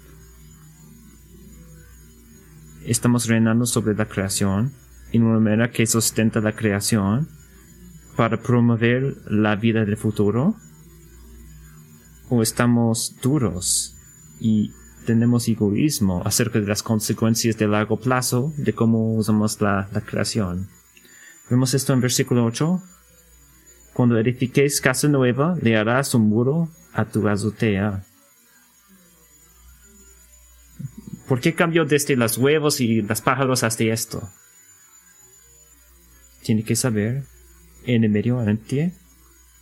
Estamos 2.87 3.27
reinando 3.27 3.67
sobre 3.67 3.95
la 3.95 4.07
creación 4.07 4.73
en 5.13 5.23
una 5.23 5.39
manera 5.39 5.71
que 5.71 5.87
sustenta 5.87 6.41
la 6.41 6.53
creación 6.53 7.29
para 8.17 8.41
promover 8.41 9.17
la 9.27 9.57
vida 9.57 9.85
del 9.85 9.97
futuro? 9.97 10.55
¿O 12.29 12.43
estamos 12.43 13.17
duros 13.23 13.97
y 14.41 14.73
tenemos 15.07 15.49
egoísmo 15.49 16.23
acerca 16.25 16.61
de 16.61 16.67
las 16.67 16.83
consecuencias 16.83 17.57
de 17.59 17.69
largo 17.69 17.99
plazo 17.99 18.53
de 18.57 18.73
cómo 18.73 19.15
usamos 19.15 19.61
la, 19.61 19.89
creación? 20.07 20.69
Vemos 21.51 21.75
esto 21.75 21.93
en 21.93 22.01
versículo 22.01 22.45
8. 22.45 22.83
Cuando 23.93 24.19
edifiques 24.19 24.81
casa 24.81 25.09
nueva, 25.09 25.57
le 25.61 25.77
harás 25.77 26.15
un 26.15 26.29
muro 26.29 26.69
a 26.93 27.05
tu 27.05 27.29
azotea. 27.29 28.05
¿Por 31.29 31.41
qué 31.41 31.55
cambió 31.55 31.85
desde 31.85 32.17
los 32.17 32.37
huevos 32.37 32.81
y 32.81 33.01
los 33.01 33.21
pájaros 33.23 33.63
hasta 33.63 33.85
esto? 33.85 34.29
Tiene 36.43 36.63
que 36.63 36.77
saber 36.77 37.25
en 37.87 38.05
el 38.05 38.11
medio 38.11 38.39
ambiente, 38.39 38.93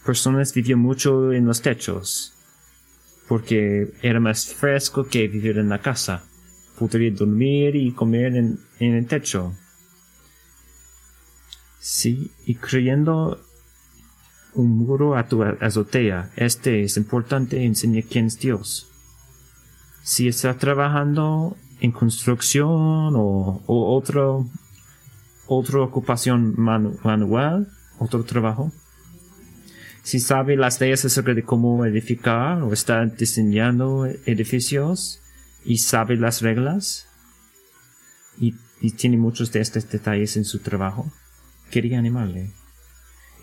personas 0.05 0.53
vivían 0.53 0.81
mucho 0.81 1.33
en 1.33 1.47
los 1.47 1.63
techos, 1.63 2.35
porque 3.29 3.93
era 4.03 4.19
más 4.19 4.53
fresco 4.53 5.07
que 5.07 5.29
vivir 5.29 5.59
en 5.59 5.69
la 5.69 5.81
casa. 5.81 6.25
Podría 6.79 7.13
dormir 7.13 7.77
y 7.77 7.93
comer 7.93 8.35
en, 8.37 8.59
el 8.81 9.07
techo. 9.07 9.55
Sí, 11.79 12.33
y 12.45 12.57
creyendo 12.57 13.41
un 14.55 14.79
muro 14.79 15.17
a 15.17 15.29
tu 15.29 15.43
azotea, 15.43 16.31
este 16.37 16.83
es 16.83 16.97
importante 16.97 17.65
enseñar 17.65 18.05
quién 18.05 18.27
es 18.27 18.39
Dios. 18.39 18.92
Si 20.03 20.29
está 20.29 20.57
trabajando 20.59 21.57
en 21.81 21.93
construcción 21.93 23.15
o, 23.17 23.63
o 23.67 23.97
otro, 23.97 24.49
otra 25.47 25.81
ocupación 25.81 26.55
manual, 26.57 27.69
otro 27.99 28.25
trabajo. 28.25 28.73
Si 30.03 30.19
sabe 30.19 30.57
las 30.57 30.81
leyes 30.81 31.05
acerca 31.05 31.35
de 31.35 31.45
cómo 31.45 31.85
edificar 31.87 32.63
o 32.63 32.73
está 32.73 33.05
diseñando 33.07 34.07
edificios 34.27 35.21
y 35.65 35.79
sabe 35.79 36.17
las 36.17 36.43
reglas 36.43 37.07
y, 38.39 38.55
tiene 38.97 39.17
muchos 39.17 39.53
de 39.53 39.61
estos 39.61 39.89
detalles 39.89 40.37
en 40.37 40.45
su 40.45 40.59
trabajo, 40.59 41.13
quería 41.71 42.01
animarle. 42.01 42.51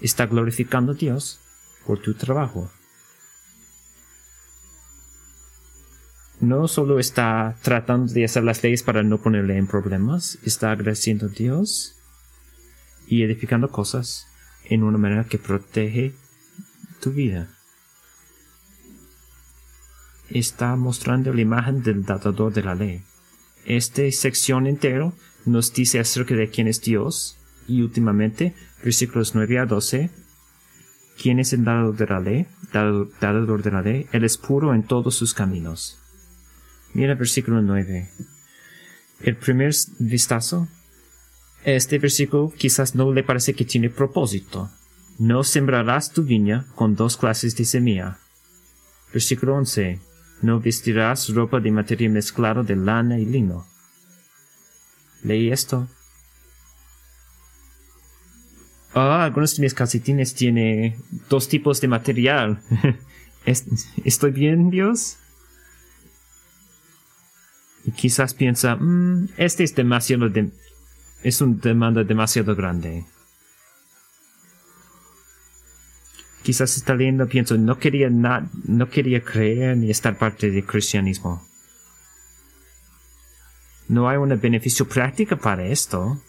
Está 0.02 0.26
glorificando 0.26 0.92
a 0.92 0.96
Dios 0.96 1.40
por 1.86 2.02
tu 2.02 2.14
trabajo. 2.14 2.70
No 6.40 6.68
solo 6.68 7.00
está 7.00 7.58
tratando 7.62 8.14
de 8.14 8.26
hacer 8.26 8.44
las 8.44 8.64
leyes 8.64 8.84
para 8.84 9.04
no 9.04 9.18
ponerle 9.18 9.58
en 9.58 9.68
problemas, 9.68 10.40
está 10.44 10.72
agradeciendo 10.72 11.26
a 11.26 11.30
Dios 11.30 11.98
y 13.08 13.24
edificando 13.24 13.70
cosas 13.70 14.28
en 14.66 14.84
una 14.84 14.98
manera 14.98 15.26
que 15.26 15.38
protege 15.38 16.14
tu 17.02 17.12
vida. 17.12 17.50
Está 20.30 20.76
mostrando 20.76 21.34
la 21.34 21.42
imagen 21.42 21.82
del 21.82 22.06
dador 22.06 22.54
de 22.54 22.64
la 22.64 22.76
ley. 22.76 23.02
Esta 23.66 24.10
sección 24.12 24.68
entero 24.68 25.14
nos 25.46 25.74
dice 25.74 26.00
acerca 26.00 26.36
de 26.36 26.50
quién 26.50 26.68
es 26.68 26.82
Dios 26.82 27.38
y 27.68 27.82
últimamente, 27.82 28.56
versículos 28.84 29.36
9 29.36 29.60
a 29.60 29.66
12, 29.66 30.10
quién 31.22 31.40
es 31.40 31.52
el 31.52 31.66
dador 31.66 31.98
de 31.98 32.06
la 32.06 32.20
ley, 32.20 32.48
dador 32.72 33.64
de 33.64 33.72
la 33.72 33.82
ley, 33.82 34.08
él 34.12 34.24
es 34.24 34.38
puro 34.38 34.74
en 34.74 34.84
todos 34.84 35.16
sus 35.16 35.34
caminos. 35.34 36.00
Mira 36.94 37.16
versículo 37.16 37.62
9. 37.62 38.10
El 39.22 39.36
primer 39.36 39.74
vistazo 40.00 40.68
este 41.64 42.00
versículo 42.00 42.54
quizás 42.58 42.96
no 42.96 43.12
le 43.12 43.24
parece 43.24 43.54
que 43.54 43.66
tiene 43.66 43.90
propósito. 43.90 44.70
No 45.18 45.44
sembrarás 45.44 46.12
tu 46.12 46.24
viña 46.24 46.66
con 46.76 46.96
dos 46.96 47.18
clases 47.18 47.56
de 47.58 47.66
semilla. 47.66 48.18
Versículo 49.12 49.56
11. 49.56 50.00
No 50.42 50.62
vestirás 50.62 51.30
ropa 51.34 51.60
de 51.60 51.72
materia 51.72 52.10
mezclada 52.10 52.64
de 52.64 52.78
lana 52.78 53.20
y 53.20 53.26
lino. 53.26 53.68
Leí 55.24 55.52
esto. 55.52 55.90
Ah, 58.94 59.26
algunos 59.26 59.58
de 59.58 59.64
mis 59.64 59.74
calcetines 59.74 60.34
tienen 60.34 60.96
dos 61.30 61.50
tipos 61.50 61.82
de 61.82 61.90
material. 61.90 62.62
¿Estoy 63.46 64.32
bien, 64.32 64.70
Dios? 64.70 65.18
Quizás 67.96 68.34
piensa, 68.34 68.76
mm, 68.76 69.30
este 69.38 69.64
es 69.64 69.76
demasiado 69.76 70.30
de 70.30 70.52
es 71.24 71.42
una 71.42 71.58
demanda 71.62 72.04
demasiado 72.04 72.56
grande. 72.56 73.06
Quizás 76.44 76.78
está 76.78 76.96
leyendo, 76.96 77.28
pienso, 77.28 77.58
no 77.58 77.78
quería, 77.78 78.10
no 78.10 78.90
quería 78.90 79.24
creer 79.24 79.78
ni 79.78 79.92
estar 79.92 80.18
parte 80.18 80.50
del 80.50 80.66
cristianismo. 80.66 81.46
No 83.90 84.08
hay 84.08 84.18
un 84.18 84.30
beneficio 84.40 84.88
práctico 84.88 85.36
para 85.38 85.66
esto. 85.66 86.22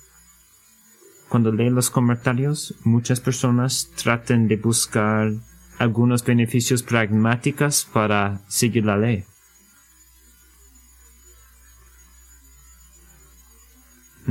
Cuando 1.29 1.53
leen 1.53 1.77
los 1.77 1.91
comentarios, 1.91 2.75
muchas 2.83 3.21
personas 3.21 3.91
tratan 3.95 4.49
de 4.49 4.57
buscar 4.57 5.33
algunos 5.79 6.25
beneficios 6.25 6.83
pragmáticos 6.83 7.89
para 7.93 8.41
seguir 8.49 8.85
la 8.85 8.97
ley. 8.97 9.25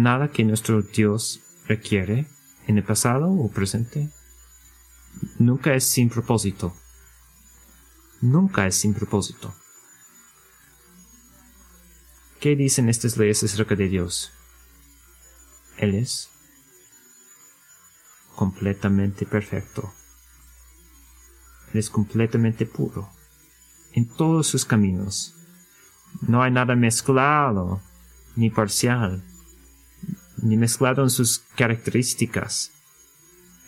Nada 0.03 0.31
que 0.31 0.43
nuestro 0.43 0.81
Dios 0.81 1.41
requiere 1.67 2.25
en 2.67 2.77
el 2.77 2.83
pasado 2.83 3.31
o 3.31 3.49
presente 3.49 4.09
nunca 5.37 5.73
es 5.73 5.83
sin 5.85 6.09
propósito. 6.09 6.73
Nunca 8.21 8.67
es 8.67 8.75
sin 8.75 8.93
propósito. 8.93 9.53
¿Qué 12.39 12.55
dicen 12.55 12.89
estas 12.89 13.17
leyes 13.17 13.43
acerca 13.43 13.75
de 13.75 13.87
Dios? 13.87 14.31
Él 15.77 15.95
es 15.95 16.29
completamente 18.35 19.25
perfecto. 19.25 19.93
Él 21.73 21.79
es 21.79 21.89
completamente 21.89 22.65
puro 22.65 23.09
en 23.93 24.07
todos 24.07 24.47
sus 24.47 24.65
caminos. 24.65 25.35
No 26.21 26.41
hay 26.41 26.51
nada 26.51 26.75
mezclado 26.75 27.81
ni 28.35 28.49
parcial 28.49 29.23
ni 30.41 30.57
mezclado 30.57 31.03
en 31.03 31.09
sus 31.09 31.43
características. 31.55 32.71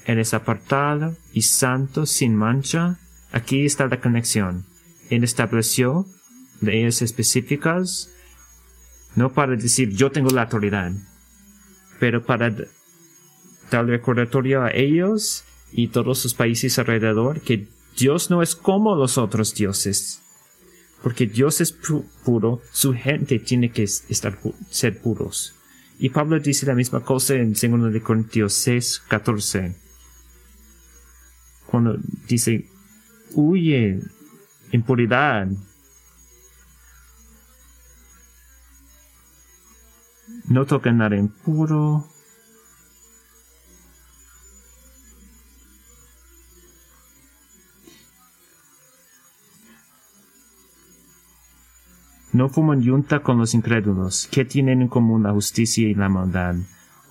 Eres 0.05 0.33
apartado 0.33 1.15
y 1.33 1.43
santo 1.43 2.05
sin 2.05 2.35
mancha. 2.35 2.99
Aquí 3.31 3.65
está 3.65 3.87
la 3.87 3.99
conexión. 3.99 4.65
Él 5.09 5.23
estableció 5.23 6.05
leyes 6.61 7.01
específicas, 7.01 8.09
no 9.15 9.33
para 9.33 9.55
decir 9.55 9.89
yo 9.89 10.11
tengo 10.11 10.29
la 10.29 10.43
autoridad, 10.43 10.91
pero 11.99 12.23
para 12.23 12.55
dar 13.69 13.85
recordatorio 13.85 14.63
a 14.63 14.71
ellos 14.71 15.43
y 15.71 15.87
todos 15.89 16.19
sus 16.19 16.33
países 16.33 16.77
alrededor 16.79 17.41
que 17.41 17.67
Dios 17.97 18.29
no 18.29 18.41
es 18.41 18.55
como 18.55 18.95
los 18.95 19.17
otros 19.17 19.53
dioses. 19.53 20.21
Porque 21.03 21.25
Dios 21.25 21.61
es 21.61 21.71
puro, 21.71 22.61
su 22.71 22.93
gente 22.93 23.39
tiene 23.39 23.71
que 23.71 23.83
estar, 23.83 24.37
ser 24.69 25.01
puros. 25.01 25.55
Y 26.01 26.09
Pablo 26.09 26.39
dice 26.39 26.65
la 26.65 26.73
misma 26.73 27.01
cosa 27.01 27.35
en 27.35 27.53
2 27.53 27.93
de 27.93 28.01
Corintios 28.01 28.53
6, 28.55 29.03
14. 29.07 29.75
Cuando 31.67 31.95
dice, 32.27 32.67
huye 33.35 33.99
impuridad. 34.71 35.47
No 40.45 40.65
toca 40.65 40.91
nada 40.91 41.15
impuro. 41.15 42.10
No 52.33 52.47
fuman 52.47 52.81
yunta 52.81 53.19
con 53.19 53.37
los 53.37 53.53
incrédulos. 53.53 54.29
¿Qué 54.31 54.45
tienen 54.45 54.81
en 54.81 54.87
común 54.87 55.23
la 55.23 55.33
justicia 55.33 55.87
y 55.87 55.93
la 55.93 56.07
maldad? 56.07 56.55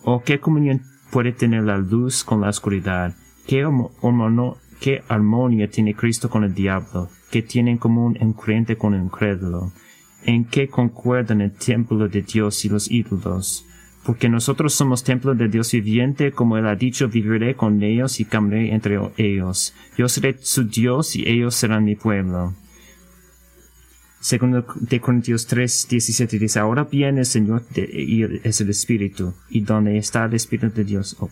¿O 0.02 0.22
qué 0.22 0.40
comunión 0.40 0.82
puede 1.10 1.32
tener 1.32 1.64
la 1.64 1.76
luz 1.76 2.24
con 2.24 2.40
la 2.40 2.48
oscuridad? 2.48 3.14
¿Qué, 3.46 3.68
qué 4.80 5.02
armonía 5.08 5.68
tiene 5.68 5.94
Cristo 5.94 6.30
con 6.30 6.44
el 6.44 6.54
diablo? 6.54 7.10
¿Qué 7.30 7.42
tiene 7.42 7.72
en 7.72 7.78
común 7.78 8.16
un 8.18 8.32
creyente 8.32 8.76
con 8.76 8.94
un 8.94 9.04
incrédulo? 9.04 9.72
¿En 10.24 10.46
qué 10.46 10.68
concuerdan 10.68 11.42
el 11.42 11.52
templo 11.52 12.08
de 12.08 12.22
Dios 12.22 12.64
y 12.64 12.70
los 12.70 12.90
ídolos? 12.90 13.66
Porque 14.04 14.30
nosotros 14.30 14.72
somos 14.72 15.04
templo 15.04 15.34
de 15.34 15.48
Dios 15.48 15.72
viviente, 15.72 16.32
como 16.32 16.56
Él 16.56 16.66
ha 16.66 16.76
dicho, 16.76 17.08
viviré 17.08 17.54
con 17.54 17.82
ellos 17.82 18.20
y 18.20 18.24
caminaré 18.24 18.72
entre 18.72 18.98
ellos. 19.18 19.74
Yo 19.98 20.08
seré 20.08 20.38
su 20.40 20.64
Dios 20.64 21.14
y 21.14 21.28
ellos 21.28 21.54
serán 21.54 21.84
mi 21.84 21.96
pueblo. 21.96 22.54
Segundo 24.20 24.66
de 24.74 25.00
Corintios 25.00 25.46
3, 25.46 25.86
17 25.88 26.38
dice, 26.38 26.58
ahora 26.58 26.84
bien 26.84 27.16
el 27.16 27.24
Señor 27.24 27.64
es 27.74 28.60
el 28.60 28.68
Espíritu, 28.68 29.34
y 29.48 29.62
donde 29.62 29.96
está 29.96 30.26
el 30.26 30.34
Espíritu 30.34 30.74
de 30.74 30.84
Dios. 30.84 31.16
Oh. 31.20 31.30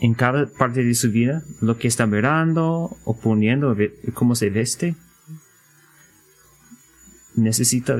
En 0.00 0.14
cada 0.14 0.46
parte 0.46 0.84
de 0.84 0.94
su 0.94 1.10
vida, 1.10 1.42
lo 1.60 1.78
que 1.78 1.88
está 1.88 2.06
mirando 2.06 2.96
o 3.04 3.16
poniendo, 3.20 3.76
cómo 4.14 4.36
se 4.36 4.50
veste, 4.50 4.94
necesita 7.34 7.98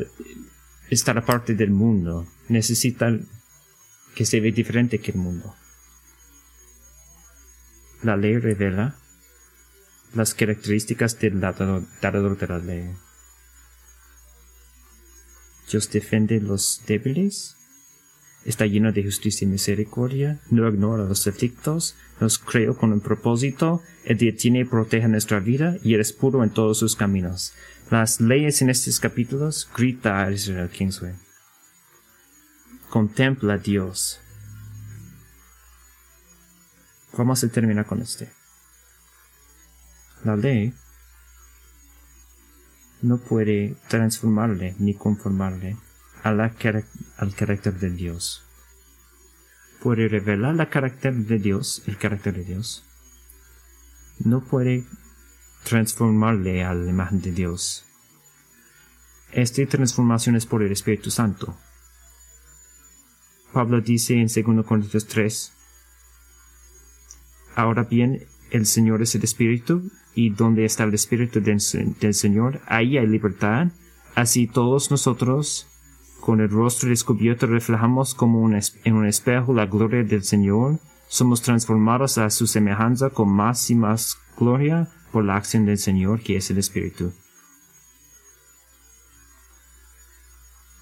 estar 0.89 1.19
aparte 1.19 1.57
del 1.57 1.71
mundo, 1.71 2.29
necesita 2.49 3.19
que 4.15 4.25
se 4.25 4.39
ve 4.39 4.53
diferente 4.53 5.01
que 5.01 5.11
el 5.11 5.19
mundo. 5.19 5.53
La 8.03 8.17
ley 8.17 8.39
revela 8.39 8.97
las 10.15 10.35
características 10.35 11.19
del 11.19 11.41
dador 11.41 12.39
de 12.39 12.47
la 12.47 12.59
ley. 12.59 12.91
Dios 15.71 15.91
defiende 15.91 16.41
los 16.41 16.83
débiles, 16.87 17.57
está 18.45 18.67
lleno 18.67 18.93
de 18.93 19.05
justicia 19.05 19.47
y 19.47 19.49
misericordia, 19.49 20.41
no 20.51 20.69
ignora 20.69 21.05
los 21.05 21.27
aflictos, 21.27 21.97
nos 22.21 22.39
creó 22.39 22.77
con 22.77 22.93
un 22.93 23.01
propósito, 23.01 23.83
Él 24.05 24.19
detiene 24.19 24.61
y 24.61 24.65
protege 24.65 25.09
nuestra 25.09 25.41
vida 25.41 25.79
y 25.83 25.95
es 25.95 26.13
puro 26.13 26.45
en 26.45 26.51
todos 26.51 26.79
sus 26.79 26.95
caminos. 26.95 27.55
Las 27.91 28.21
leyes 28.21 28.61
en 28.63 28.71
estos 28.71 29.01
capítulos 29.01 29.69
grita 29.77 30.23
a 30.23 30.31
Israel 30.31 30.69
Kingsway. 30.69 31.15
Contempla 32.91 33.55
a 33.55 33.59
Dios. 33.59 34.21
Vamos 37.17 37.43
a 37.45 37.49
terminar 37.49 37.87
con 37.87 38.03
este. 38.03 38.42
La 40.25 40.37
ley 40.37 40.73
no 43.03 43.19
puede 43.19 43.75
transformarle 43.89 44.77
ni 44.79 44.95
conformarle 44.95 45.77
al 46.23 46.55
carácter 47.35 47.75
de 47.81 47.91
Dios. 47.91 48.45
Puede 49.83 50.07
revelar 50.07 50.61
el 50.61 50.69
carácter 50.69 51.15
de 51.15 51.39
Dios, 51.39 51.83
el 51.87 51.99
carácter 51.99 52.35
de 52.35 52.45
Dios. 52.45 52.85
No 54.21 54.45
puede 54.45 54.87
transformarle 55.65 56.63
a 56.63 56.73
la 56.73 56.89
imagen 56.89 57.21
de 57.21 57.33
Dios. 57.33 57.85
Esta 59.33 59.67
transformación 59.67 60.37
es 60.37 60.47
por 60.47 60.63
el 60.63 60.71
Espíritu 60.71 61.11
Santo. 61.11 61.57
Pablo 63.53 63.81
dice 63.81 64.15
en 64.15 64.29
2 64.29 64.65
Corintios 64.65 65.07
3, 65.07 65.53
Ahora 67.57 67.83
bien, 67.85 68.25
el 68.51 68.67
Señor 68.67 69.03
es 69.03 69.15
el 69.15 69.25
Espíritu, 69.25 69.91
y 70.15 70.31
donde 70.31 70.65
está 70.65 70.85
el 70.85 70.95
Espíritu 70.95 71.41
del, 71.41 71.61
Señor, 71.61 72.61
ahí 72.67 72.99
hay 72.99 73.07
libertad. 73.07 73.69
Así 74.15 74.47
todos 74.47 74.91
nosotros, 74.91 75.67
con 76.21 76.41
el 76.41 76.51
rostro 76.51 76.91
descubierto, 76.91 77.47
reflejamos 77.47 78.15
como 78.15 78.49
en 78.49 78.95
un 78.95 79.07
espejo 79.07 79.55
la 79.55 79.67
gloria 79.67 80.05
del 80.05 80.23
Señor. 80.23 80.79
Somos 81.09 81.43
transformados 81.43 82.19
a 82.19 82.31
su 82.31 82.47
semejanza 82.47 83.11
con 83.11 83.31
más 83.31 83.71
y 83.71 83.75
más 83.75 84.19
gloria 84.39 84.89
por 85.13 85.25
la 85.25 85.37
acción 85.37 85.67
del 85.67 85.79
Señor, 85.79 86.21
que 86.21 86.37
es 86.37 86.51
el 86.51 86.59
Espíritu. 86.59 87.13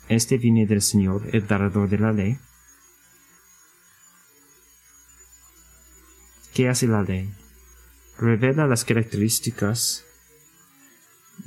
Este 0.09 0.39
viene 0.39 0.67
del 0.67 0.83
Señor, 0.83 1.23
el 1.33 1.47
dador 1.47 1.89
de 1.89 1.99
la 1.99 2.13
ley. 2.13 2.39
¿Qué 6.53 6.69
hace 6.69 6.89
la 6.89 7.03
ley? 7.03 7.33
Revela 8.21 8.67
las 8.67 8.85
características 8.85 10.05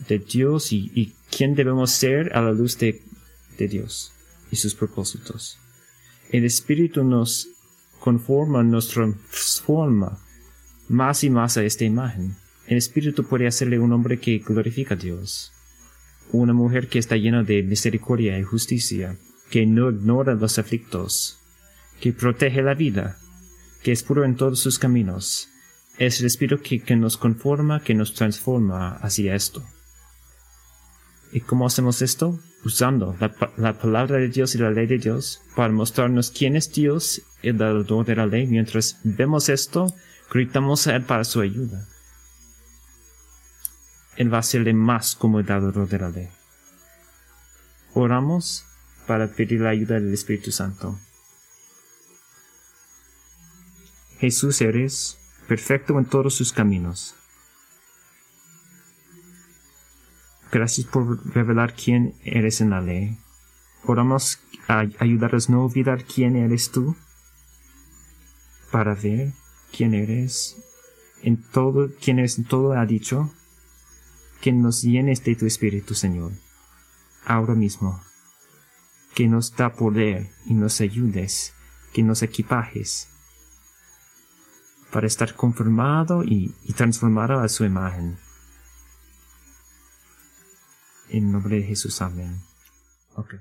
de 0.08 0.18
Dios 0.20 0.74
y, 0.74 1.16
quién 1.30 1.56
debemos 1.56 1.92
ser 1.92 2.36
a 2.36 2.42
la 2.42 2.52
luz 2.52 2.78
de, 2.78 3.02
Dios 3.58 4.12
y 4.52 4.58
sus 4.58 4.76
propósitos. 4.76 5.60
El 6.32 6.44
Espíritu 6.44 7.04
nos 7.04 7.48
conforma, 8.00 8.64
nos 8.64 8.90
transforma 8.90 10.20
más 10.90 11.24
y 11.24 11.30
más 11.30 11.56
a 11.58 11.64
esta 11.64 11.86
imagen. 11.86 12.36
El 12.68 12.78
Espíritu 12.78 13.24
puede 13.24 13.48
hacerle 13.48 13.80
un 13.80 13.94
hombre 13.94 14.20
que 14.20 14.40
glorifica 14.40 14.96
a 14.96 14.98
Dios, 14.98 15.54
una 16.32 16.54
mujer 16.54 16.90
que 16.90 17.00
está 17.00 17.16
llena 17.16 17.44
de 17.44 17.64
misericordia 17.64 18.38
y 18.38 18.44
justicia, 18.44 19.16
que 19.50 19.66
no 19.66 19.92
ignora 19.92 20.34
los 20.34 20.60
aflictos, 20.60 21.40
que 22.02 22.12
protege 22.12 22.62
la 22.64 22.74
vida, 22.74 23.18
que 23.82 23.92
es 23.92 24.04
puro 24.04 24.26
en 24.26 24.36
todos 24.36 24.60
sus 24.60 24.80
caminos, 24.80 25.53
es 25.98 26.20
el 26.20 26.26
Espíritu 26.26 26.62
que, 26.62 26.96
nos 26.96 27.18
conforma, 27.18 27.82
que 27.82 27.94
nos 27.94 28.14
transforma 28.14 28.96
hacia 28.98 29.36
esto. 29.36 29.64
¿Y 31.32 31.42
cómo 31.42 31.66
hacemos 31.66 32.02
esto? 32.02 32.40
Usando 32.66 33.16
la, 33.58 33.74
palabra 33.74 34.18
de 34.18 34.30
Dios 34.30 34.56
y 34.56 34.58
la 34.58 34.72
ley 34.72 34.88
de 34.88 34.98
Dios 34.98 35.42
para 35.56 35.74
mostrarnos 35.74 36.32
quién 36.32 36.56
es 36.56 36.72
Dios, 36.72 37.22
el 37.42 37.58
dador 37.58 38.06
de 38.06 38.16
la 38.16 38.26
ley. 38.26 38.48
Mientras 38.48 39.00
vemos 39.04 39.50
esto, 39.50 39.94
gritamos 40.32 40.88
a 40.88 40.96
Él 40.96 41.04
para 41.04 41.24
su 41.24 41.42
ayuda. 41.42 41.88
Él 44.16 44.34
va 44.34 44.40
a 44.40 44.44
serle 44.44 44.74
más 44.74 45.16
como 45.16 45.40
el 45.40 45.46
dador 45.46 45.88
de 45.88 46.00
la 46.00 46.10
ley. 46.10 46.30
Oramos 47.94 48.66
para 49.06 49.28
pedir 49.28 49.62
la 49.62 49.70
ayuda 49.70 49.96
del 49.96 50.14
Espíritu 50.14 50.52
Santo. 50.52 50.98
Jesús 54.20 54.62
eres 54.62 55.18
perfecto 55.48 55.98
en 56.00 56.06
todos 56.06 56.36
sus 56.36 56.54
caminos. 56.54 57.16
Gracias 60.52 60.86
por 60.86 61.26
revelar 61.34 61.74
quién 61.74 62.16
eres 62.24 62.62
en 62.62 62.70
la 62.70 62.82
ley. 62.82 63.18
Oramos 63.86 64.40
a 64.68 64.86
ayudarnos 65.00 65.50
a 65.50 65.52
no 65.52 65.66
olvidar 65.66 66.04
quién 66.06 66.36
eres 66.36 66.72
tú, 66.72 66.96
para 68.72 68.96
ver 68.96 69.34
quién 69.76 69.94
eres 69.94 70.58
en 71.22 71.42
todo, 71.42 71.90
quién 72.02 72.20
eres 72.20 72.38
en 72.38 72.46
todo 72.46 72.74
ha 72.74 72.86
dicho, 72.86 73.32
que 74.42 74.52
nos 74.52 74.82
llenes 74.82 75.24
de 75.24 75.36
tu 75.36 75.46
Espíritu, 75.46 75.96
Señor, 75.96 76.34
ahora 77.26 77.56
mismo, 77.56 78.02
que 79.16 79.28
nos 79.28 79.56
da 79.56 79.74
poder 79.74 80.30
y 80.46 80.54
nos 80.54 80.82
ayudes, 80.82 81.54
que 81.94 82.04
nos 82.04 82.24
equipajes 82.24 83.13
para 84.94 85.08
estar 85.08 85.34
conformado 85.34 86.24
y, 86.24 86.54
transformado 86.78 87.40
a 87.40 87.50
su 87.50 87.66
imagen. 87.66 88.18
En 91.10 91.32
nombre 91.32 91.58
de 91.58 91.64
Jesús, 91.64 92.00
amén. 92.02 92.40
Okay. 93.16 93.40